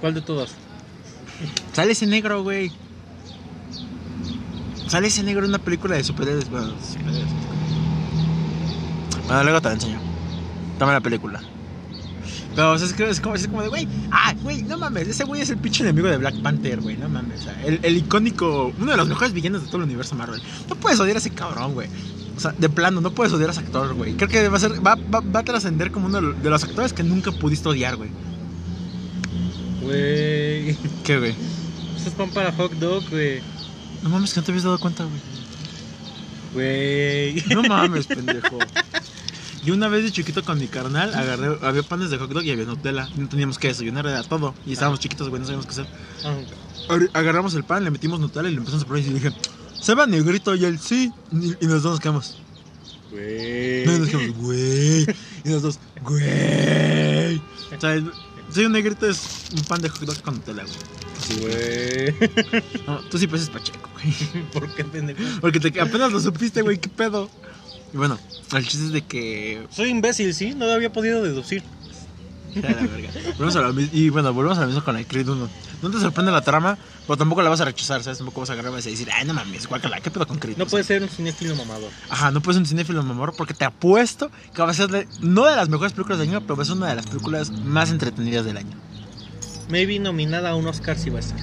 ¿Cuál 0.00 0.14
de 0.14 0.22
todas? 0.22 0.50
Sale 1.72 1.92
ese 1.92 2.06
negro, 2.06 2.42
güey. 2.42 2.72
Sale 4.88 5.06
ese 5.06 5.22
negro 5.22 5.44
en 5.44 5.50
una 5.50 5.58
película 5.58 5.94
de 5.94 6.02
superhéroes, 6.02 6.50
bueno, 6.50 6.74
superhéroes. 6.82 7.26
Bueno, 9.26 9.44
luego 9.44 9.60
te 9.60 9.68
la 9.68 9.74
enseño. 9.74 10.00
Toma 10.78 10.92
la 10.94 11.00
película. 11.00 11.40
Pero 12.54 12.72
o 12.72 12.78
sea, 12.78 12.86
es, 12.86 12.92
que 12.92 13.08
es 13.08 13.20
como, 13.20 13.34
es 13.34 13.46
como 13.46 13.62
de, 13.62 13.68
güey, 13.68 13.88
ah, 14.10 14.34
güey, 14.42 14.62
no 14.62 14.76
mames, 14.76 15.08
ese 15.08 15.24
güey 15.24 15.40
es 15.40 15.50
el 15.50 15.58
pinche 15.58 15.82
enemigo 15.82 16.08
de 16.08 16.16
Black 16.16 16.40
Panther, 16.42 16.80
güey, 16.80 16.96
no 16.96 17.08
mames. 17.08 17.40
O 17.40 17.44
sea, 17.44 17.62
el, 17.64 17.80
el 17.82 17.96
icónico, 17.96 18.72
uno 18.78 18.90
de 18.90 18.96
los 18.96 19.08
mejores 19.08 19.32
villanos 19.32 19.62
de 19.62 19.66
todo 19.68 19.78
el 19.78 19.84
universo 19.84 20.14
Marvel. 20.16 20.42
No 20.68 20.74
puedes 20.74 20.98
odiar 20.98 21.16
a 21.16 21.20
ese 21.20 21.30
cabrón, 21.30 21.74
güey. 21.74 21.88
O 22.36 22.40
sea, 22.40 22.52
de 22.56 22.68
plano, 22.68 23.00
no 23.00 23.12
puedes 23.12 23.32
odiar 23.32 23.50
a 23.50 23.52
ese 23.52 23.60
actor, 23.60 23.94
güey. 23.94 24.14
Creo 24.14 24.28
que 24.28 24.48
va 24.48 24.56
a 24.56 24.60
ser, 24.60 24.84
va, 24.84 24.94
va, 24.94 25.20
va 25.20 25.40
a 25.40 25.44
trascender 25.44 25.90
como 25.90 26.06
uno 26.06 26.20
de 26.20 26.50
los 26.50 26.64
actores 26.64 26.92
que 26.92 27.02
nunca 27.02 27.30
pudiste 27.32 27.68
odiar, 27.68 27.96
güey. 27.96 28.10
Güey. 29.82 30.76
¿Qué, 31.04 31.18
güey? 31.18 31.34
Esto 31.96 32.08
es 32.08 32.14
pan 32.14 32.30
para 32.30 32.52
hot 32.52 32.72
dog, 32.72 33.08
güey. 33.10 33.40
No 34.02 34.08
mames, 34.08 34.32
que 34.32 34.40
no 34.40 34.44
te 34.44 34.52
habías 34.52 34.64
dado 34.64 34.78
cuenta, 34.78 35.04
güey. 35.04 35.20
Güey. 36.54 37.44
No 37.54 37.62
mames, 37.62 38.06
pendejo. 38.06 38.58
Yo 39.64 39.74
una 39.74 39.88
vez 39.88 40.04
de 40.04 40.10
chiquito 40.12 40.42
con 40.42 40.58
mi 40.58 40.68
carnal 40.68 41.14
agarré, 41.14 41.58
había 41.62 41.82
panes 41.82 42.10
de 42.10 42.16
hot 42.18 42.30
dog 42.30 42.42
y 42.44 42.50
había 42.50 42.64
Nutella. 42.64 43.08
No 43.16 43.28
teníamos 43.28 43.58
que 43.58 43.68
desayunar, 43.68 44.06
era 44.06 44.22
todo. 44.22 44.54
Y 44.66 44.72
estábamos 44.72 45.00
chiquitos, 45.00 45.28
güey, 45.28 45.40
no 45.40 45.46
sabíamos 45.46 45.66
qué 45.66 45.72
hacer. 45.72 45.86
Ah, 46.24 46.34
Agar- 46.88 47.10
Agarramos 47.12 47.54
el 47.54 47.64
pan, 47.64 47.84
le 47.84 47.90
metimos 47.90 48.20
Nutella 48.20 48.48
y 48.48 48.52
le 48.52 48.58
empezamos 48.58 48.84
a 48.84 48.86
probar 48.86 49.04
y 49.04 49.12
dije, 49.12 49.32
¿se 49.80 49.94
va 49.94 50.06
negrito? 50.06 50.54
Y 50.54 50.64
él, 50.64 50.78
sí. 50.78 51.12
Y, 51.32 51.64
y 51.64 51.66
nos 51.68 51.82
dos 51.82 51.92
nos 51.92 52.00
quedamos. 52.00 52.38
Güey. 53.10 53.84
No, 53.86 53.98
nos 53.98 54.08
quedamos, 54.08 54.36
güey. 54.38 55.02
Y 55.44 55.48
nos 55.48 55.62
dos, 55.62 55.78
güey. 56.02 57.36
O 57.76 57.80
sea, 57.80 58.02
soy 58.52 58.64
un 58.64 58.72
negrito 58.72 59.06
es 59.08 59.22
un 59.54 59.62
pan 59.64 59.80
de 59.82 59.88
hot 59.90 60.00
dog 60.00 60.22
con 60.22 60.34
Nutella, 60.36 60.64
güey. 60.64 61.40
Güey. 61.40 62.14
No, 62.86 62.98
tú 63.10 63.18
sí 63.18 63.26
pareces 63.26 63.50
pacheco, 63.50 63.88
güey. 63.92 64.44
¿Por 64.52 64.74
qué 64.74 64.84
pendejo? 64.84 65.20
Porque 65.40 65.60
te, 65.60 65.80
apenas 65.80 66.10
lo 66.12 66.18
supiste, 66.20 66.62
güey, 66.62 66.78
qué 66.78 66.88
pedo. 66.88 67.28
Y 67.92 67.96
bueno, 67.96 68.18
el 68.54 68.66
chiste 68.66 68.86
es 68.86 68.92
de 68.92 69.02
que 69.02 69.66
Soy 69.70 69.88
imbécil, 69.90 70.32
¿sí? 70.34 70.54
No 70.54 70.66
lo 70.66 70.72
había 70.72 70.92
podido 70.92 71.22
deducir. 71.22 71.62
Ya, 72.52 72.62
la 72.62 72.82
verga. 72.82 73.10
Volvemos 73.38 73.54
a 73.54 73.60
lo 73.60 73.80
y 73.80 74.08
bueno, 74.08 74.34
volvemos 74.34 74.58
a 74.58 74.62
lo 74.62 74.66
mismo 74.66 74.82
con 74.82 74.96
el 74.96 75.06
Creed 75.06 75.28
1. 75.28 75.48
No 75.82 75.90
te 75.92 76.00
sorprende 76.00 76.32
la 76.32 76.40
trama, 76.40 76.76
pero 77.06 77.16
tampoco 77.16 77.42
la 77.42 77.48
vas 77.48 77.60
a 77.60 77.64
rechazar, 77.64 78.02
¿sabes? 78.02 78.18
Tampoco 78.18 78.40
vas 78.40 78.50
a 78.50 78.54
agarrar 78.54 78.72
y 78.72 78.74
vas 78.74 78.86
a 78.86 78.90
decir, 78.90 79.08
ay, 79.14 79.24
no 79.24 79.34
mames, 79.34 79.68
guácala, 79.68 80.00
¿qué 80.00 80.10
pedo 80.10 80.26
con 80.26 80.36
Creed? 80.40 80.56
No 80.56 80.64
O 80.64 80.66
sea, 80.66 80.70
puede 80.72 80.82
ser 80.82 81.00
un 81.04 81.08
cinéfilo 81.08 81.54
mamador. 81.54 81.90
Ajá, 82.08 82.32
no 82.32 82.42
puedes 82.42 82.56
ser 82.56 82.62
un 82.62 82.66
cinéfilo 82.66 83.04
mamor 83.04 83.34
porque 83.36 83.54
te 83.54 83.64
apuesto 83.64 84.32
que 84.52 84.62
va 84.62 84.68
a 84.70 84.74
ser 84.74 84.88
de- 84.88 85.06
no 85.20 85.44
de 85.46 85.54
las 85.54 85.68
mejores 85.68 85.92
películas 85.92 86.18
del 86.18 86.28
año, 86.30 86.40
pero 86.40 86.56
va 86.56 86.64
a 86.64 86.66
ser 86.66 86.76
una 86.76 86.88
de 86.88 86.96
las 86.96 87.06
películas 87.06 87.52
más 87.52 87.92
entretenidas 87.92 88.44
del 88.44 88.56
año. 88.56 88.76
Maybe 89.68 90.00
nominada 90.00 90.50
a 90.50 90.54
un 90.56 90.66
Oscar 90.66 90.98
si 90.98 91.08
va 91.08 91.18
a 91.18 91.20
estar. 91.20 91.38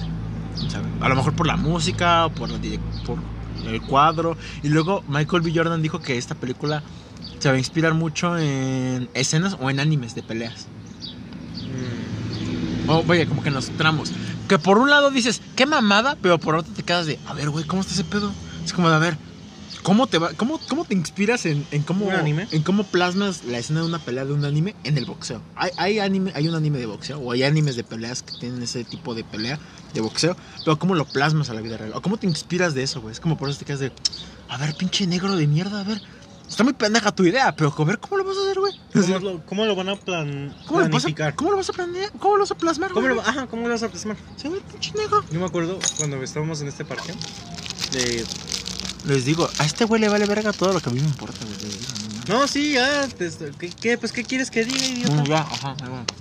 ¿sabes? 0.68 0.88
A 1.00 1.08
lo 1.08 1.16
mejor 1.16 1.32
por 1.34 1.46
la 1.46 1.56
música, 1.56 2.26
o 2.26 2.30
por, 2.34 2.50
la 2.50 2.58
direc- 2.58 2.80
por 3.06 3.16
el 3.66 3.80
cuadro. 3.82 4.36
Y 4.62 4.68
luego 4.68 5.02
Michael 5.08 5.42
B. 5.42 5.52
Jordan 5.54 5.82
dijo 5.82 6.00
que 6.00 6.16
esta 6.18 6.34
película 6.34 6.82
se 7.38 7.48
va 7.48 7.54
a 7.54 7.58
inspirar 7.58 7.94
mucho 7.94 8.36
en 8.38 9.08
escenas 9.14 9.56
o 9.60 9.70
en 9.70 9.80
animes 9.80 10.14
de 10.14 10.22
peleas. 10.22 10.66
Mm, 12.86 12.90
O 12.90 13.02
vaya, 13.04 13.26
como 13.26 13.42
que 13.42 13.48
en 13.48 13.54
los 13.54 13.68
tramos. 13.70 14.12
Que 14.48 14.58
por 14.58 14.78
un 14.78 14.90
lado 14.90 15.10
dices, 15.10 15.42
qué 15.56 15.66
mamada, 15.66 16.16
pero 16.22 16.38
por 16.38 16.54
otro 16.56 16.72
te 16.72 16.82
quedas 16.82 17.06
de, 17.06 17.18
a 17.26 17.34
ver, 17.34 17.50
güey, 17.50 17.64
¿cómo 17.66 17.82
está 17.82 17.92
ese 17.92 18.04
pedo? 18.04 18.32
Es 18.64 18.72
como 18.72 18.88
de, 18.88 18.96
a 18.96 18.98
ver, 18.98 19.16
¿cómo 19.82 20.06
te 20.06 20.18
va, 20.18 20.32
cómo, 20.34 20.60
cómo 20.68 20.84
te 20.84 20.94
inspiras 20.94 21.46
en, 21.46 21.66
en 21.70 21.82
cómo 21.82 22.06
¿Un 22.06 22.12
anime? 22.12 22.48
en 22.50 22.62
cómo 22.62 22.84
plasmas 22.84 23.44
la 23.44 23.58
escena 23.58 23.80
de 23.80 23.86
una 23.86 23.98
pelea 23.98 24.24
de 24.24 24.32
un 24.32 24.44
anime 24.44 24.74
en 24.84 24.98
el 24.98 25.04
boxeo? 25.04 25.42
Hay, 25.56 25.70
hay 25.76 25.98
anime, 25.98 26.32
hay 26.34 26.48
un 26.48 26.54
anime 26.54 26.78
de 26.78 26.86
boxeo, 26.86 27.18
o 27.18 27.32
hay 27.32 27.42
animes 27.42 27.76
de 27.76 27.84
peleas 27.84 28.22
que 28.22 28.32
tienen 28.38 28.62
ese 28.62 28.84
tipo 28.84 29.14
de 29.14 29.24
pelea 29.24 29.58
de 29.94 30.00
boxeo, 30.00 30.36
pero 30.64 30.78
cómo 30.78 30.94
lo 30.94 31.04
plasmas 31.04 31.50
a 31.50 31.54
la 31.54 31.60
vida 31.60 31.76
real, 31.76 31.92
o 31.94 32.02
cómo 32.02 32.16
te 32.16 32.26
inspiras 32.26 32.74
de 32.74 32.82
eso, 32.82 33.00
güey. 33.00 33.12
Es 33.12 33.20
como 33.20 33.36
por 33.36 33.48
eso 33.48 33.58
te 33.58 33.64
quedas 33.64 33.80
de, 33.80 33.92
a 34.48 34.56
ver, 34.58 34.74
pinche 34.74 35.06
negro 35.06 35.36
de 35.36 35.46
mierda, 35.46 35.80
a 35.80 35.84
ver. 35.84 36.00
Está 36.48 36.64
muy 36.64 36.72
pendeja 36.72 37.12
tu 37.12 37.24
idea, 37.24 37.54
pero 37.54 37.74
a 37.76 37.84
ver, 37.84 37.98
¿cómo 37.98 38.16
lo 38.16 38.24
vas 38.24 38.36
a 38.38 38.40
hacer, 38.40 38.58
güey? 38.58 38.72
¿Cómo, 38.92 39.18
lo, 39.18 39.44
cómo 39.44 39.64
lo 39.66 39.76
van 39.76 39.90
a 39.90 39.96
plan, 39.96 40.56
¿Cómo 40.66 40.80
lo, 40.80 40.86
vas 40.86 40.86
a, 40.86 40.98
planificar? 40.98 41.34
¿Cómo 41.34 41.50
lo 41.50 41.56
vas 41.58 41.68
a 41.68 41.72
planear? 41.74 42.10
¿Cómo 42.18 42.36
lo 42.36 42.40
vas 42.40 42.50
a 42.50 42.54
plasmar, 42.54 42.90
¿Cómo 42.90 43.06
güey? 43.06 43.16
lo, 43.16 43.20
ajá, 43.20 43.46
¿Cómo 43.48 43.64
lo 43.64 43.68
vas 43.68 43.82
a 43.82 43.88
plasmar? 43.88 44.16
Se 44.36 44.48
ve 44.48 44.60
pinche 44.70 44.92
negro. 44.94 45.22
Yo 45.30 45.40
me 45.40 45.46
acuerdo 45.46 45.78
cuando 45.98 46.16
estábamos 46.22 46.62
en 46.62 46.68
este 46.68 46.86
parque. 46.86 47.12
De... 47.92 48.24
Les 49.08 49.24
digo, 49.24 49.48
a 49.58 49.64
este 49.64 49.84
güey 49.84 50.00
le 50.00 50.08
vale 50.08 50.26
verga 50.26 50.52
todo 50.52 50.72
lo 50.74 50.80
que 50.80 50.90
a 50.90 50.92
mí 50.92 51.00
me 51.00 51.06
importa, 51.06 51.38
güey. 51.44 51.56
les 51.62 51.78
digo, 51.80 51.92
no, 52.28 52.46
sí, 52.46 52.74
ya. 52.74 53.08
te- 53.08 53.30
¿qué, 53.58 53.70
qué? 53.70 53.96
Pues, 53.98 54.12
¿qué 54.12 54.22
quieres 54.24 54.50
que 54.50 54.64
diga, 54.64 54.84
idiota? 54.86 55.14
No, 55.14 55.24
ya, 55.24 55.40
ajá. 55.40 55.74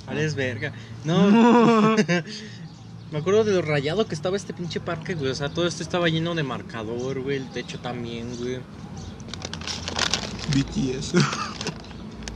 Vales 0.06 0.36
verga. 0.36 0.71
No, 1.04 1.30
me 3.12 3.17
acuerdo 3.19 3.43
de 3.43 3.52
lo 3.54 3.62
rayado 3.62 4.08
que 4.08 4.15
estaba 4.15 4.38
este 4.38 4.54
pinche 4.54 4.80
parque, 4.80 5.15
güey. 5.15 5.32
O 5.32 5.36
sea, 5.36 5.50
todo 5.50 5.67
esto 5.67 5.84
estaba 5.84 6.08
lleno 6.08 6.34
de 6.34 6.43
marcador, 6.43 7.19
güey. 7.21 7.38
El 7.38 7.50
techo 7.50 7.78
también, 7.80 8.38
güey. 8.38 8.60
BTS. 10.54 11.13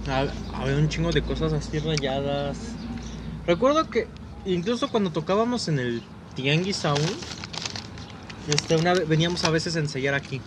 Ha- 0.10 0.28
Había 0.62 0.76
un 0.76 0.90
chingo 0.90 1.12
de 1.12 1.22
cosas 1.22 1.54
así 1.54 1.80
rayadas. 1.80 2.58
Recuerdo 3.48 3.90
que 3.90 4.08
incluso 4.46 4.90
cuando 4.90 5.12
tocábamos 5.12 5.68
en 5.70 5.80
el 5.80 6.04
Tianguis 6.36 6.84
aún, 6.86 7.00
este, 8.48 8.76
una 8.76 8.94
vez, 8.94 9.08
veníamos 9.08 9.44
a 9.44 9.50
veces 9.50 9.76
a 9.76 9.80
ensayar 9.80 10.14
aquí, 10.14 10.42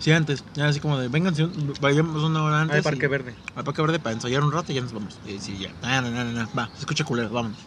Sí, 0.00 0.12
antes. 0.12 0.44
Ya 0.54 0.68
así 0.68 0.78
como 0.78 0.96
de, 0.96 1.08
vengan, 1.08 1.34
vayamos 1.80 2.22
una 2.22 2.44
hora 2.44 2.60
antes. 2.60 2.76
al 2.76 2.82
Parque 2.84 3.06
y- 3.06 3.08
Verde. 3.08 3.34
Al 3.56 3.64
Parque 3.64 3.82
Verde 3.82 3.98
para 3.98 4.12
ensayar 4.14 4.44
un 4.44 4.52
rato 4.52 4.70
y 4.70 4.76
ya 4.76 4.80
nos 4.80 4.92
vamos. 4.92 5.18
Y 5.26 5.40
sí, 5.40 5.58
ya. 5.58 5.70
No, 5.82 6.02
no, 6.02 6.10
no, 6.12 6.24
no, 6.24 6.32
no. 6.44 6.48
Va, 6.56 6.70
se 6.74 6.80
escucha 6.80 7.02
culero, 7.04 7.30
vámonos. 7.30 7.58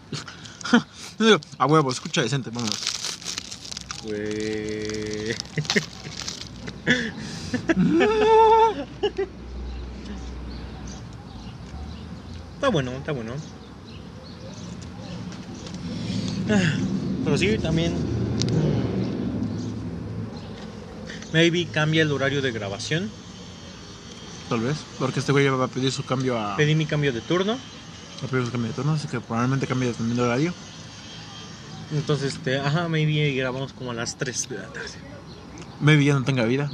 Digo, 1.20 1.42
a 1.58 1.66
huevo, 1.66 1.92
escucha 1.92 2.22
decente, 2.22 2.50
vámonos. 2.52 2.80
Güey. 4.06 5.36
Está 12.56 12.70
bueno, 12.70 12.92
está 12.92 13.12
bueno. 13.12 13.34
Ah, 16.50 16.60
Pero 17.24 17.38
sí, 17.38 17.58
también. 17.58 17.94
Maybe 21.34 21.66
cambia 21.66 22.04
el 22.04 22.12
horario 22.12 22.42
de 22.42 22.52
grabación. 22.52 23.10
Tal 24.50 24.60
vez. 24.60 24.78
Porque 25.00 25.20
este 25.20 25.32
güey 25.32 25.48
va 25.48 25.66
a 25.66 25.68
pedir 25.68 25.92
su 25.92 26.04
cambio 26.04 26.38
a. 26.40 26.58
Pedí 26.58 26.76
mi 26.76 26.86
cambio 26.86 27.14
de 27.14 27.22
turno. 27.22 27.54
Va 27.54 28.28
a 28.28 28.30
pedir 28.30 28.46
su 28.46 28.52
cambio 28.52 28.70
de 28.70 28.76
turno, 28.76 28.94
así 28.94 29.08
que 29.08 29.20
probablemente 29.20 29.66
cambie 29.68 29.92
también 29.94 30.18
de 30.18 30.24
horario. 30.24 30.54
Entonces, 31.94 32.36
este, 32.36 32.58
ajá, 32.58 32.88
maybe 32.88 33.34
grabamos 33.34 33.74
como 33.74 33.92
a 33.92 33.94
las 33.94 34.18
3 34.18 34.50
de 34.50 34.58
la 34.58 34.68
tarde. 34.68 34.90
Maybe 35.82 36.06
ya 36.06 36.14
no 36.14 36.24
tenga 36.24 36.46
vida. 36.46 36.70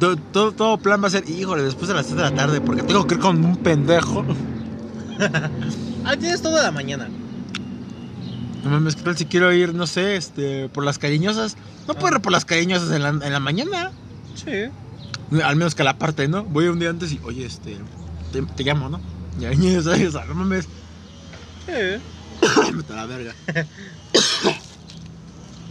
todo, 0.00 0.16
todo, 0.16 0.52
todo 0.52 0.78
plan 0.78 1.02
va 1.02 1.08
a 1.08 1.10
ser, 1.10 1.28
híjole, 1.28 1.62
después 1.62 1.88
de 1.88 1.94
las 1.94 2.06
3 2.06 2.16
de 2.16 2.22
la 2.22 2.34
tarde, 2.34 2.60
porque 2.60 2.82
tengo 2.82 3.06
que 3.06 3.14
ir 3.14 3.20
con 3.20 3.44
un 3.44 3.56
pendejo. 3.56 4.24
Ah, 6.06 6.18
tienes 6.18 6.42
toda 6.42 6.62
la 6.62 6.70
mañana. 6.70 7.08
No 8.64 8.70
mames, 8.70 8.96
¿qué 8.96 9.02
tal 9.02 9.16
si 9.16 9.26
quiero 9.26 9.52
ir, 9.52 9.74
no 9.74 9.86
sé, 9.86 10.16
este, 10.16 10.68
por 10.70 10.84
las 10.84 10.98
cariñosas? 10.98 11.56
No 11.86 11.94
puedo 11.94 12.16
ir 12.16 12.22
por 12.22 12.32
las 12.32 12.44
cariñosas 12.46 12.90
en 12.92 13.02
la, 13.02 13.10
en 13.10 13.32
la 13.32 13.40
mañana. 13.40 13.92
Sí. 14.34 14.70
Al 15.42 15.56
menos 15.56 15.74
que 15.74 15.82
a 15.82 15.84
la 15.84 15.98
parte, 15.98 16.28
¿no? 16.28 16.44
Voy 16.44 16.68
un 16.68 16.78
día 16.78 16.90
antes 16.90 17.12
y, 17.12 17.20
oye, 17.24 17.44
este, 17.44 17.76
te, 18.32 18.42
te 18.42 18.64
llamo, 18.64 18.88
¿no? 18.88 19.00
Ya, 19.38 19.52
ya, 19.52 19.82
¿sabes? 19.82 20.08
O 20.08 20.12
sea, 20.12 20.24
no 20.24 20.34
mames, 20.34 20.66
Sí. 21.66 21.72
a 22.92 22.94
la 22.94 23.06
verga. 23.06 23.34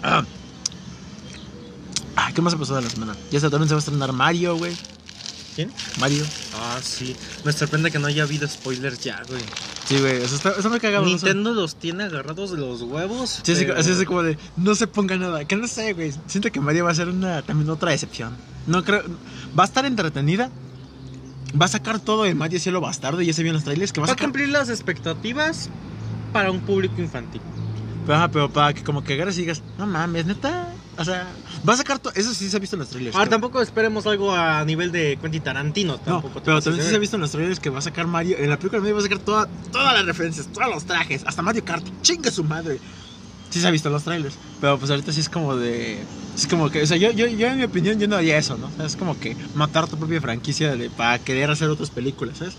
ah. 0.03 0.23
Ah, 2.15 2.31
¿qué 2.33 2.41
más 2.41 2.53
ha 2.53 2.57
pasado 2.57 2.77
en 2.79 2.85
la 2.85 2.91
semana? 2.91 3.15
Ya 3.31 3.39
se, 3.39 3.49
también 3.49 3.67
se 3.69 3.73
va 3.75 3.79
a 3.79 3.83
estrenar 3.83 4.13
Mario, 4.13 4.55
güey. 4.57 4.73
¿Quién? 5.55 5.71
Mario. 5.99 6.25
Ah, 6.55 6.79
sí. 6.81 7.15
Me 7.45 7.51
sorprende 7.51 7.91
que 7.91 7.99
no 7.99 8.07
haya 8.07 8.23
habido 8.23 8.47
spoilers 8.47 8.99
ya, 9.01 9.21
güey. 9.27 9.41
Sí, 9.85 9.97
güey, 9.99 10.17
eso 10.23 10.35
está, 10.35 10.51
está 10.51 10.67
muy 10.69 10.79
cagado. 10.79 11.03
eso. 11.05 11.11
Nintendo 11.13 11.51
los 11.53 11.75
tiene 11.75 12.05
agarrados 12.05 12.51
de 12.51 12.57
los 12.57 12.81
huevos. 12.81 13.41
Sí, 13.43 13.51
así, 13.51 13.65
pero- 13.65 13.79
así, 13.79 13.91
así 13.91 14.05
como 14.05 14.23
de, 14.23 14.37
no 14.57 14.73
se 14.75 14.87
ponga 14.87 15.15
nada. 15.17 15.45
Que 15.45 15.55
no 15.55 15.67
sé, 15.67 15.93
güey. 15.93 16.11
Siento 16.27 16.51
que 16.51 16.59
Mario 16.59 16.85
va 16.85 16.91
a 16.91 16.95
ser 16.95 17.09
una, 17.09 17.41
también 17.43 17.69
otra 17.69 17.91
decepción. 17.91 18.35
No 18.65 18.83
creo. 18.83 19.03
Va 19.57 19.63
a 19.63 19.67
estar 19.67 19.85
entretenida. 19.85 20.49
Va 21.59 21.65
a 21.65 21.69
sacar 21.69 21.99
todo 21.99 22.23
de 22.23 22.33
Mario 22.33 22.59
Cielo 22.59 22.81
Bastardo. 22.81 23.21
Y 23.21 23.27
ya 23.27 23.33
se 23.33 23.43
vieron 23.43 23.55
los 23.57 23.63
trailers. 23.63 23.91
Que 23.93 23.99
va 24.01 24.05
a 24.05 24.07
Va 24.07 24.13
a 24.13 24.15
sacar. 24.15 24.25
cumplir 24.27 24.49
las 24.49 24.69
expectativas 24.69 25.69
para 26.31 26.49
un 26.49 26.61
público 26.61 26.99
infantil. 26.99 27.41
Ajá, 28.07 28.29
pero 28.31 28.51
para 28.51 28.73
que 28.73 28.83
como 28.83 29.03
que 29.03 29.13
agarres 29.13 29.37
y 29.37 29.41
digas, 29.41 29.61
no 29.77 29.85
mames, 29.85 30.25
neta. 30.25 30.73
O 30.97 31.05
sea, 31.05 31.27
Va 31.67 31.73
a 31.73 31.77
sacar. 31.77 32.01
Eso 32.15 32.33
sí 32.33 32.49
se 32.49 32.57
ha 32.57 32.59
visto 32.59 32.75
en 32.75 32.81
los 32.81 32.89
trailers. 32.89 33.15
Ahora 33.15 33.27
creo. 33.27 33.39
tampoco 33.39 33.61
esperemos 33.61 34.05
algo 34.05 34.33
a 34.33 34.65
nivel 34.65 34.91
de 34.91 35.17
Quentin 35.21 35.41
Tarantino. 35.41 35.93
No, 35.93 35.99
Tampoco 35.99 36.41
pero 36.43 36.61
también 36.61 36.83
sí 36.83 36.89
se 36.89 36.95
ha 36.95 36.99
visto 36.99 37.15
en 37.15 37.21
los 37.21 37.31
trailers 37.31 37.59
que 37.59 37.69
va 37.69 37.79
a 37.79 37.81
sacar 37.81 38.05
Mario. 38.07 38.37
En 38.37 38.49
la 38.49 38.57
película 38.57 38.77
de 38.79 38.81
Mario 38.81 38.95
va 38.95 38.99
a 38.99 39.03
sacar 39.03 39.19
toda, 39.19 39.49
todas 39.71 39.93
las 39.93 40.05
referencias, 40.05 40.47
todos 40.51 40.67
los 40.73 40.83
trajes, 40.85 41.23
hasta 41.25 41.41
Mario 41.41 41.63
Kart. 41.63 41.85
Chingue 42.01 42.31
su 42.31 42.43
madre. 42.43 42.79
Sí 43.49 43.61
se 43.61 43.67
ha 43.67 43.71
visto 43.71 43.87
en 43.87 43.93
los 43.93 44.03
trailers. 44.03 44.35
Pero 44.59 44.77
pues 44.79 44.89
ahorita 44.91 45.13
sí 45.13 45.21
es 45.21 45.29
como 45.29 45.55
de. 45.55 46.03
Es 46.35 46.47
como 46.47 46.69
que. 46.69 46.81
O 46.81 46.87
sea, 46.87 46.97
yo, 46.97 47.11
yo, 47.11 47.27
yo 47.27 47.47
en 47.47 47.57
mi 47.59 47.63
opinión, 47.63 47.99
yo 47.99 48.07
no 48.07 48.15
haría 48.15 48.37
eso, 48.37 48.57
¿no? 48.57 48.67
O 48.67 48.71
sea, 48.71 48.85
es 48.85 48.95
como 48.95 49.17
que 49.19 49.37
matar 49.53 49.87
tu 49.87 49.97
propia 49.97 50.19
franquicia 50.19 50.75
de- 50.75 50.89
para 50.89 51.19
querer 51.19 51.49
hacer 51.51 51.69
otras 51.69 51.91
películas, 51.91 52.39
¿sabes? 52.39 52.55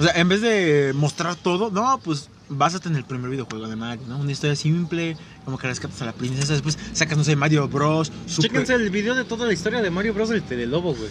O 0.00 0.04
sea, 0.04 0.12
en 0.20 0.28
vez 0.28 0.42
de 0.42 0.92
mostrar 0.94 1.36
todo, 1.36 1.70
no, 1.70 1.98
pues 2.04 2.28
básate 2.48 2.88
en 2.88 2.96
el 2.96 3.04
primer 3.04 3.30
videojuego 3.30 3.66
de 3.68 3.76
Mario, 3.76 4.04
¿no? 4.08 4.18
Una 4.18 4.32
historia 4.32 4.56
simple, 4.56 5.16
como 5.44 5.58
que 5.58 5.66
rescatas 5.66 6.00
a 6.02 6.06
la 6.06 6.12
princesa, 6.12 6.52
después 6.52 6.78
sacas, 6.92 7.16
no 7.18 7.24
sé, 7.24 7.36
Mario 7.36 7.68
Bros. 7.68 8.12
Super... 8.26 8.50
Chéquense 8.50 8.74
el 8.74 8.90
video 8.90 9.14
de 9.14 9.24
toda 9.24 9.46
la 9.46 9.52
historia 9.52 9.82
de 9.82 9.90
Mario 9.90 10.14
Bros. 10.14 10.28
del 10.28 10.42
Fede 10.42 10.66
Lobo, 10.66 10.94
güey. 10.94 11.10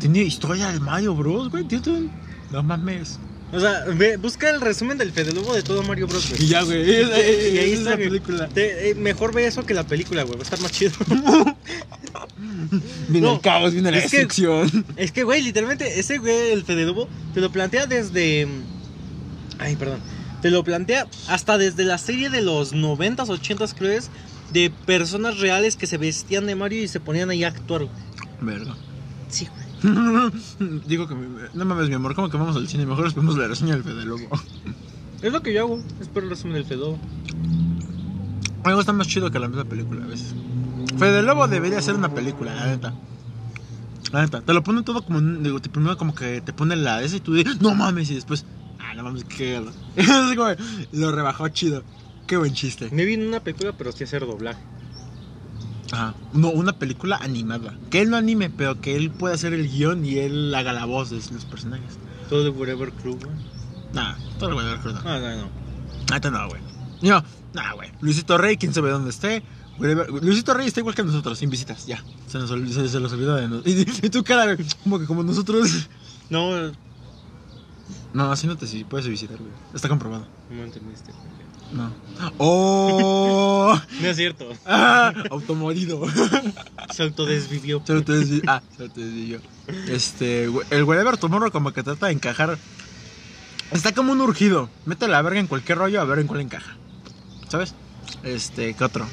Tiene 0.00 0.20
historia 0.22 0.72
de 0.72 0.80
Mario 0.80 1.14
Bros, 1.14 1.50
güey. 1.50 1.64
Tiene 1.64 2.08
No 2.50 2.62
mames. 2.62 3.18
O 3.54 3.60
sea, 3.60 3.84
ve, 3.94 4.16
busca 4.16 4.48
el 4.48 4.62
resumen 4.62 4.96
del 4.96 5.12
Fede 5.12 5.32
Lobo 5.32 5.54
de 5.54 5.62
todo 5.62 5.82
Mario 5.82 6.06
Bros. 6.06 6.30
Y 6.30 6.36
güey. 6.36 6.48
ya, 6.48 6.62
güey. 6.62 6.90
Y, 6.90 6.92
Y 6.94 7.58
ahí 7.58 7.72
es 7.72 7.78
está, 7.80 7.90
la 7.90 7.96
película. 7.98 8.48
Te- 8.48 8.90
eh, 8.90 8.94
mejor 8.94 9.34
ve 9.34 9.46
eso 9.46 9.64
que 9.66 9.74
la 9.74 9.86
película, 9.86 10.22
güey. 10.22 10.36
Va 10.36 10.40
a 10.40 10.44
estar 10.44 10.58
más 10.60 10.72
chido. 10.72 10.92
Viene 13.08 13.26
No, 13.26 13.34
el 13.34 13.40
caos, 13.40 13.72
viene 13.72 13.90
la 13.90 13.98
destrucción. 14.00 14.84
es 14.96 15.12
que, 15.12 15.22
güey, 15.22 15.42
literalmente, 15.42 16.00
ese 16.00 16.18
güey, 16.18 16.52
el 16.52 16.64
Fede 16.64 16.84
Lobo, 16.86 17.08
te 17.34 17.40
lo 17.40 17.52
plantea 17.52 17.86
desde. 17.86 18.48
Ay, 19.58 19.76
perdón. 19.76 20.00
Te 20.42 20.50
lo 20.50 20.62
plantea 20.64 21.06
hasta 21.28 21.56
desde 21.56 21.84
la 21.84 21.96
serie 21.98 22.28
de 22.28 22.42
los 22.42 22.74
90s, 22.74 23.28
80s, 23.28 23.74
creo 23.78 23.92
es. 23.92 24.10
De 24.52 24.70
personas 24.84 25.38
reales 25.38 25.76
que 25.76 25.86
se 25.86 25.96
vestían 25.96 26.44
de 26.46 26.54
Mario 26.54 26.82
y 26.82 26.88
se 26.88 27.00
ponían 27.00 27.30
ahí 27.30 27.42
a 27.44 27.48
actuar. 27.48 27.86
Verga. 28.42 28.74
Sí, 29.30 29.46
güey. 29.46 29.62
Digo 30.86 31.08
que. 31.08 31.14
me- 31.14 31.26
No 31.54 31.64
mames, 31.64 31.88
mi 31.88 31.94
amor, 31.94 32.14
¿cómo 32.14 32.28
que 32.28 32.36
vamos 32.36 32.56
al 32.56 32.68
cine? 32.68 32.84
Mejor 32.84 33.06
esperemos 33.06 33.38
la 33.38 33.48
reseña 33.48 33.74
del 33.74 33.82
Fede 33.84 34.04
Lobo. 34.04 34.28
Es 35.22 35.32
lo 35.32 35.40
que 35.42 35.54
yo 35.54 35.60
hago. 35.62 35.82
Espero 36.00 36.24
el 36.26 36.30
resumen 36.30 36.54
del 36.54 36.64
Fede 36.66 36.80
Lobo. 36.80 36.98
Algo 38.64 38.80
está 38.80 38.92
más 38.92 39.08
chido 39.08 39.30
que 39.30 39.38
la 39.38 39.48
misma 39.48 39.64
película 39.64 40.04
a 40.04 40.08
veces. 40.08 40.34
Fede 40.98 41.22
Lobo 41.22 41.48
debería 41.48 41.80
ser 41.80 41.94
una 41.94 42.12
película, 42.14 42.54
la 42.54 42.66
neta. 42.66 42.92
La 44.12 44.22
neta. 44.22 44.40
Te 44.42 44.52
lo 44.52 44.62
ponen 44.62 44.84
todo 44.84 45.02
como. 45.04 45.20
Digo, 45.20 45.60
te 45.60 45.68
primero 45.70 45.96
como 45.96 46.14
que 46.14 46.40
te 46.42 46.52
ponen 46.52 46.84
la 46.84 47.02
esa 47.02 47.16
y 47.16 47.20
tú 47.20 47.32
dices, 47.34 47.60
no 47.60 47.74
mames, 47.74 48.10
y 48.10 48.14
después. 48.16 48.44
Ah, 48.92 48.94
no 48.94 49.04
mames, 49.04 49.24
qué 49.24 49.54
cagado. 49.54 49.72
Así 49.96 50.36
como, 50.36 50.50
Lo 50.92 51.12
rebajó 51.12 51.48
chido. 51.48 51.82
Qué 52.26 52.36
buen 52.36 52.52
chiste. 52.52 52.90
Me 52.92 53.06
vi 53.06 53.14
en 53.14 53.26
una 53.26 53.40
película, 53.40 53.72
pero 53.72 53.90
sí 53.90 54.04
hacer 54.04 54.26
doblaje. 54.26 54.60
Ajá. 55.92 56.14
No, 56.34 56.50
una 56.50 56.74
película 56.74 57.16
animada. 57.16 57.74
Que 57.90 58.02
él 58.02 58.10
no 58.10 58.18
anime, 58.18 58.50
pero 58.50 58.82
que 58.82 58.94
él 58.94 59.10
pueda 59.10 59.34
hacer 59.34 59.54
el 59.54 59.66
guion 59.66 60.04
y 60.04 60.18
él 60.18 60.54
haga 60.54 60.74
la 60.74 60.84
voz 60.84 61.08
de 61.08 61.16
los 61.16 61.44
personajes. 61.46 61.98
Todo 62.28 62.44
de 62.44 62.50
Whatever 62.50 62.92
Crew, 62.92 63.18
güey. 63.18 63.34
Nah, 63.94 64.14
todo 64.38 64.50
lo 64.50 64.56
voy 64.56 64.64
a 64.66 64.68
ver, 64.68 64.80
creo. 64.80 64.94
Ah, 65.04 65.18
no, 65.18 65.36
no. 65.42 65.50
Neta 66.10 66.30
no, 66.30 66.48
güey. 66.48 66.60
No, 67.00 67.24
nah, 67.54 67.72
güey. 67.72 67.90
Luisito 68.02 68.36
Rey, 68.36 68.58
quién 68.58 68.74
sabe 68.74 68.90
dónde 68.90 69.10
esté. 69.10 69.42
Whatever. 69.78 70.10
Luisito 70.22 70.52
Rey 70.52 70.66
está 70.66 70.80
igual 70.80 70.94
que 70.94 71.02
nosotros, 71.02 71.38
sin 71.38 71.48
visitas, 71.48 71.86
ya. 71.86 72.04
Se 72.26 72.38
nos 72.38 72.50
se, 72.50 72.88
se 72.88 73.00
los 73.00 73.12
olvidó 73.12 73.36
de 73.36 73.48
nosotros. 73.48 73.74
Y, 74.02 74.06
y 74.06 74.10
tu 74.10 74.22
cara, 74.22 74.54
güey, 74.54 74.66
como 74.82 74.98
que 74.98 75.06
como 75.06 75.22
nosotros. 75.22 75.88
No, 76.28 76.72
No, 78.14 78.30
así 78.30 78.46
no 78.46 78.56
te 78.56 78.66
sí, 78.66 78.84
puedes 78.84 79.06
visitar, 79.08 79.38
güey. 79.38 79.50
Está 79.74 79.88
comprobado. 79.88 80.26
no 80.50 80.62
entendiste. 80.64 81.12
No. 81.72 81.90
¡Oh! 82.38 83.80
No 84.00 84.08
es 84.08 84.16
cierto. 84.16 84.46
¡Ah! 84.66 85.12
Automorido. 85.30 86.02
Se 86.94 87.02
autodesvivió. 87.04 87.82
Se 87.86 88.02
te 88.02 88.12
desvi- 88.12 88.42
Ah, 88.46 88.62
se 88.76 88.88
te 88.90 89.00
desvió. 89.00 89.40
Este, 89.88 90.48
güey, 90.48 90.66
el 90.70 90.84
Whatever 90.84 91.16
Tomorrow 91.16 91.50
como 91.50 91.72
que 91.72 91.82
trata 91.82 92.06
de 92.06 92.12
encajar. 92.12 92.58
Está 93.70 93.92
como 93.92 94.12
un 94.12 94.20
urgido. 94.20 94.68
Mete 94.84 95.08
la 95.08 95.22
verga 95.22 95.40
en 95.40 95.46
cualquier 95.46 95.78
rollo 95.78 96.00
a 96.00 96.04
ver 96.04 96.18
en 96.18 96.26
cuál 96.26 96.40
encaja. 96.42 96.76
¿Sabes? 97.48 97.74
Este, 98.22 98.74
¿qué 98.74 98.84
otro? 98.84 99.06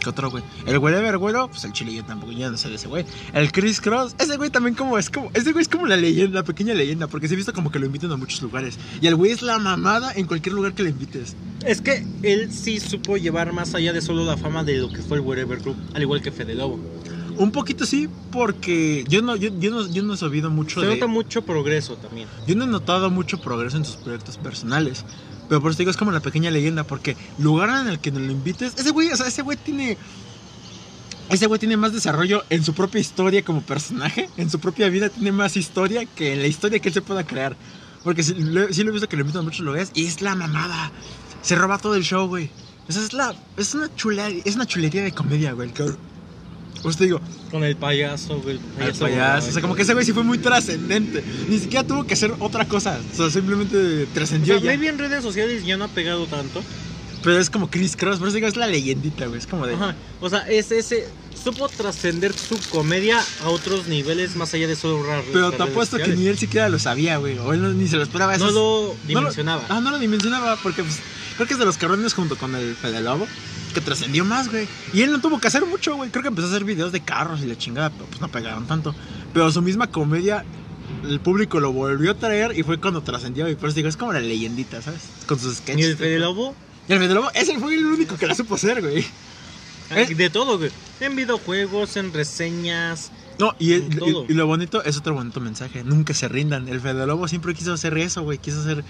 ¿Qué 0.00 0.08
otro, 0.08 0.30
güey? 0.30 0.42
El 0.66 0.78
Whatever, 0.78 1.18
güero, 1.18 1.48
pues 1.48 1.64
el 1.64 1.72
chile 1.72 1.94
yo 1.94 2.04
tampoco, 2.04 2.32
ya 2.32 2.50
no 2.50 2.56
sé 2.56 2.68
de 2.70 2.76
ese 2.76 2.88
güey. 2.88 3.04
El 3.34 3.52
Chris 3.52 3.80
Cross, 3.80 4.16
ese 4.18 4.36
güey 4.36 4.48
también 4.48 4.74
como 4.74 4.98
es 4.98 5.10
como, 5.10 5.30
ese 5.34 5.52
güey 5.52 5.62
es 5.62 5.68
como 5.68 5.86
la 5.86 5.96
leyenda, 5.96 6.40
la 6.40 6.44
pequeña 6.44 6.72
leyenda, 6.72 7.06
porque 7.06 7.28
se 7.28 7.34
ha 7.34 7.36
visto 7.36 7.52
como 7.52 7.70
que 7.70 7.78
lo 7.78 7.86
invitan 7.86 8.10
a 8.12 8.16
muchos 8.16 8.40
lugares. 8.40 8.78
Y 9.00 9.06
el 9.06 9.14
güey 9.14 9.32
es 9.32 9.42
la 9.42 9.58
mamada 9.58 10.12
en 10.14 10.26
cualquier 10.26 10.54
lugar 10.54 10.72
que 10.72 10.82
le 10.82 10.90
invites. 10.90 11.36
Es 11.66 11.82
que 11.82 12.06
él 12.22 12.50
sí 12.50 12.80
supo 12.80 13.18
llevar 13.18 13.52
más 13.52 13.74
allá 13.74 13.92
de 13.92 14.00
solo 14.00 14.24
la 14.24 14.36
fama 14.38 14.64
de 14.64 14.78
lo 14.78 14.90
que 14.90 15.02
fue 15.02 15.18
el 15.18 15.22
Whatever 15.22 15.58
Crew, 15.58 15.74
al 15.94 16.02
igual 16.02 16.22
que 16.22 16.32
Fede 16.32 16.54
Lobo. 16.54 16.80
Un 17.36 17.52
poquito 17.52 17.86
sí, 17.86 18.08
porque 18.32 19.04
yo 19.08 19.22
no, 19.22 19.34
yo, 19.36 19.50
yo 19.58 19.70
no, 19.70 19.88
yo 19.88 20.02
no 20.02 20.14
he 20.14 20.16
sabido 20.16 20.50
mucho 20.50 20.80
Se 20.80 20.86
de... 20.86 20.94
nota 20.94 21.06
mucho 21.06 21.42
progreso 21.42 21.96
también. 21.96 22.28
Yo 22.46 22.54
no 22.54 22.64
he 22.64 22.66
notado 22.66 23.10
mucho 23.10 23.40
progreso 23.40 23.76
en 23.76 23.84
sus 23.84 23.96
proyectos 23.96 24.36
personales. 24.36 25.04
Pero 25.50 25.60
por 25.60 25.72
eso 25.72 25.78
digo, 25.78 25.90
es 25.90 25.96
como 25.98 26.12
la 26.12 26.20
pequeña 26.20 26.50
leyenda. 26.50 26.84
Porque 26.84 27.14
lugar 27.38 27.68
en 27.82 27.88
el 27.88 27.98
que 27.98 28.10
nos 28.10 28.22
lo 28.22 28.32
invites, 28.32 28.72
ese 28.78 28.90
güey, 28.92 29.10
o 29.10 29.16
sea, 29.16 29.26
ese 29.26 29.42
güey 29.42 29.58
tiene. 29.58 29.98
Ese 31.28 31.46
güey 31.46 31.60
tiene 31.60 31.76
más 31.76 31.92
desarrollo 31.92 32.42
en 32.50 32.64
su 32.64 32.72
propia 32.72 33.00
historia 33.00 33.44
como 33.44 33.60
personaje. 33.60 34.28
En 34.36 34.48
su 34.48 34.58
propia 34.58 34.88
vida 34.88 35.10
tiene 35.10 35.30
más 35.32 35.56
historia 35.56 36.06
que 36.06 36.32
en 36.32 36.40
la 36.40 36.46
historia 36.48 36.78
que 36.78 36.88
él 36.88 36.94
se 36.94 37.02
pueda 37.02 37.24
crear. 37.26 37.56
Porque 38.02 38.22
sí, 38.22 38.34
lo- 38.34 38.72
sí 38.72 38.82
lo 38.82 38.90
he 38.90 38.92
visto 38.92 39.08
que 39.08 39.16
lo 39.16 39.22
invitan 39.22 39.40
a 39.42 39.44
muchos 39.44 39.60
lugares 39.60 39.90
y 39.94 40.06
es 40.06 40.22
la 40.22 40.34
mamada. 40.34 40.90
Se 41.42 41.54
roba 41.54 41.78
todo 41.78 41.94
el 41.96 42.02
show, 42.02 42.26
güey. 42.28 42.48
O 42.88 42.92
sea, 42.92 43.02
es 43.02 43.12
la. 43.12 43.34
Es 43.56 43.74
una 43.74 43.94
chulería, 43.94 44.42
es 44.44 44.54
una 44.56 44.66
chulería 44.66 45.02
de 45.02 45.12
comedia, 45.12 45.52
güey. 45.52 45.68
el. 45.68 45.96
Pues 46.82 46.96
te 46.96 47.04
digo, 47.04 47.20
Con 47.50 47.62
el 47.64 47.76
payaso, 47.76 48.40
güey. 48.40 48.58
el 48.78 48.92
payaso. 48.94 49.48
O 49.48 49.52
sea, 49.52 49.60
como 49.60 49.74
que 49.74 49.82
ese 49.82 49.92
güey 49.92 50.04
sí 50.04 50.12
fue 50.12 50.22
muy 50.24 50.38
trascendente. 50.38 51.22
Ni 51.48 51.58
siquiera 51.58 51.86
tuvo 51.86 52.04
que 52.06 52.14
hacer 52.14 52.32
otra 52.38 52.66
cosa. 52.66 52.98
O 53.12 53.16
sea, 53.16 53.30
simplemente 53.30 54.04
O 54.04 54.06
trascendió 54.14 54.54
sea, 54.54 54.62
ya. 54.62 54.70
maybe 54.70 54.88
en 54.88 54.98
redes 54.98 55.22
sociales 55.22 55.64
ya 55.64 55.76
no 55.76 55.84
ha 55.84 55.88
pegado 55.88 56.26
tanto. 56.26 56.62
Pero 57.22 57.38
es 57.38 57.50
como 57.50 57.68
Chris 57.68 57.96
Cross, 57.96 58.18
por 58.18 58.28
eso 58.28 58.36
digo, 58.36 58.48
es 58.48 58.56
la 58.56 58.66
leyendita, 58.66 59.26
güey. 59.26 59.38
Es 59.38 59.46
como 59.46 59.66
de. 59.66 59.74
Ajá. 59.74 59.94
O 60.20 60.30
sea, 60.30 60.40
es 60.48 60.70
ese. 60.72 61.06
Supo 61.42 61.68
trascender 61.68 62.32
su 62.34 62.58
comedia 62.70 63.18
a 63.44 63.48
otros 63.48 63.86
niveles 63.88 64.36
más 64.36 64.52
allá 64.52 64.66
de 64.68 64.76
solo 64.76 65.02
rar- 65.02 65.22
Pero 65.32 65.52
te 65.52 65.62
apuesto 65.62 65.96
que 65.98 66.08
ni 66.08 66.26
él 66.26 66.36
siquiera 66.38 66.68
lo 66.68 66.78
sabía, 66.78 67.16
güey. 67.18 67.38
O 67.38 67.52
él 67.54 67.62
no- 67.62 67.72
ni 67.72 67.88
se 67.88 67.96
lo 67.96 68.02
esperaba. 68.02 68.32
No 68.32 68.36
Eso 68.36 68.48
es- 68.48 68.54
lo 68.54 68.94
no 68.94 69.20
dimensionaba. 69.20 69.64
ah, 69.68 69.80
no 69.80 69.90
lo 69.90 69.98
dimensionaba, 69.98 70.56
porque 70.62 70.82
pues, 70.82 70.96
creo 71.36 71.46
que 71.46 71.54
es 71.54 71.58
de 71.58 71.64
los 71.66 71.76
cabrones 71.78 72.12
junto 72.14 72.36
con 72.36 72.54
el 72.54 72.74
Fede 72.74 73.00
Lobo 73.02 73.26
que 73.72 73.80
trascendió 73.80 74.24
más, 74.24 74.50
güey. 74.50 74.66
Y 74.92 75.02
él 75.02 75.12
no 75.12 75.20
tuvo 75.20 75.40
que 75.40 75.48
hacer 75.48 75.64
mucho, 75.66 75.96
güey. 75.96 76.10
Creo 76.10 76.22
que 76.22 76.28
empezó 76.28 76.46
a 76.48 76.50
hacer 76.50 76.64
videos 76.64 76.92
de 76.92 77.00
carros 77.00 77.40
y 77.42 77.46
la 77.46 77.56
chingada, 77.56 77.90
pero 77.90 78.06
pues 78.06 78.20
no 78.20 78.28
pegaron 78.28 78.66
tanto. 78.66 78.94
Pero 79.32 79.50
su 79.52 79.62
misma 79.62 79.86
comedia, 79.88 80.44
el 81.04 81.20
público 81.20 81.60
lo 81.60 81.72
volvió 81.72 82.12
a 82.12 82.14
traer 82.14 82.58
y 82.58 82.62
fue 82.62 82.78
cuando 82.80 83.02
trascendió. 83.02 83.48
Y 83.48 83.54
por 83.56 83.68
eso 83.68 83.76
digo, 83.76 83.88
es 83.88 83.96
como 83.96 84.12
la 84.12 84.20
leyendita, 84.20 84.82
¿sabes? 84.82 85.02
Con 85.26 85.38
sus 85.38 85.56
sketches. 85.56 85.76
Ni 85.76 85.82
el 85.84 85.96
Fede 85.96 86.18
Lobo. 86.18 86.54
Y 86.88 86.92
el 86.92 86.98
Fede 86.98 87.14
Lobo, 87.14 87.30
ese 87.34 87.58
fue 87.58 87.74
el 87.74 87.86
único 87.86 88.16
que 88.16 88.26
la 88.26 88.34
supo 88.34 88.54
hacer, 88.56 88.80
güey. 88.80 89.04
¿Eh? 89.90 90.14
De 90.14 90.30
todo, 90.30 90.58
güey. 90.58 90.70
En 91.00 91.16
videojuegos, 91.16 91.96
en 91.96 92.12
reseñas. 92.12 93.10
No, 93.38 93.54
y, 93.58 93.72
el- 93.72 93.84
y- 94.28 94.32
y 94.32 94.34
lo 94.34 94.46
bonito 94.46 94.84
es 94.84 94.96
otro 94.98 95.14
bonito 95.14 95.40
mensaje. 95.40 95.82
Nunca 95.82 96.14
se 96.14 96.28
rindan. 96.28 96.68
El 96.68 96.80
Fede 96.80 97.06
Lobo 97.06 97.26
siempre 97.26 97.54
quiso 97.54 97.72
hacer 97.72 97.96
eso, 97.98 98.22
güey. 98.22 98.38
Quiso 98.38 98.60
hacer 98.60 98.84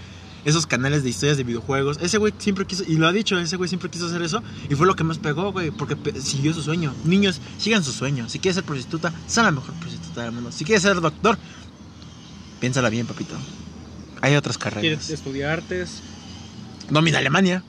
esos 0.45 0.67
canales 0.67 1.03
de 1.03 1.11
historias 1.11 1.37
de 1.37 1.45
videojuegos. 1.45 1.99
Ese 2.01 2.19
güey 2.19 2.33
siempre 2.39 2.67
quiso, 2.67 2.85
y 2.87 2.97
lo 2.97 3.07
ha 3.07 3.13
dicho, 3.13 3.39
ese 3.39 3.57
güey 3.57 3.69
siempre 3.69 3.91
quiso 3.91 4.07
hacer 4.07 4.23
eso. 4.23 4.43
Y 4.69 4.75
fue 4.75 4.87
lo 4.87 4.95
que 4.97 5.05
más 5.05 5.19
pegó, 5.19 5.53
güey. 5.53 5.71
Porque 5.71 5.97
pe- 5.97 6.21
siguió 6.21 6.53
su 6.55 6.63
sueño. 6.63 6.95
Niños, 7.05 7.41
sigan 7.59 7.83
su 7.85 7.93
sueño. 7.93 8.29
Si 8.29 8.39
quieres 8.39 8.57
ser 8.57 8.65
prostituta, 8.65 9.13
sé 9.27 9.43
la 9.43 9.51
mejor 9.51 9.75
prostituta 9.75 10.23
del 10.23 10.33
mundo. 10.33 10.51
Si 10.53 10.65
quieres 10.65 10.83
ser 10.83 11.01
doctor, 11.01 11.39
piénsala 12.61 12.89
bien, 12.91 13.07
papito. 13.07 13.35
Hay 14.23 14.35
otras 14.37 14.59
¿Quieres 14.59 14.75
carreras. 14.75 15.11
estudiar 15.11 15.51
artes? 15.51 16.03
Domina 16.91 17.19
Alemania. 17.19 17.63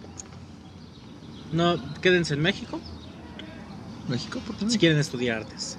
No, 1.51 1.77
quédense 2.01 2.33
en 2.33 2.41
México 2.41 2.79
México, 4.07 4.39
¿por 4.45 4.55
qué 4.55 4.65
no? 4.65 4.71
si 4.71 4.77
quieren 4.77 4.97
estudiar 4.99 5.37
artes. 5.43 5.77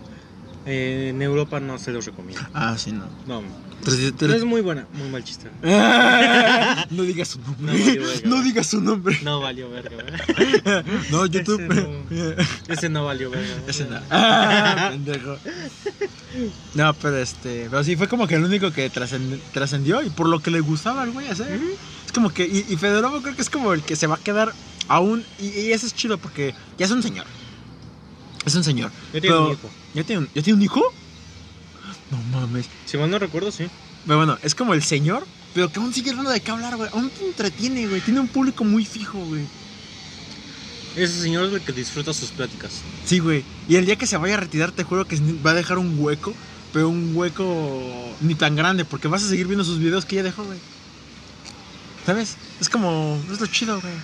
Eh, 0.64 1.08
en 1.10 1.20
Europa 1.22 1.60
no 1.60 1.78
se 1.78 1.92
los 1.92 2.06
recomiendo. 2.06 2.46
Ah, 2.54 2.76
sí, 2.78 2.92
no. 2.92 3.04
No, 3.26 3.42
Tres- 3.82 4.36
es 4.36 4.44
muy 4.44 4.60
buena, 4.60 4.86
muy 4.92 5.08
mal 5.08 5.24
chiste. 5.24 5.48
no 6.90 7.02
digas 7.02 7.28
su 7.28 7.40
nombre. 7.40 7.58
No, 7.72 7.80
valió 7.80 8.08
verga. 8.10 8.28
No 8.28 8.42
digas 8.42 8.66
su 8.68 8.80
nombre. 8.80 9.18
No 9.22 9.40
valió 9.40 9.70
verga. 9.70 10.84
No, 11.10 11.26
YouTube. 11.26 12.04
Ese 12.10 12.72
Ese 12.72 12.88
no 12.88 13.04
valió 13.04 13.30
verga. 13.30 13.54
Ese 13.66 13.84
no. 13.86 13.98
Ah, 14.10 14.88
pendejo. 14.92 15.36
No, 16.74 16.94
pero 16.94 17.16
este. 17.18 17.66
Pero 17.70 17.82
sí, 17.84 17.96
fue 17.96 18.08
como 18.08 18.26
que 18.28 18.36
el 18.36 18.44
único 18.44 18.70
que 18.72 18.90
trascend- 18.90 19.40
trascendió 19.52 20.00
y 20.02 20.10
por 20.10 20.28
lo 20.28 20.40
que 20.40 20.50
le 20.50 20.60
gustaba 20.60 21.02
al 21.02 21.10
güey 21.10 21.26
hacer. 21.28 21.60
Es 22.06 22.12
como 22.12 22.30
que. 22.30 22.44
Y, 22.46 22.64
y 22.72 22.76
creo 22.76 23.22
que 23.22 23.42
es 23.42 23.50
como 23.50 23.72
el 23.72 23.82
que 23.82 23.96
se 23.96 24.06
va 24.06 24.14
a 24.14 24.18
quedar 24.18 24.52
aún. 24.88 25.24
Y, 25.40 25.46
y 25.48 25.72
eso 25.72 25.86
es 25.86 25.94
chido 25.94 26.18
porque 26.18 26.54
ya 26.78 26.86
es 26.86 26.92
un 26.92 27.02
señor. 27.02 27.26
Es 28.44 28.54
un 28.54 28.64
señor. 28.64 28.90
Yo 29.12 29.20
tengo 29.20 29.34
Pero- 29.34 29.46
un 29.46 29.52
hijo. 29.52 29.70
¿Ya 29.94 30.04
tiene 30.04 30.20
un, 30.22 30.28
¿ya 30.34 30.42
tiene 30.42 30.56
un 30.56 30.62
hijo? 30.62 30.82
No 32.10 32.18
mames. 32.38 32.66
Si 32.86 32.96
mal 32.96 33.10
no 33.10 33.18
recuerdo, 33.18 33.50
sí. 33.52 33.66
Pero 34.06 34.18
bueno, 34.18 34.38
es 34.42 34.54
como 34.54 34.74
el 34.74 34.82
señor, 34.82 35.26
pero 35.54 35.70
que 35.70 35.78
aún 35.78 35.92
sigue 35.92 36.12
dando 36.12 36.30
de 36.30 36.40
qué 36.40 36.50
hablar, 36.50 36.76
güey. 36.76 36.90
Aún 36.92 37.10
te 37.10 37.26
entretiene, 37.26 37.86
güey. 37.86 38.00
Tiene 38.00 38.20
un 38.20 38.28
público 38.28 38.64
muy 38.64 38.84
fijo, 38.84 39.18
güey. 39.18 39.44
Ese 40.96 41.20
señor 41.20 41.46
es 41.46 41.54
el 41.54 41.60
que 41.62 41.72
disfruta 41.72 42.12
sus 42.12 42.30
pláticas. 42.30 42.82
Sí, 43.04 43.18
güey. 43.18 43.44
Y 43.68 43.76
el 43.76 43.86
día 43.86 43.96
que 43.96 44.06
se 44.06 44.16
vaya 44.16 44.34
a 44.34 44.40
retirar, 44.40 44.72
te 44.72 44.84
juro 44.84 45.06
que 45.06 45.18
va 45.44 45.52
a 45.52 45.54
dejar 45.54 45.78
un 45.78 45.96
hueco, 45.98 46.34
pero 46.72 46.88
un 46.88 47.12
hueco 47.14 48.14
ni 48.20 48.34
tan 48.34 48.56
grande, 48.56 48.84
porque 48.84 49.08
vas 49.08 49.22
a 49.24 49.28
seguir 49.28 49.46
viendo 49.46 49.64
sus 49.64 49.78
videos 49.78 50.04
que 50.04 50.16
ya 50.16 50.22
dejó, 50.22 50.44
güey. 50.44 50.58
¿Sabes? 52.04 52.36
Es 52.60 52.68
como, 52.68 53.18
es 53.32 53.40
lo 53.40 53.46
chido, 53.46 53.80
güey. 53.80 53.94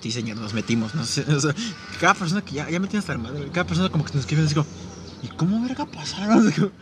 Sí, 0.00 0.10
señor, 0.10 0.36
nos 0.38 0.54
metimos, 0.54 0.94
no 0.94 1.04
sé. 1.04 1.24
O 1.28 1.40
sea, 1.40 1.54
cada 2.00 2.14
persona 2.14 2.42
que 2.42 2.52
ya, 2.52 2.68
ya 2.68 2.80
me 2.80 2.88
tiene 2.88 3.00
hasta 3.00 3.12
la 3.12 3.18
madre, 3.18 3.38
güey. 3.38 3.50
Cada 3.50 3.66
persona 3.66 3.88
como 3.88 4.04
que 4.04 4.12
nos 4.12 4.20
escribe 4.20 4.44
así 4.44 4.54
como, 4.54 4.66
¿y 5.22 5.28
cómo 5.28 5.62
verga 5.62 5.86
pasaron? 5.86 6.52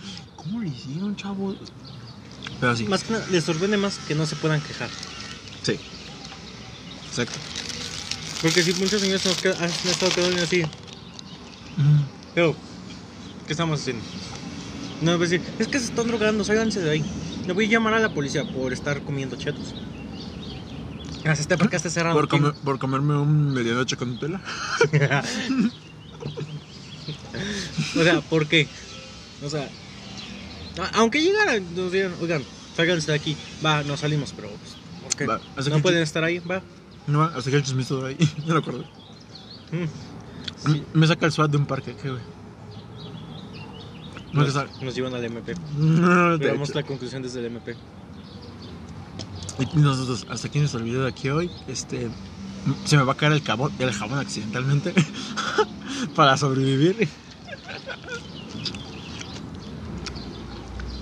¿Cómo 0.43 0.61
le 0.61 0.69
hicieron, 0.69 1.15
chavos? 1.17 1.57
Pero 2.61 2.77
sí. 2.77 2.85
Más 2.85 3.05
que 3.05 3.13
nada, 3.13 3.27
les 3.31 3.45
sorprende 3.45 3.77
más 3.77 3.99
que 3.99 4.15
no 4.15 4.27
se 4.27 4.37
puedan 4.37 4.61
quejar. 4.61 4.89
Sí. 5.63 5.79
Exacto. 7.09 7.39
Porque 8.41 8.63
si 8.63 8.73
muchos 8.75 9.01
señores 9.01 9.25
nos 9.25 9.43
qued- 9.43 9.57
han 9.57 9.71
estado 9.71 10.13
quedando 10.15 10.43
así, 10.43 10.63
Mm. 11.77 12.01
pero, 12.35 12.55
¿qué 13.47 13.53
estamos 13.53 13.81
haciendo? 13.81 14.03
No, 15.01 15.17
decir, 15.19 15.41
es 15.59 15.69
que 15.69 15.79
se 15.79 15.87
están 15.87 16.07
drogando, 16.09 16.45
sáiganse 16.45 16.81
de 16.81 16.91
ahí. 16.91 17.05
Le 17.47 17.53
voy 17.53 17.67
a 17.67 17.69
llamar 17.69 17.95
a 17.95 18.01
la 18.01 18.13
policía 18.13 18.45
por 18.45 18.73
estar 18.73 19.03
comiendo 19.03 19.37
chetos. 19.37 19.75
Gracias, 21.25 21.41
este 21.41 21.57
porque 21.57 21.77
está 21.77 21.89
cerrado. 21.91 22.15
Por, 22.17 22.29
comer- 22.29 22.55
por 22.65 22.79
comerme 22.79 23.17
un 23.17 23.53
medianoche 23.53 23.97
con 23.97 24.11
Nutella. 24.11 24.41
o 27.97 28.03
sea, 28.03 28.21
¿por 28.23 28.47
qué? 28.49 28.67
O 29.43 29.49
sea, 29.51 29.69
aunque 30.95 31.23
llegaran, 31.23 31.75
nos 31.75 31.93
digan, 31.93 32.13
oigan, 32.21 32.43
sáiganse 32.77 33.11
de 33.13 33.17
aquí. 33.17 33.37
Va, 33.65 33.83
no 33.83 33.97
salimos, 33.97 34.33
pero, 34.35 34.49
pues, 34.49 34.77
¿por 35.03 35.17
qué? 35.17 35.27
Va, 35.27 35.41
no 35.57 35.77
que- 35.77 35.83
pueden 35.83 36.03
estar 36.03 36.25
ahí, 36.25 36.39
va. 36.41 36.63
No, 37.07 37.23
hasta 37.25 37.51
que 37.51 37.57
el 37.57 37.63
chismito 37.63 38.05
ahí. 38.07 38.17
No 38.47 38.55
lo 38.55 38.61
acuerdo. 38.61 38.85
Mm. 39.73 40.99
Me 40.99 41.07
saca 41.07 41.27
el 41.27 41.33
SWAT 41.33 41.51
de 41.51 41.57
un 41.57 41.67
parque, 41.67 41.95
¿qué, 42.01 42.11
güey? 42.11 42.23
Nos, 44.33 44.55
nos 44.55 44.95
llevan 44.95 45.15
al 45.15 45.25
MP. 45.25 45.55
No, 45.77 46.39
Veamos 46.39 46.75
la 46.75 46.83
conclusión 46.85 47.23
desde 47.23 47.41
el 47.41 47.47
MP. 47.47 47.75
Y 49.59 49.77
nosotros, 49.79 50.27
hasta 50.31 50.49
aquí 50.49 50.59
nuestro 50.59 50.83
video 50.83 51.03
de 51.03 51.09
aquí 51.09 51.29
hoy, 51.29 51.51
este, 51.69 52.09
se 52.85 52.97
me 52.97 53.03
va 53.03 53.13
a 53.13 53.17
caer 53.17 53.33
el 53.33 53.43
jabón, 53.43 53.73
el 53.79 53.93
jabón 53.93 54.19
accidentalmente 54.19 54.95
para 56.17 56.37
sobrevivir. 56.39 57.09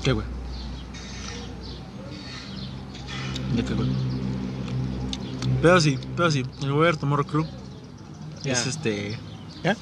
¿Qué, 0.03 0.13
güey? 0.13 0.27
¿De 3.57 3.65
qué, 3.65 3.75
güey? 3.75 3.89
Pero 5.63 5.81
sí, 5.81 5.99
pero 6.17 6.31
sí, 6.31 6.45
el 6.63 6.73
Weber 6.73 6.97
Tomorrow 6.97 7.27
Crew 7.27 7.47
Ya. 8.43 8.53
es 8.53 8.67
este... 8.67 9.19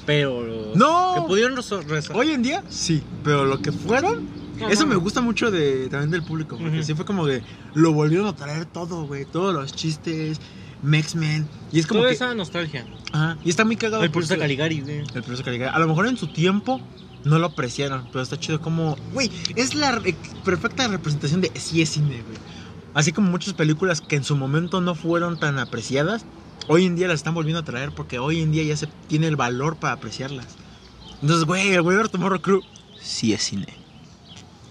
Pero. 0.05 0.73
¡No! 0.75 1.13
Que 1.15 1.21
pudieron 1.21 1.55
reso- 1.55 1.81
reso- 1.83 2.13
Hoy 2.13 2.31
en 2.31 2.41
día, 2.43 2.63
sí, 2.67 3.01
pero 3.23 3.45
lo 3.45 3.61
que 3.61 3.71
fueron 3.71 4.27
No, 4.59 4.67
Eso 4.67 4.83
no, 4.83 4.89
me 4.89 4.95
gusta 4.97 5.21
mucho 5.21 5.51
de, 5.51 5.87
también 5.87 6.11
del 6.11 6.21
público, 6.21 6.57
porque 6.57 6.79
Ujú. 6.79 6.83
sí 6.85 6.93
fue 6.95 7.05
como 7.05 7.25
que 7.25 7.41
lo 7.75 7.93
volvieron 7.93 8.27
a 8.27 8.35
traer 8.35 8.65
todo, 8.65 9.07
güey. 9.07 9.23
Todos 9.23 9.53
los 9.53 9.71
chistes, 9.71 10.41
Mex-Men. 10.83 11.47
Y 11.71 11.79
es 11.79 11.87
como 11.87 12.01
Toda 12.01 12.09
que. 12.09 12.15
esa 12.15 12.35
nostalgia. 12.35 12.85
Ajá, 13.13 13.37
y 13.45 13.49
está 13.49 13.63
muy 13.63 13.77
cagado. 13.77 14.03
El 14.03 14.11
profesor 14.11 14.37
Caligari, 14.37 14.81
güey. 14.81 14.97
El 14.97 15.23
profesor 15.23 15.45
Caligari. 15.45 15.73
A 15.73 15.79
lo 15.79 15.87
mejor 15.87 16.07
en 16.07 16.17
su 16.17 16.27
tiempo 16.27 16.81
no 17.23 17.39
lo 17.39 17.47
apreciaron, 17.47 18.07
pero 18.11 18.21
está 18.21 18.39
chido 18.39 18.61
como. 18.61 18.95
Güey, 19.13 19.31
es 19.55 19.75
la 19.75 20.01
perfecta 20.45 20.87
representación 20.87 21.41
de 21.41 21.51
sí 21.55 21.81
es 21.81 21.89
cine, 21.89 22.21
güey. 22.21 22.37
Así 22.93 23.11
como 23.11 23.29
muchas 23.29 23.53
películas 23.53 24.01
que 24.01 24.15
en 24.15 24.23
su 24.23 24.35
momento 24.35 24.81
no 24.81 24.95
fueron 24.95 25.39
tan 25.39 25.59
apreciadas, 25.59 26.25
hoy 26.67 26.85
en 26.85 26.95
día 26.95 27.07
las 27.07 27.19
están 27.19 27.35
volviendo 27.35 27.59
a 27.59 27.63
traer 27.63 27.91
porque 27.91 28.19
hoy 28.19 28.41
en 28.41 28.51
día 28.51 28.63
ya 28.63 28.75
se 28.75 28.87
tiene 29.07 29.27
el 29.27 29.35
valor 29.35 29.77
para 29.77 29.93
apreciarlas. 29.93 30.47
Entonces, 31.21 31.45
güey, 31.45 31.73
el 31.73 31.81
Weber 31.81 32.09
Tomorrow 32.09 32.41
Crew 32.41 32.61
sí 32.99 33.33
es 33.33 33.43
cine. 33.43 33.67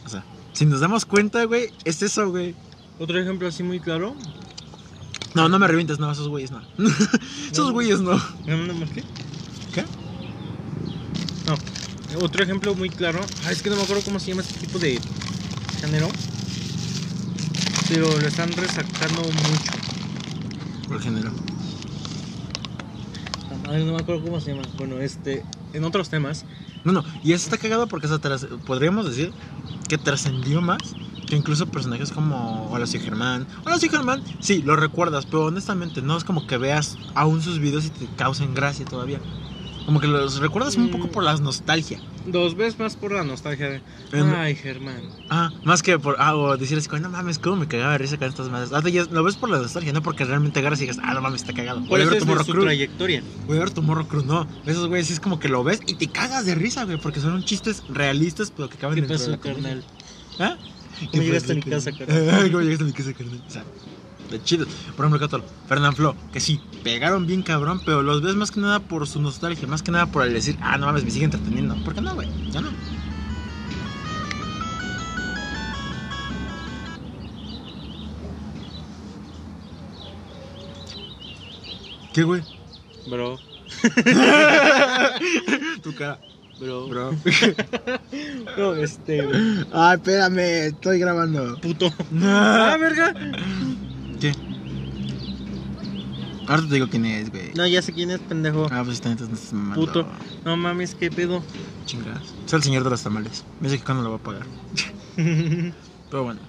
O 0.04 0.08
sea, 0.08 0.24
si 0.52 0.66
nos 0.66 0.80
damos 0.80 1.04
cuenta, 1.04 1.44
güey, 1.44 1.70
es 1.84 2.02
eso, 2.02 2.30
güey. 2.30 2.54
Otro 2.98 3.18
ejemplo 3.18 3.46
así 3.46 3.62
muy 3.62 3.78
claro. 3.78 4.16
No, 5.34 5.48
no 5.48 5.58
me 5.58 5.68
revientes, 5.68 5.98
no, 5.98 6.10
esos 6.10 6.28
güeyes 6.28 6.50
no. 6.50 6.62
esos 7.52 7.70
güeyes 7.70 8.00
no. 8.00 8.16
¿No, 8.46 8.56
no, 8.56 8.72
no, 8.72 8.86
qué? 8.92 9.04
¿Qué? 9.74 9.84
No. 11.46 11.54
Otro 12.22 12.42
ejemplo 12.42 12.74
muy 12.74 12.88
claro. 12.90 13.20
Ah, 13.46 13.52
es 13.52 13.62
que 13.62 13.70
no 13.70 13.76
me 13.76 13.82
acuerdo 13.82 14.02
cómo 14.04 14.18
se 14.18 14.30
llama 14.30 14.42
este 14.42 14.58
tipo 14.66 14.78
de 14.78 14.98
género. 15.80 16.08
Pero 17.88 18.06
lo 18.18 18.26
están 18.26 18.50
resacando 18.52 19.22
mucho. 19.22 19.72
Por 20.88 21.00
género. 21.00 21.30
Ay, 23.70 23.84
no 23.84 23.92
me 23.92 23.98
acuerdo 24.00 24.22
cómo 24.24 24.40
se 24.40 24.52
llama. 24.52 24.62
Bueno, 24.76 24.98
este. 24.98 25.44
En 25.74 25.84
otros 25.84 26.08
temas. 26.08 26.44
No, 26.84 26.92
no, 26.92 27.04
y 27.22 27.32
eso 27.32 27.44
está 27.44 27.58
cagado 27.58 27.86
porque 27.88 28.06
o 28.06 28.08
sea, 28.08 28.18
tras- 28.18 28.46
podríamos 28.66 29.06
decir 29.06 29.32
que 29.88 29.98
trascendió 29.98 30.62
más 30.62 30.78
que 31.26 31.36
incluso 31.36 31.66
personajes 31.66 32.10
como 32.12 32.68
Hola 32.70 32.86
soy 32.86 33.00
Germán. 33.00 33.46
Hola 33.66 33.78
soy 33.78 33.90
Germán, 33.90 34.22
sí, 34.40 34.62
lo 34.62 34.76
recuerdas, 34.76 35.26
pero 35.26 35.44
honestamente 35.46 36.00
no 36.00 36.16
es 36.16 36.24
como 36.24 36.46
que 36.46 36.56
veas 36.56 36.96
aún 37.14 37.42
sus 37.42 37.58
videos 37.58 37.84
y 37.84 37.90
te 37.90 38.06
causen 38.16 38.54
gracia 38.54 38.86
todavía. 38.86 39.20
Como 39.88 40.00
que 40.00 40.06
los 40.06 40.38
recuerdas 40.40 40.76
un 40.76 40.90
poco 40.90 41.10
por 41.10 41.24
la 41.24 41.34
nostalgia. 41.38 41.98
Dos 42.26 42.54
veces 42.54 42.78
más 42.78 42.94
por 42.94 43.10
la 43.10 43.24
nostalgia 43.24 43.70
de. 43.70 43.80
Ay, 44.12 44.54
Germán. 44.54 45.00
Ah, 45.30 45.50
más 45.64 45.82
que 45.82 45.98
por. 45.98 46.16
Ah, 46.18 46.36
o 46.36 46.58
decir 46.58 46.76
así, 46.76 46.88
no 47.00 47.08
mames, 47.08 47.38
cómo 47.38 47.56
me 47.56 47.68
cagaba 47.68 47.92
de 47.92 47.98
risa 47.98 48.18
con 48.18 48.28
estas 48.28 48.50
madres. 48.50 48.70
Ahora 48.70 48.90
ya 48.90 49.06
lo 49.10 49.24
ves 49.24 49.36
por 49.36 49.48
la 49.48 49.56
nostalgia, 49.56 49.94
no 49.94 50.02
porque 50.02 50.26
realmente 50.26 50.60
agarras 50.60 50.80
y 50.80 50.82
digas, 50.82 50.98
ah, 51.02 51.14
no 51.14 51.22
mames, 51.22 51.40
está 51.40 51.54
cagado. 51.54 51.80
Es 51.96 52.10
de 52.10 52.18
Tomorrow 52.18 52.44
su 52.44 52.52
Crew. 52.52 52.64
trayectoria. 52.64 53.22
Voy 53.46 53.56
a 53.56 53.60
ver 53.60 53.70
Tomorrow 53.70 54.06
Crew, 54.06 54.24
no. 54.26 54.46
Esos 54.66 54.88
güeyes 54.88 55.06
sí 55.06 55.14
es 55.14 55.20
como 55.20 55.38
que 55.38 55.48
lo 55.48 55.64
ves 55.64 55.80
y 55.86 55.94
te 55.94 56.06
cagas 56.08 56.44
de 56.44 56.54
risa, 56.54 56.84
güey, 56.84 56.98
porque 56.98 57.20
son 57.20 57.42
chistes 57.44 57.82
realistas, 57.88 58.52
pero 58.54 58.68
que 58.68 58.76
caben 58.76 58.96
¿Qué 58.96 59.00
dentro 59.00 59.16
de 59.16 59.24
pasó, 59.24 59.30
la 59.30 59.38
comedia. 59.38 59.82
carnal? 60.36 60.58
¿Ah? 60.58 60.58
¿Cómo 61.10 61.22
llegaste 61.22 61.52
a 61.52 61.54
mi 61.54 61.62
casa, 61.62 61.92
carnal? 61.92 62.50
¿Cómo 62.52 62.60
llegaste 62.60 62.84
a 62.84 62.86
mi 62.88 62.92
casa, 62.92 63.14
carnal? 63.14 63.40
De 64.30 64.42
chido. 64.42 64.66
Por 64.96 65.06
ejemplo, 65.06 65.20
Catol, 65.20 65.44
Fernán 65.66 65.94
Flo, 65.94 66.14
que 66.32 66.40
sí, 66.40 66.60
pegaron 66.82 67.26
bien 67.26 67.42
cabrón, 67.42 67.80
pero 67.84 68.02
los 68.02 68.22
ves 68.22 68.34
más 68.34 68.50
que 68.50 68.60
nada 68.60 68.80
por 68.80 69.06
su 69.06 69.20
nostalgia, 69.20 69.66
más 69.66 69.82
que 69.82 69.90
nada 69.90 70.10
por 70.10 70.24
el 70.24 70.32
decir, 70.34 70.56
ah, 70.60 70.76
no 70.78 70.86
mames, 70.86 71.04
me 71.04 71.10
sigue 71.10 71.24
entreteniendo. 71.24 71.82
¿Por 71.82 71.94
qué 71.94 72.00
no, 72.02 72.14
güey? 72.14 72.28
Ya 72.50 72.60
no. 72.60 72.70
¿Qué, 82.12 82.22
güey? 82.22 82.42
Bro, 83.06 83.38
Tu 85.82 85.94
cara. 85.94 86.18
bro. 86.58 86.88
Bro. 86.88 87.10
No, 88.56 88.74
este. 88.74 89.28
Ay, 89.70 89.96
espérame, 89.96 90.38
estoy 90.66 90.98
grabando. 90.98 91.60
Puto. 91.60 91.92
Ah, 92.22 92.76
verga. 92.80 93.14
¿Qué? 94.20 94.34
Ahora 96.46 96.62
te 96.66 96.74
digo 96.74 96.88
quién 96.88 97.04
es, 97.04 97.30
güey. 97.30 97.52
No, 97.54 97.66
ya 97.66 97.82
sé 97.82 97.92
quién 97.92 98.10
es, 98.10 98.20
pendejo. 98.20 98.66
Ah, 98.70 98.82
pues 98.84 98.96
está, 98.96 99.10
entonces 99.10 99.52
no. 99.52 99.74
Puto. 99.74 100.06
No 100.44 100.56
mames, 100.56 100.94
qué 100.94 101.10
pedo. 101.10 101.42
Chingadas. 101.84 102.22
Es 102.46 102.52
el 102.52 102.62
señor 102.62 102.84
de 102.84 102.90
los 102.90 103.02
tamales. 103.02 103.44
Me 103.60 103.68
dice 103.68 103.78
que 103.78 103.84
cuando 103.84 104.02
lo 104.04 104.10
va 104.10 104.16
a 104.16 104.20
pagar. 104.20 104.46
Pero 105.16 106.24
bueno. 106.24 106.40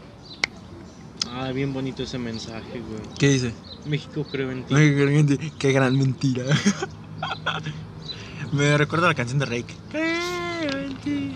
Ah, 1.32 1.52
bien 1.52 1.74
bonito 1.74 2.04
ese 2.04 2.18
mensaje, 2.18 2.80
güey. 2.80 3.02
¿Qué 3.18 3.30
dice? 3.30 3.54
México 3.86 4.26
creo 4.30 4.52
en 4.52 4.64
ti. 4.64 4.74
Ay, 4.74 4.90
qué 4.96 5.06
gran- 5.06 5.52
Qué 5.60 5.72
gran 5.74 5.98
mentira. 5.98 6.44
Me 8.52 8.78
recuerda 8.78 9.08
la 9.08 9.16
canción 9.16 9.40
de 9.40 9.46
Rake. 9.46 9.76
Creo 9.92 10.86
en 10.86 10.96
ti 10.98 11.32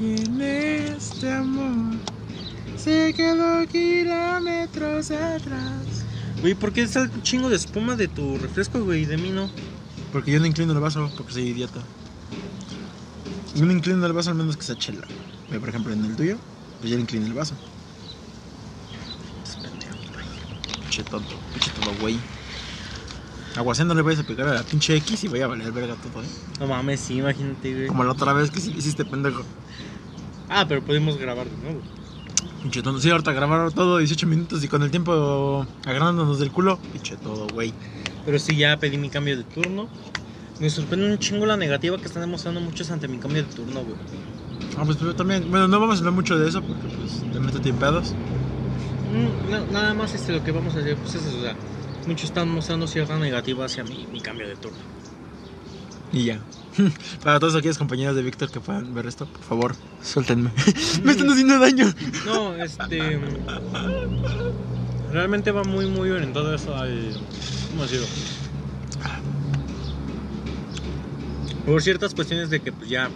y 0.00 0.22
en 0.24 0.40
este 0.40 1.32
amor. 1.32 1.96
Se 2.84 3.14
quedó 3.14 3.66
kilómetros 3.66 5.10
atrás. 5.10 6.04
Güey, 6.42 6.54
¿por 6.54 6.70
qué 6.70 6.82
está 6.82 7.00
el 7.00 7.22
chingo 7.22 7.48
de 7.48 7.56
espuma 7.56 7.96
de 7.96 8.08
tu 8.08 8.36
refresco, 8.36 8.84
güey? 8.84 9.04
Y 9.04 9.06
de 9.06 9.16
mí 9.16 9.30
no. 9.30 9.48
Porque 10.12 10.32
yo 10.32 10.38
no 10.38 10.44
inclino 10.44 10.74
el 10.74 10.80
vaso, 10.80 11.10
porque 11.16 11.32
soy 11.32 11.44
idiota. 11.44 11.80
Yo 13.54 13.64
no 13.64 13.72
inclino 13.72 14.04
el 14.04 14.12
vaso 14.12 14.28
al 14.28 14.36
menos 14.36 14.58
que 14.58 14.64
sea 14.64 14.76
chela. 14.76 15.00
Ve, 15.50 15.58
Por 15.58 15.70
ejemplo, 15.70 15.94
en 15.94 16.04
el 16.04 16.14
tuyo, 16.14 16.36
pues 16.80 16.90
yo 16.90 16.96
le 16.96 17.00
inclino 17.00 17.24
el 17.24 17.32
vaso. 17.32 17.54
Pinche 20.82 21.04
tonto, 21.04 21.36
pinche 21.54 21.70
todo 21.70 21.94
güey. 22.02 22.18
Aguacén 23.56 23.88
no 23.88 23.94
le 23.94 24.02
vayas 24.02 24.20
a 24.20 24.24
pegar 24.24 24.48
a 24.48 24.52
la 24.52 24.62
pinche 24.62 24.94
X 24.96 25.24
y 25.24 25.28
vaya 25.28 25.46
a 25.46 25.48
valer 25.48 25.72
verga 25.72 25.94
todo, 25.94 26.22
eh. 26.22 26.26
No 26.60 26.66
mames, 26.66 27.00
sí, 27.00 27.16
imagínate, 27.16 27.72
güey. 27.72 27.86
Como 27.86 28.04
la 28.04 28.12
otra 28.12 28.34
vez 28.34 28.50
que 28.50 28.60
sí 28.60 28.74
hiciste 28.76 29.06
pendejo. 29.06 29.42
Ah, 30.50 30.66
pero 30.68 30.84
podemos 30.84 31.16
grabar 31.16 31.48
de 31.48 31.56
nuevo. 31.62 32.03
Pinche 32.62 32.82
tonto. 32.82 33.00
Sí, 33.00 33.10
ahorita 33.10 33.32
grabaron 33.32 33.72
todo 33.72 33.98
18 33.98 34.26
minutos 34.26 34.64
y 34.64 34.68
con 34.68 34.82
el 34.82 34.90
tiempo 34.90 35.66
agarrándonos 35.84 36.38
del 36.38 36.50
culo. 36.50 36.78
Pinche 36.92 37.16
todo, 37.16 37.46
güey. 37.52 37.72
Pero 38.24 38.38
sí, 38.38 38.56
ya 38.56 38.78
pedí 38.78 38.96
mi 38.96 39.10
cambio 39.10 39.36
de 39.36 39.44
turno. 39.44 39.88
Me 40.60 40.70
sorprende 40.70 41.10
un 41.10 41.18
chingo 41.18 41.46
la 41.46 41.56
negativa 41.56 41.98
que 41.98 42.06
están 42.06 42.22
demostrando 42.22 42.60
muchos 42.60 42.90
ante 42.90 43.08
mi 43.08 43.18
cambio 43.18 43.42
de 43.42 43.52
turno, 43.52 43.82
güey. 43.82 43.96
Ah, 44.78 44.82
pues 44.84 44.98
yo 44.98 45.14
también. 45.14 45.50
Bueno, 45.50 45.68
no 45.68 45.80
vamos 45.80 45.96
a 45.96 45.98
hablar 45.98 46.14
mucho 46.14 46.38
de 46.38 46.48
eso 46.48 46.62
porque 46.62 46.88
pues 46.96 47.22
te 47.32 47.40
meto 47.40 47.60
pedos. 47.78 48.14
Mm, 49.12 49.50
no, 49.50 49.66
nada 49.72 49.94
más 49.94 50.14
este, 50.14 50.32
lo 50.32 50.42
que 50.42 50.50
vamos 50.50 50.74
a 50.74 50.80
hacer, 50.80 50.96
pues 50.96 51.14
es 51.14 51.26
eso, 51.26 51.38
o 51.38 51.42
sea, 51.42 51.56
muchos 52.06 52.24
están 52.24 52.48
mostrando 52.48 52.86
cierta 52.86 53.16
negativa 53.18 53.66
hacia 53.66 53.84
mi, 53.84 54.06
mi 54.12 54.20
cambio 54.20 54.48
de 54.48 54.56
turno. 54.56 54.78
Y 56.14 56.26
ya. 56.26 56.38
Para 57.24 57.40
todos 57.40 57.56
aquellos 57.56 57.76
compañeros 57.76 58.14
de 58.14 58.22
Víctor 58.22 58.50
que 58.50 58.60
puedan 58.60 58.94
ver 58.94 59.06
esto, 59.06 59.26
por 59.26 59.42
favor, 59.42 59.76
suéltenme. 60.02 60.50
Me 61.02 61.12
están 61.12 61.28
haciendo 61.28 61.58
daño. 61.58 61.92
No, 62.24 62.54
este. 62.56 63.20
Realmente 65.12 65.50
va 65.50 65.64
muy, 65.64 65.86
muy 65.86 66.10
orientado 66.10 66.54
eso 66.54 66.74
al. 66.74 67.12
¿Cómo 67.70 67.82
decirlo? 67.82 68.06
Por 71.66 71.82
ciertas 71.82 72.14
cuestiones 72.14 72.50
de 72.50 72.60
que 72.60 72.72
pues 72.72 72.88
ya 72.88 73.10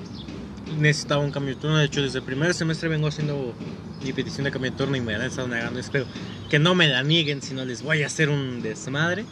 necesitaba 0.78 1.22
un 1.22 1.30
cambio 1.30 1.54
de 1.54 1.60
turno. 1.60 1.76
De 1.76 1.84
hecho, 1.84 2.02
desde 2.02 2.18
el 2.18 2.24
primer 2.24 2.54
semestre 2.54 2.88
vengo 2.88 3.06
haciendo 3.06 3.54
mi 4.02 4.12
petición 4.12 4.44
de 4.44 4.50
cambio 4.50 4.70
de 4.72 4.76
turno 4.76 4.96
y 4.96 5.00
me 5.00 5.14
han 5.14 5.22
estado 5.22 5.46
negando. 5.46 5.78
Espero 5.78 6.06
que 6.50 6.58
no 6.58 6.74
me 6.74 6.88
la 6.88 7.02
nieguen, 7.02 7.42
si 7.42 7.54
no 7.54 7.64
les 7.64 7.82
voy 7.82 8.02
a 8.02 8.06
hacer 8.06 8.28
un 8.28 8.60
desmadre. 8.62 9.24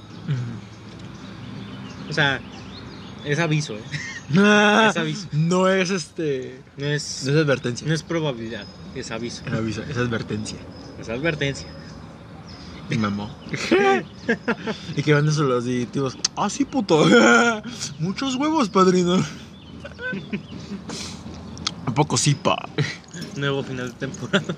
O 2.08 2.12
sea, 2.12 2.40
es 3.26 3.38
aviso, 3.38 3.74
¿eh? 3.74 3.82
Es 4.88 4.96
aviso. 4.96 5.28
No 5.32 5.68
es 5.68 5.90
este. 5.90 6.60
No 6.76 6.86
es, 6.86 7.24
No 7.24 7.32
es 7.32 7.44
advertencia. 7.44 7.86
no 7.86 7.94
es 7.94 8.02
probabilidad, 8.02 8.64
es 8.94 9.10
aviso. 9.10 9.42
Es 9.46 9.52
aviso, 9.52 9.82
es 9.82 9.96
advertencia. 9.96 10.58
Es 11.00 11.08
advertencia. 11.08 11.68
Y 12.88 12.98
mamó. 12.98 13.30
y 14.96 15.02
que 15.02 15.12
van 15.12 15.26
los 15.26 15.64
directivos. 15.64 16.16
Ah, 16.36 16.48
sí, 16.48 16.64
puto. 16.64 17.04
Muchos 17.98 18.36
huevos, 18.36 18.68
padrino. 18.68 19.16
¿A 21.86 21.94
poco 21.94 22.16
sí, 22.16 22.34
pa? 22.34 22.68
Nuevo 23.36 23.62
final 23.64 23.90
de 23.90 23.94
temporada. 23.94 24.54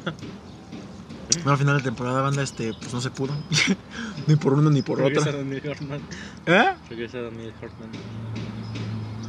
No, 1.44 1.50
al 1.52 1.58
final 1.58 1.76
de 1.78 1.82
temporada, 1.82 2.22
banda, 2.22 2.42
este, 2.42 2.72
pues 2.74 2.92
no 2.92 3.00
se 3.00 3.10
pudo. 3.10 3.32
ni 4.26 4.36
por 4.36 4.54
uno 4.54 4.70
ni 4.70 4.82
por 4.82 4.98
Regresa 4.98 5.28
otra. 5.28 5.38
Daniel 5.38 5.62
Hartman. 5.70 6.00
¿Eh? 6.46 6.74
Regresa 6.90 7.20
Daniel 7.20 7.52
Hartman. 7.60 7.90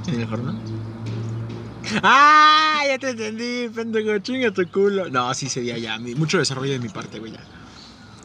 ¿En 0.07 0.21
el 0.21 0.27
jornal? 0.27 0.55
¡Ah! 2.03 2.79
Ya 2.87 2.97
te 2.97 3.09
entendí, 3.11 3.69
pendejo, 3.73 4.17
chinga 4.19 4.51
tu 4.51 4.65
culo. 4.71 5.09
No, 5.09 5.33
sí 5.33 5.49
sería 5.49 5.77
ya. 5.77 5.99
mi- 5.99 6.15
mucho 6.15 6.37
desarrollo 6.37 6.71
de 6.71 6.79
mi 6.79 6.89
parte, 6.89 7.19
güey, 7.19 7.33
ya. 7.33 7.43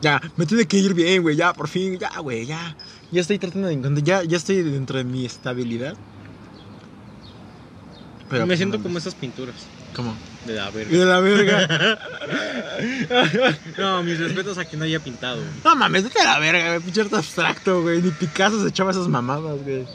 Ya, 0.00 0.20
me 0.36 0.46
tiene 0.46 0.66
que 0.66 0.76
ir 0.78 0.92
bien, 0.94 1.22
güey, 1.22 1.34
ya, 1.36 1.52
por 1.52 1.68
fin, 1.68 1.98
ya, 1.98 2.18
güey, 2.20 2.46
ya. 2.46 2.76
Ya 3.10 3.20
estoy 3.20 3.38
tratando 3.38 3.68
de 3.68 3.74
encontrar, 3.74 4.04
ya, 4.04 4.22
ya 4.24 4.36
estoy 4.36 4.62
dentro 4.62 4.98
de 4.98 5.04
mi 5.04 5.24
estabilidad. 5.24 5.96
Pero, 8.28 8.42
me 8.42 8.48
pues, 8.48 8.58
siento 8.58 8.82
como 8.82 8.98
esas 8.98 9.14
pinturas 9.14 9.54
¿Cómo? 9.95 10.14
de 10.47 10.55
la 10.55 10.70
verga. 10.70 10.90
de 10.99 11.05
la 11.07 11.20
verga. 11.20 11.99
No, 13.78 14.03
mis 14.03 14.18
respetos 14.18 14.59
a 14.59 14.64
quien 14.64 14.78
no 14.80 14.84
haya 14.84 15.01
pintado. 15.01 15.36
güey. 15.36 15.49
no 15.64 15.76
mames, 15.76 16.05
vete 16.05 16.20
a 16.20 16.24
la 16.24 16.38
verga, 16.38 16.68
güey, 16.68 16.80
pinche 16.80 17.01
arte 17.03 17.16
abstracto, 17.16 17.82
güey. 17.82 18.03
Ni 18.03 18.11
Picasso 18.11 18.61
se 18.62 18.68
echaba 18.68 18.90
esas 18.90 19.09
mamadas, 19.09 19.62
güey. 19.62 19.86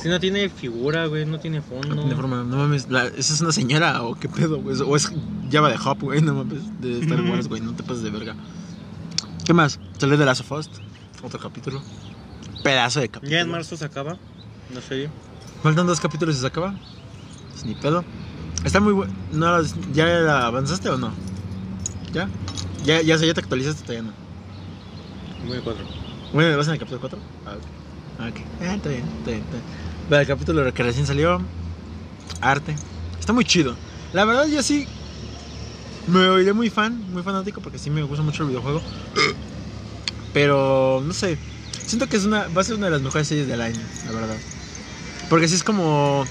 Si 0.00 0.08
no 0.08 0.20
tiene 0.20 0.48
figura, 0.50 1.06
güey, 1.06 1.24
no 1.24 1.40
tiene 1.40 1.62
fondo. 1.62 1.94
No 1.94 2.02
tiene 2.02 2.14
forma, 2.16 2.44
no 2.44 2.56
mames. 2.58 2.90
la- 2.90 3.06
¿Esa 3.06 3.34
es 3.34 3.40
una 3.40 3.52
señora 3.52 4.02
o 4.02 4.14
qué 4.14 4.28
pedo, 4.28 4.60
güey? 4.60 4.76
O 4.82 4.96
es 4.96 5.10
Java 5.50 5.70
de 5.70 5.78
Hop, 5.84 6.00
güey, 6.02 6.20
no 6.20 6.34
mames. 6.34 6.80
De 6.80 7.00
Star 7.00 7.22
Wars, 7.22 7.48
güey, 7.48 7.60
no 7.62 7.72
te 7.74 7.82
pases 7.82 8.02
de 8.02 8.10
verga. 8.10 8.34
¿Qué 9.44 9.52
más? 9.54 9.80
Salió 9.98 10.16
de 10.16 10.24
Last 10.26 10.42
of 10.42 10.52
Us, 10.52 10.70
otro 11.22 11.40
capítulo. 11.40 11.82
Pedazo 12.62 13.00
de 13.00 13.08
capítulo. 13.08 13.32
Ya 13.32 13.40
en 13.40 13.50
marzo 13.50 13.76
se 13.76 13.84
acaba, 13.84 14.16
no 14.72 14.80
sé. 14.80 15.08
Faltan 15.62 15.86
dos 15.86 16.00
capítulos 16.00 16.36
y 16.36 16.40
se 16.40 16.46
acaba. 16.46 16.74
Pues 17.52 17.64
ni 17.64 17.74
pedo. 17.74 18.04
Está 18.62 18.80
muy 18.80 18.92
bueno. 18.92 19.12
No, 19.32 19.62
¿Ya 19.92 20.06
la 20.06 20.46
avanzaste 20.46 20.88
o 20.88 20.96
no? 20.96 21.12
¿Ya? 22.12 22.28
¿Ya, 22.84 23.00
ya, 23.02 23.16
ya 23.16 23.34
te 23.34 23.40
actualizaste? 23.40 23.82
Todavía 23.82 24.10
no. 24.10 25.48
Muy 25.48 25.58
cuatro. 25.58 25.84
Bueno, 26.32 26.56
¿vas 26.56 26.66
en 26.66 26.74
el 26.74 26.78
capítulo 26.78 27.00
4? 27.00 27.18
Ah, 27.46 27.52
ok. 27.52 27.62
Ah, 28.20 28.28
ok. 28.28 28.40
Ah, 28.62 28.74
está 28.74 28.88
bien, 28.88 29.04
está 29.18 29.30
bien, 29.30 29.42
está 29.42 29.56
bien. 29.56 29.64
Pero 30.08 30.20
el 30.20 30.26
capítulo 30.26 30.74
que 30.74 30.82
recién 30.82 31.06
salió, 31.06 31.40
arte. 32.40 32.74
Está 33.18 33.32
muy 33.32 33.44
chido. 33.44 33.74
La 34.12 34.24
verdad, 34.24 34.46
yo 34.46 34.62
sí 34.62 34.86
me 36.06 36.28
oiré 36.28 36.52
muy 36.52 36.70
fan, 36.70 37.00
muy 37.12 37.22
fanático, 37.22 37.60
porque 37.60 37.78
sí 37.78 37.90
me 37.90 38.02
gusta 38.02 38.22
mucho 38.22 38.42
el 38.42 38.50
videojuego. 38.50 38.82
Pero, 40.32 41.02
no 41.04 41.12
sé. 41.12 41.38
Siento 41.86 42.08
que 42.08 42.16
es 42.16 42.24
una, 42.24 42.48
va 42.48 42.60
a 42.60 42.64
ser 42.64 42.76
una 42.76 42.86
de 42.86 42.92
las 42.92 43.02
mejores 43.02 43.28
series 43.28 43.46
del 43.46 43.60
año, 43.60 43.80
la 44.06 44.12
verdad. 44.12 44.36
Porque 45.30 45.48
sí 45.48 45.54
es 45.54 45.62
como. 45.62 46.24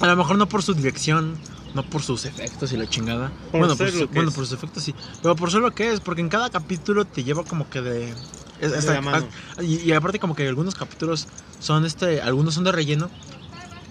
A 0.00 0.06
lo 0.06 0.16
mejor 0.16 0.36
no 0.38 0.48
por 0.48 0.62
su 0.62 0.74
dirección, 0.74 1.40
no 1.74 1.82
por 1.88 2.02
sus 2.02 2.24
efectos 2.26 2.72
y 2.72 2.76
la 2.76 2.86
chingada. 2.86 3.32
Por 3.50 3.60
bueno, 3.60 3.76
por, 3.76 3.90
su- 3.90 4.08
bueno 4.08 4.28
es. 4.28 4.34
por 4.34 4.44
sus 4.46 4.52
efectos 4.52 4.82
sí. 4.84 4.94
Pero 5.22 5.36
por 5.36 5.50
ser 5.50 5.60
lo 5.60 5.70
que 5.72 5.90
es, 5.90 6.00
porque 6.00 6.20
en 6.20 6.28
cada 6.28 6.50
capítulo 6.50 7.04
te 7.06 7.24
lleva 7.24 7.44
como 7.44 7.68
que 7.68 7.80
de. 7.80 8.16
es- 8.58 8.70
De 8.72 8.78
hasta- 8.78 8.94
la 8.94 9.00
mano. 9.00 9.28
y, 9.62 9.76
y 9.80 9.92
aparte 9.92 10.18
como 10.18 10.34
que 10.34 10.46
algunos 10.46 10.74
capítulos 10.74 11.28
son 11.58 11.84
este, 11.84 12.20
algunos 12.20 12.54
son 12.54 12.64
de 12.64 12.72
relleno, 12.72 13.10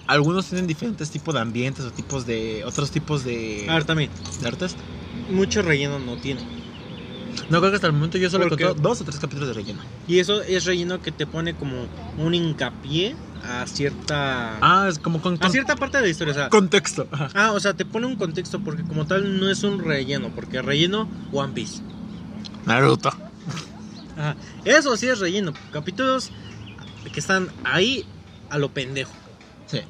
algunos 0.07 0.47
tienen 0.47 0.67
diferentes 0.67 1.09
tipos 1.09 1.33
de 1.33 1.41
ambientes 1.41 1.85
o 1.85 1.91
tipos 1.91 2.25
de 2.25 2.63
otros 2.65 2.91
tipos 2.91 3.23
de, 3.23 3.65
A 3.69 3.73
ver, 3.73 3.85
también, 3.85 4.11
de 4.39 4.47
artes. 4.47 4.75
mucho 5.29 5.61
relleno 5.61 5.99
no 5.99 6.17
tiene. 6.17 6.41
No 7.49 7.59
creo 7.59 7.71
que 7.71 7.75
hasta 7.75 7.87
el 7.87 7.93
momento 7.93 8.17
yo 8.17 8.29
solo 8.29 8.45
he 8.45 8.73
dos 8.75 9.01
o 9.01 9.03
tres 9.03 9.19
capítulos 9.19 9.47
de 9.49 9.53
relleno. 9.53 9.81
Y 10.07 10.19
eso 10.19 10.41
es 10.43 10.65
relleno 10.65 10.99
que 11.01 11.11
te 11.11 11.25
pone 11.27 11.53
como 11.55 11.87
un 12.17 12.33
hincapié 12.33 13.15
a 13.47 13.67
cierta. 13.67 14.57
Ah, 14.61 14.87
es 14.89 14.99
como 14.99 15.21
con, 15.21 15.37
a 15.41 15.49
cierta 15.49 15.75
parte 15.75 15.97
de 15.97 16.03
la 16.03 16.09
historia. 16.09 16.33
O 16.33 16.35
sea, 16.35 16.49
contexto. 16.49 17.07
Ah, 17.33 17.51
o 17.53 17.59
sea, 17.59 17.73
te 17.73 17.85
pone 17.85 18.07
un 18.07 18.15
contexto 18.15 18.59
porque 18.59 18.83
como 18.83 19.05
tal 19.05 19.39
no 19.39 19.49
es 19.49 19.63
un 19.63 19.79
relleno. 19.79 20.29
Porque 20.29 20.61
relleno, 20.61 21.07
One 21.31 21.53
Piece. 21.53 21.81
Naruto. 22.65 23.09
Ajá. 24.17 24.35
Eso 24.63 24.95
sí 24.97 25.07
es 25.07 25.19
relleno. 25.19 25.53
Capítulos 25.71 26.31
que 27.11 27.19
están 27.19 27.49
ahí 27.63 28.05
a 28.49 28.57
lo 28.57 28.69
pendejo. 28.69 29.11
Sí. 29.67 29.81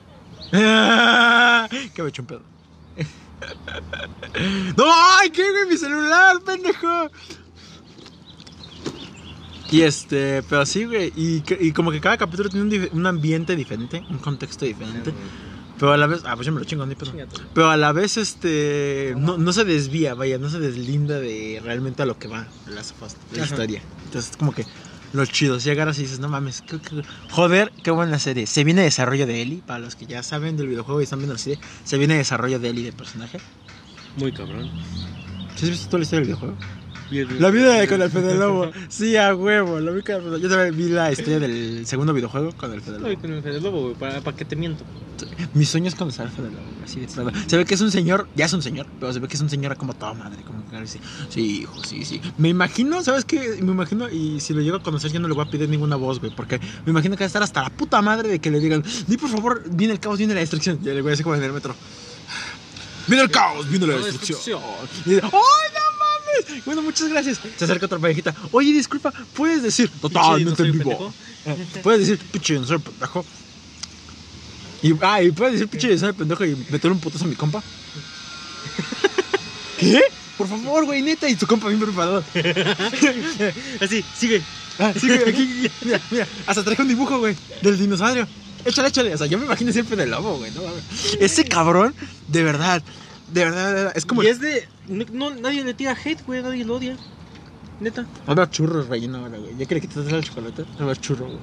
que 0.51 2.03
me 2.03 2.10
eché 2.10 2.22
un 2.22 2.28
pedo. 2.28 2.41
¡No! 4.78 4.86
¡Ay, 5.20 5.30
qué, 5.30 5.49
güey! 5.49 5.66
¡Mi 5.70 5.78
celular, 5.78 6.41
pendejo! 6.41 7.10
Y 9.76 9.82
este, 9.82 10.43
pero 10.43 10.65
sí, 10.65 10.86
güey. 10.86 11.11
Y, 11.15 11.43
y 11.59 11.71
como 11.71 11.91
que 11.91 11.99
cada 12.01 12.17
capítulo 12.17 12.49
tiene 12.49 12.65
un, 12.65 12.71
dif- 12.71 12.89
un 12.91 13.05
ambiente 13.05 13.55
diferente, 13.55 14.03
un 14.09 14.17
contexto 14.19 14.65
diferente. 14.65 15.13
Pero 15.78 15.91
a 15.91 15.97
la 15.97 16.07
vez. 16.07 16.21
Ah, 16.26 16.36
pues 16.36 16.45
yo 16.45 16.53
me 16.53 16.59
lo 16.59 16.65
chingo, 16.65 16.86
ni. 16.86 16.95
Pero 17.53 17.69
a 17.69 17.76
la 17.78 17.91
vez, 17.91 18.15
este. 18.17 19.13
No, 19.17 19.38
no 19.38 19.51
se 19.53 19.65
desvía, 19.65 20.13
vaya, 20.13 20.38
no 20.38 20.49
se 20.49 20.59
deslinda 20.59 21.19
de 21.19 21.61
realmente 21.63 22.01
a 22.01 22.05
lo 22.05 22.17
que 22.17 22.28
va 22.28 22.47
la, 22.67 22.82
la 23.34 23.43
historia. 23.43 23.82
Entonces, 24.05 24.32
es 24.32 24.38
como 24.38 24.53
que 24.53 24.65
lo 25.11 25.26
chido. 25.26 25.59
Si 25.59 25.69
agarras 25.69 25.99
y 25.99 26.03
dices, 26.03 26.19
no 26.19 26.30
mames, 26.30 26.61
qué- 26.61 26.80
qué- 26.80 27.01
joder, 27.30 27.73
qué 27.84 27.91
buena 27.91 28.19
serie. 28.19 28.47
Se 28.47 28.63
viene 28.63 28.84
desarrollo 28.84 29.28
de 29.28 29.41
Ellie, 29.41 29.61
para 29.65 29.80
los 29.80 29.95
que 29.97 30.05
ya 30.05 30.23
saben 30.23 30.55
del 30.55 30.67
videojuego 30.67 31.01
y 31.01 31.03
están 31.03 31.19
viendo 31.19 31.34
la 31.34 31.39
serie. 31.39 31.59
Se 31.84 31.97
viene 31.97 32.15
desarrollo 32.15 32.59
de 32.59 32.69
Ellie 32.69 32.84
del 32.86 32.93
personaje. 32.93 33.39
Muy 34.15 34.32
cabrón. 34.32 34.69
¿Sí 35.57 35.65
has 35.65 35.71
visto 35.71 35.88
toda 35.88 35.99
la 35.99 36.03
historia 36.03 36.19
del 36.21 36.28
videojuego? 36.28 36.55
La 37.39 37.49
vida 37.51 37.74
de 37.80 37.88
con 37.88 38.01
el 38.01 38.10
Fede 38.10 38.36
Lobo. 38.36 38.72
Sí, 38.89 39.16
a 39.18 39.36
huevo. 39.36 39.80
Lo 39.80 39.93
vi 39.93 40.01
con- 40.01 40.39
Yo 40.41 40.49
también 40.49 40.76
vi 40.76 40.89
la 40.89 41.12
historia 41.12 41.39
del 41.39 41.86
segundo 41.86 42.14
videojuego 42.14 42.51
con 42.58 42.72
el 42.74 42.82
Fede 42.82 42.97
Ay, 43.03 43.12
Lobo. 43.14 43.22
con 43.22 43.34
el 43.34 43.43
Fede 43.43 43.62
Lobo, 43.62 43.82
güey, 43.84 43.93
¿para, 43.95 44.22
para 44.22 44.36
qué 44.36 44.45
te 44.45 44.56
miento? 44.56 44.84
Mis 45.53 45.70
sueños 45.70 45.95
con 45.95 46.08
el 46.08 46.14
Fede 46.14 46.28
Lobo. 46.49 46.64
Así 46.84 46.99
de 46.99 47.08
plano. 47.08 47.32
Se 47.47 47.58
ve 47.58 47.66
que 47.66 47.74
es 47.76 47.82
un 47.82 47.91
señor, 47.91 48.28
ya 48.36 48.45
es 48.45 48.53
un 48.53 48.62
señor, 48.62 48.86
pero 48.99 49.12
se 49.14 49.20
ve 49.20 49.28
que 49.28 49.36
es 49.36 49.41
un 49.41 49.49
señor 49.49 49.76
como 49.78 49.93
toda 49.93 50.14
madre. 50.14 50.41
Como 50.43 50.68
que 50.70 50.82
dice, 50.82 50.99
sí, 51.30 51.62
hijo, 51.62 51.84
sí, 51.84 52.03
sí. 52.06 52.22
Me 52.38 52.49
imagino, 52.49 53.01
¿sabes 53.03 53.24
qué? 53.26 53.60
Me 53.62 53.72
imagino, 53.72 54.10
y 54.10 54.39
si 54.39 54.53
lo 54.53 54.62
llego 54.62 54.78
a 54.78 54.84
conocer, 54.84 55.12
yo 55.12 55.20
no 55.20 55.28
le 55.28 55.34
voy 55.36 55.45
a 55.45 55.49
pedir 55.49 55.70
ninguna 55.70 55.95
voz, 55.95 56.20
güey. 56.20 56.32
Porque 56.36 56.60
me 56.86 56.91
imagino 56.91 57.16
que 57.16 57.24
va 57.24 57.26
a 57.26 57.28
estar 57.28 57.43
hasta 57.43 57.62
la 57.64 57.70
puta 57.70 58.01
madre 58.01 58.30
de 58.30 58.39
que 58.39 58.51
le 58.51 58.60
digan, 58.60 58.84
di 59.08 59.18
por 59.18 59.30
favor, 59.30 59.64
viene 59.70 59.93
el 59.93 59.99
caos, 59.99 60.18
viene 60.18 60.34
la 60.34 60.39
destrucción. 60.41 60.80
Y 60.82 60.86
le 60.86 61.01
voy 61.01 61.10
a 61.10 61.12
decir 61.12 61.24
como 61.24 61.36
en 61.36 61.43
el 61.43 61.53
metro. 61.53 61.76
Viene 63.08 63.24
el 63.24 63.30
caos, 63.32 63.70
viene 63.70 63.86
la 63.88 63.93
destrucción. 63.97 64.38
destrucción. 64.38 64.62
Y 65.06 65.10
dice, 65.12 65.22
¡ay, 65.24 65.32
no 65.32 65.39
mames! 65.39 65.85
Bueno, 66.66 66.82
muchas 66.82 67.10
gracias. 67.10 67.40
Se 67.58 67.66
acerca 67.66 67.86
otra 67.86 68.00
parejita. 68.00 68.34
Oye, 68.52 68.74
disculpa, 68.74 69.14
¿puedes 69.34 69.64
decir 69.64 69.90
totalmente 70.02 70.64
en 70.64 70.72
vivo? 70.72 71.14
Eh, 71.46 71.66
¿Puedes 71.84 72.08
decir 72.08 72.20
pinche 72.32 72.54
dinosaurio 72.54 72.84
pendejo? 72.84 73.26
Y, 74.82 74.94
ah, 75.02 75.22
y 75.22 75.32
puedes 75.32 75.54
decir 75.54 75.68
pinche 75.68 75.88
dinosaurio 75.88 76.18
pendejo 76.18 76.46
y 76.46 76.56
meter 76.70 76.92
un 76.92 77.00
putazo 77.00 77.26
a 77.26 77.28
mi 77.28 77.36
compa. 77.36 77.62
¿Qué? 79.80 80.02
Por 80.38 80.48
favor, 80.48 80.86
güey, 80.86 81.02
neta. 81.02 81.30
Y 81.30 81.36
tu 81.36 81.48
compa 81.48 81.68
bien 81.68 81.80
preparado. 81.80 82.24
Así, 83.82 84.04
sigue. 84.18 84.42
Ah, 84.80 84.94
sí, 85.00 85.08
güey, 85.08 85.22
aquí, 85.22 85.30
aquí, 85.30 85.72
mira, 85.86 86.02
mira. 86.12 86.28
Hasta 86.46 86.64
traje 86.64 86.82
un 86.82 86.88
dibujo, 86.88 87.20
güey, 87.20 87.36
del 87.62 87.78
dinosaurio. 87.78 88.28
Échale, 88.66 88.90
échale. 88.90 89.14
O 89.14 89.18
sea, 89.18 89.28
yo 89.28 89.38
me 89.38 89.46
imagino 89.46 89.72
siempre 89.72 89.96
del 89.96 90.12
lobo, 90.12 90.38
güey. 90.38 90.52
No. 90.52 90.62
Ese 91.20 91.46
cabrón, 91.46 91.94
de 92.28 92.44
verdad, 92.44 92.84
de 93.32 93.46
verdad, 93.46 93.68
de 93.68 93.74
verdad, 93.74 93.94
es 93.96 94.06
como. 94.06 94.24
Y 94.24 94.28
es 94.28 94.40
de. 94.40 94.68
No, 94.88 95.30
nadie 95.32 95.64
le 95.64 95.74
tira 95.74 95.94
hate, 96.04 96.22
güey, 96.26 96.42
nadie 96.44 96.64
lo 96.66 96.76
odia. 96.76 96.96
Neta. 97.80 98.06
Habla 98.28 98.50
churros 98.50 98.88
relleno 98.88 99.18
ahora, 99.18 99.38
güey. 99.38 99.56
Ya 99.58 99.66
que 99.66 99.76
le 99.76 99.82
quitaste 99.82 100.16
el 100.16 100.24
chocolate, 100.24 100.64
habla 100.80 100.96
churro, 100.96 101.26
güey. 101.26 101.40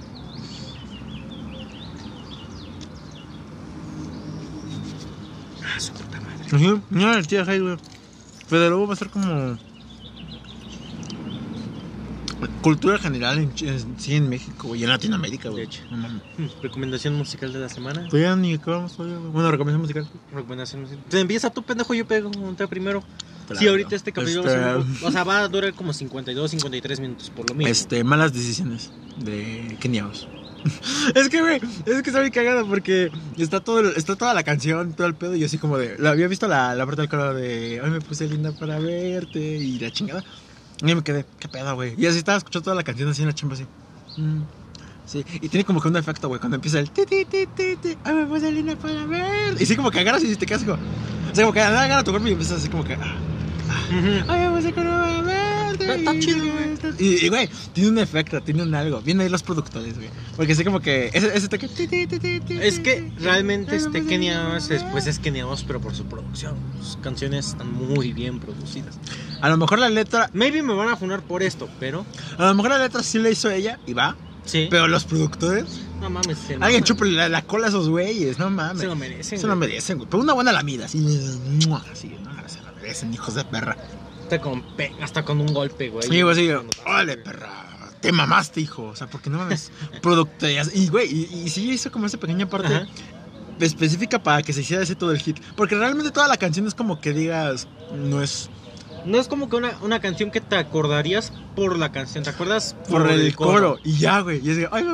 Ah, 5.64 5.80
su 5.80 5.93
puta 5.93 6.20
madre. 6.20 6.45
Ajá, 6.70 6.82
No, 6.90 7.14
el 7.14 7.26
tío 7.26 7.45
Hyde, 7.45 7.61
güey. 7.61 7.76
Fede 8.49 8.70
Lobo 8.70 8.86
va 8.86 8.95
a 8.95 8.97
ser 8.97 9.09
como. 9.09 9.59
cultura 12.61 12.99
general 12.99 13.38
en, 13.38 13.53
en- 13.66 13.99
sí 14.01 14.14
en 14.14 14.28
México, 14.28 14.68
güey, 14.68 14.80
y 14.80 14.84
en 14.84 14.90
Latinoamérica, 14.90 15.49
güey. 15.49 15.62
De 15.62 15.66
hecho. 15.66 15.82
No 15.90 15.97
mames. 15.97 16.22
Hmm, 16.38 16.47
Recomendación 16.62 17.14
musical 17.16 17.53
de 17.53 17.59
la 17.61 17.68
semana. 17.68 18.07
Todavía 18.09 18.34
ni 18.36 18.55
acabamos 18.55 18.97
todavía, 18.97 19.18
güey. 19.18 19.30
Bueno, 19.32 19.51
recomendación 19.51 19.80
musical. 19.82 20.09
Recomendación 20.32 20.82
musical. 20.82 21.05
Te 21.09 21.20
empieza 21.20 21.51
tu 21.51 21.62
pendejo, 21.62 21.95
yo 21.95 22.07
pego 22.07 22.30
un 22.36 22.55
té 22.57 22.66
Sí, 23.59 23.66
ahorita 23.68 23.95
este 23.97 24.12
capítulo 24.12 24.45
va 24.45 24.49
a 24.49 24.53
ser 24.53 24.93
Este, 24.93 25.07
o 25.07 25.11
sea, 25.12 25.24
va 25.24 25.40
a 25.40 25.49
durar 25.49 25.74
como 25.74 25.93
52, 25.93 26.51
53 26.51 27.01
minutos 27.01 27.30
por 27.30 27.47
lo 27.49 27.55
mismo. 27.55 27.70
Este, 27.70 28.03
malas 28.05 28.32
decisiones 28.32 28.93
de 29.16 29.76
Keniaos. 29.80 30.28
es 31.14 31.28
que, 31.28 31.40
güey, 31.40 31.57
es 31.86 32.03
que 32.03 32.11
está 32.11 32.20
bien 32.20 32.32
cagado 32.32 32.66
porque 32.68 33.11
está, 33.36 33.61
todo, 33.61 33.80
el- 33.80 33.97
está 33.97 34.14
toda 34.16 34.32
la 34.32 34.45
canción, 34.45 34.95
todo 34.95 35.07
el 35.09 35.14
pedo, 35.16 35.34
y 35.34 35.40
yo 35.40 35.47
así 35.47 35.59
como 35.59 35.76
de. 35.76 35.97
La 35.99 36.11
había 36.11 36.28
visto 36.28 36.47
la, 36.47 36.74
la 36.76 36.86
parte 36.86 37.03
del 37.03 37.11
coro 37.11 37.34
de. 37.34 37.80
Ay, 37.82 37.90
me 37.90 38.01
puse 38.01 38.28
linda 38.28 38.53
para 38.53 38.78
verte, 38.78 39.40
y 39.40 39.78
la 39.80 39.90
chingada. 39.90 40.22
Y 40.80 40.95
me 40.95 41.03
quedé, 41.03 41.26
¿qué 41.38 41.49
pedo, 41.49 41.74
güey? 41.74 41.95
Y 41.99 42.07
así 42.07 42.18
estaba 42.18 42.38
escuchando 42.38 42.64
toda 42.64 42.76
la 42.76 42.84
canción 42.84 43.09
así 43.09 43.22
en 43.22 43.28
la 43.28 43.34
chamba 43.34 43.55
así. 43.55 43.64
Mm, 44.16 44.43
sí, 45.05 45.24
y 45.40 45.49
tiene 45.49 45.64
como 45.64 45.80
que 45.80 45.88
un 45.88 45.97
efecto, 45.97 46.28
güey, 46.28 46.38
cuando 46.40 46.55
empieza 46.57 46.78
el. 46.78 46.90
Ti, 46.90 47.03
ti, 47.07 47.24
ti, 47.24 47.47
ti, 47.57 47.76
ti, 47.82 47.97
Ay, 48.05 48.14
me 48.14 48.26
puse 48.26 48.51
linda 48.53 48.76
para 48.76 49.05
verte. 49.07 49.62
Y 49.62 49.66
sí, 49.66 49.74
como 49.76 49.90
que 49.90 49.99
agarras 49.99 50.22
y 50.22 50.36
te 50.36 50.47
quedas 50.47 50.62
como. 50.62 50.74
O 50.74 51.34
sea, 51.34 51.43
como 51.45 51.53
que 51.53 51.61
agarra 51.61 52.05
tu 52.05 52.11
cuerpo 52.12 52.28
y 52.28 52.32
empiezas 52.32 52.59
así 52.59 52.68
como 52.68 52.84
que. 52.84 52.95
ah, 52.95 53.16
Ujú. 53.90 54.30
Ay, 54.30 54.44
vamos 54.46 54.64
a 54.66 54.72
conocer 54.72 55.24
verte. 55.24 55.94
Está- 55.98 56.18
chido, 56.18 56.38
güey. 56.46 56.72
Y, 56.98 57.28
güey, 57.28 57.48
tiene 57.72 57.90
un 57.90 57.98
efecto, 57.98 58.40
tiene 58.42 58.62
un 58.62 58.74
algo. 58.74 59.00
Vienen 59.00 59.24
ahí 59.24 59.30
los 59.30 59.42
productores, 59.42 59.94
güey. 59.96 60.10
Porque 60.36 60.54
sé 60.54 60.64
como 60.64 60.80
que 60.80 61.10
ese, 61.12 61.34
ese 61.36 61.48
toque. 61.48 61.68
Es 62.60 62.78
que 62.80 63.12
realmente 63.18 63.76
este 63.76 64.04
Kenia 64.04 64.56
es, 64.56 64.68
pues 64.92 65.06
es 65.06 65.18
Kenia 65.18 65.46
Oz, 65.46 65.64
pero 65.66 65.80
por 65.80 65.94
su 65.94 66.04
producción. 66.04 66.54
Sus 66.82 66.96
canciones 66.98 67.48
están 67.48 67.72
muy 67.72 68.12
bien 68.12 68.40
producidas. 68.40 68.98
A 69.40 69.48
lo 69.48 69.56
mejor 69.56 69.78
la 69.78 69.88
letra. 69.88 70.30
Maybe 70.32 70.62
me 70.62 70.74
van 70.74 70.88
a 70.88 70.96
funar 70.96 71.22
por 71.22 71.42
esto, 71.42 71.68
pero 71.80 72.04
A 72.38 72.46
lo 72.46 72.54
mejor 72.54 72.70
la 72.72 72.78
letra 72.78 73.02
sí 73.02 73.18
la 73.18 73.30
hizo 73.30 73.50
ella 73.50 73.78
y 73.86 73.92
va. 73.94 74.16
sí. 74.44 74.66
Pero 74.70 74.86
los 74.88 75.04
productores. 75.04 75.80
no 76.00 76.10
mames, 76.10 76.36
se 76.38 76.54
Alguien 76.56 76.84
chúpale 76.84 77.12
la, 77.12 77.28
la 77.28 77.42
cola 77.42 77.66
a 77.66 77.68
esos 77.70 77.88
güeyes, 77.88 78.38
no 78.38 78.50
mames. 78.50 78.80
Se 78.82 78.86
lo 78.86 78.96
merecen. 78.96 79.38
Se 79.38 79.46
lo 79.46 79.56
merecen, 79.56 79.98
güey. 79.98 80.08
Pero 80.10 80.22
una 80.22 80.32
buena 80.34 80.52
lamida, 80.52 80.84
así. 80.86 80.98
Así, 80.98 81.68
no, 81.68 81.80
se 82.48 82.61
merecen, 82.82 83.14
hijos 83.14 83.34
de 83.34 83.44
perra. 83.44 83.76
Hasta 84.24 84.40
con, 84.40 84.62
pe- 84.76 84.92
hasta 85.00 85.24
con 85.24 85.40
un 85.40 85.52
golpe, 85.52 85.88
güey. 85.88 86.06
Sí, 86.08 86.22
güey, 86.22 86.34
sí. 86.36 86.50
Órale, 86.86 87.16
perra. 87.16 87.50
Te 88.00 88.10
mamaste, 88.12 88.60
hijo. 88.60 88.84
O 88.84 88.96
sea, 88.96 89.06
porque 89.06 89.30
no 89.30 89.38
mames. 89.38 89.70
Productorías. 90.02 90.70
Y, 90.74 90.88
güey, 90.88 91.08
y, 91.08 91.42
y 91.44 91.48
sí 91.50 91.70
hizo 91.70 91.92
como 91.92 92.06
esa 92.06 92.18
pequeña 92.18 92.48
parte 92.48 92.74
Ajá. 92.74 92.86
específica 93.60 94.22
para 94.22 94.42
que 94.42 94.52
se 94.52 94.62
hiciera 94.62 94.82
ese 94.82 94.94
todo 94.96 95.12
el 95.12 95.18
hit. 95.18 95.38
Porque 95.56 95.74
realmente 95.76 96.10
toda 96.10 96.28
la 96.28 96.36
canción 96.36 96.66
es 96.66 96.74
como 96.74 97.00
que 97.00 97.12
digas. 97.12 97.68
No 97.94 98.22
es 98.22 98.48
No 99.06 99.18
es 99.20 99.28
como 99.28 99.48
que 99.48 99.56
una, 99.56 99.76
una 99.82 100.00
canción 100.00 100.30
que 100.30 100.40
te 100.40 100.56
acordarías 100.56 101.32
por 101.54 101.76
la 101.78 101.92
canción, 101.92 102.24
¿te 102.24 102.30
acuerdas? 102.30 102.74
por, 102.88 103.08
el 103.10 103.34
coro. 103.36 103.78
Y 103.84 103.98
ya, 103.98 104.20
güey. 104.20 104.40
Y 104.44 104.50
es 104.50 104.56
de, 104.56 104.68
ay, 104.72 104.84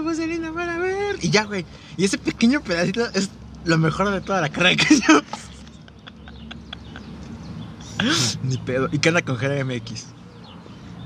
para 0.55 0.79
ver. 0.79 1.17
Y 1.23 1.31
ya, 1.31 1.45
güey. 1.45 1.65
Y 1.97 2.05
ese 2.05 2.19
pequeño 2.19 2.61
pedacito 2.63 3.07
es 3.15 3.31
lo 3.65 3.79
mejor 3.79 4.11
de 4.11 4.21
toda 4.21 4.41
la 4.41 4.49
carrera 4.49 4.71
de 4.71 4.77
canción. 4.77 5.25
Ni 8.43 8.57
pedo. 8.59 8.89
Y 8.93 8.99
canta 8.99 9.23
con 9.23 9.37
GMX. 9.37 10.07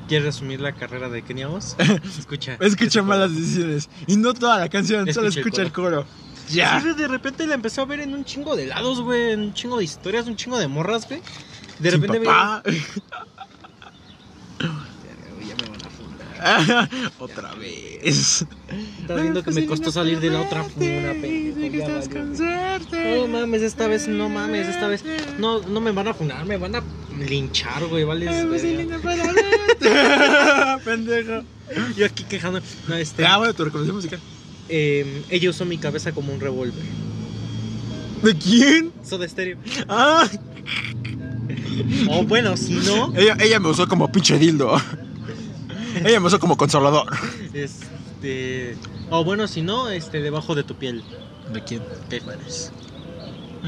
¿Quieres 0.09 0.27
resumir 0.27 0.61
la 0.61 0.73
carrera 0.73 1.09
de 1.09 1.23
Kenia 1.23 1.49
Oz? 1.49 1.77
Escucha. 2.19 2.57
Escucha 2.61 3.03
malas 3.03 3.35
decisiones. 3.35 3.89
Y 4.07 4.17
no 4.17 4.35
toda 4.35 4.59
la 4.59 4.69
canción, 4.69 5.11
solo 5.13 5.29
Escucha 5.29 5.63
el 5.63 5.73
coro. 5.73 6.05
Sí, 6.47 6.57
Ya. 6.57 6.81
güey, 6.81 6.95
de 6.95 7.09
repente 7.09 7.47
la 7.47 7.55
empezó 7.55 7.83
a 7.83 7.85
ver 7.87 8.01
en 8.01 8.15
un 8.15 8.25
chingo 8.25 8.57
de 8.57 8.67
lados, 8.67 9.01
güey, 9.01 9.33
en 9.33 9.41
un 9.41 9.55
chingo 9.55 9.79
de 9.79 9.85
historias, 9.85 10.27
un 10.27 10.37
chingo 10.37 10.59
de 10.59 10.69
morras, 10.69 11.09
güey. 11.09 11.21
De 11.79 11.91
Sin 11.91 12.03
repente 12.03 12.27
papá 12.27 12.63
güey, 12.65 12.79
ya 15.49 15.55
me 15.57 15.69
van 15.71 15.87
a 15.87 15.91
fundar. 15.91 16.27
Otra 17.19 17.55
vez. 17.55 18.45
Estás 19.01 19.23
viendo 19.23 19.43
que 19.43 19.51
me 19.53 19.67
costó 19.67 19.91
salir 19.93 20.21
de 20.21 20.31
la 20.31 20.41
otra 20.43 20.65
funa. 20.65 21.13
No 23.17 23.29
mames, 23.29 23.63
esta 23.63 23.87
vez, 23.87 24.09
no 24.09 24.29
mames, 24.29 24.69
esta 24.69 24.89
vez. 24.89 25.05
No, 25.39 25.61
no 25.61 25.81
me 25.81 25.93
van 25.93 26.09
a 26.09 26.15
funar, 26.15 26.45
me 26.47 26.57
van 26.57 26.75
a 26.77 26.83
linchar, 27.29 27.85
güey, 27.87 28.05
vale. 28.05 28.27
Pendejo. 30.85 31.43
Yo 31.97 32.07
aquí 32.07 32.25
quejando. 32.25 32.61
No, 32.89 32.95
este. 32.97 33.25
Ah, 33.27 33.39
bueno, 33.39 33.55
tu 33.55 33.65
recomendación 33.65 33.97
musical. 33.97 34.21
eh, 34.69 35.23
ella 35.31 35.51
usó 35.51 35.65
mi 35.65 35.79
cabeza 35.79 36.13
como 36.13 36.33
un 36.33 36.41
revólver. 36.41 36.83
¿De 38.23 38.37
quién? 38.37 38.93
Soda 39.05 39.29
Stereo. 39.29 39.59
Ah, 39.89 40.29
O 42.09 42.23
bueno, 42.25 42.57
si 42.57 42.75
no, 42.75 43.13
ella, 43.17 43.37
ella 43.41 43.59
me 43.61 43.69
usó 43.69 43.89
como 43.89 44.11
pinche 44.13 44.39
dildo. 44.39 44.77
ella 46.05 46.21
me 46.21 46.27
usó 46.27 46.39
como 46.39 46.57
consolador. 46.57 47.07
este. 47.53 48.77
O 49.11 49.25
bueno, 49.25 49.47
si 49.49 49.63
no, 49.63 49.89
este, 49.91 50.21
debajo 50.21 50.55
de 50.55 50.63
tu 50.65 50.75
piel. 50.77 51.03
¿De 51.53 51.63
quién? 51.63 51.83
Caifanes. 52.09 52.73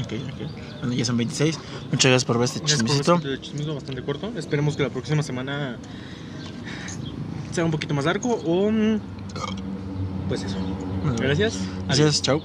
Ok, 0.01 0.11
ok. 0.11 0.51
Bueno, 0.81 0.93
ya 0.93 1.05
son 1.05 1.17
26. 1.17 1.57
Muchas 1.91 2.09
gracias 2.11 2.25
por 2.25 2.37
ver 2.37 2.45
este 2.45 2.59
chismecito. 2.61 3.15
este 3.15 3.39
chismito 3.41 3.73
bastante 3.75 4.01
corto. 4.03 4.31
Esperemos 4.35 4.75
que 4.75 4.83
la 4.83 4.89
próxima 4.89 5.23
semana 5.23 5.77
sea 7.51 7.63
un 7.65 7.71
poquito 7.71 7.93
más 7.93 8.05
largo 8.05 8.33
o. 8.45 8.71
mm, 8.71 8.99
Pues 10.27 10.43
eso. 10.43 10.57
Bueno, 11.03 11.17
Gracias. 11.19 11.59
Gracias, 11.87 12.21
chao. 12.21 12.41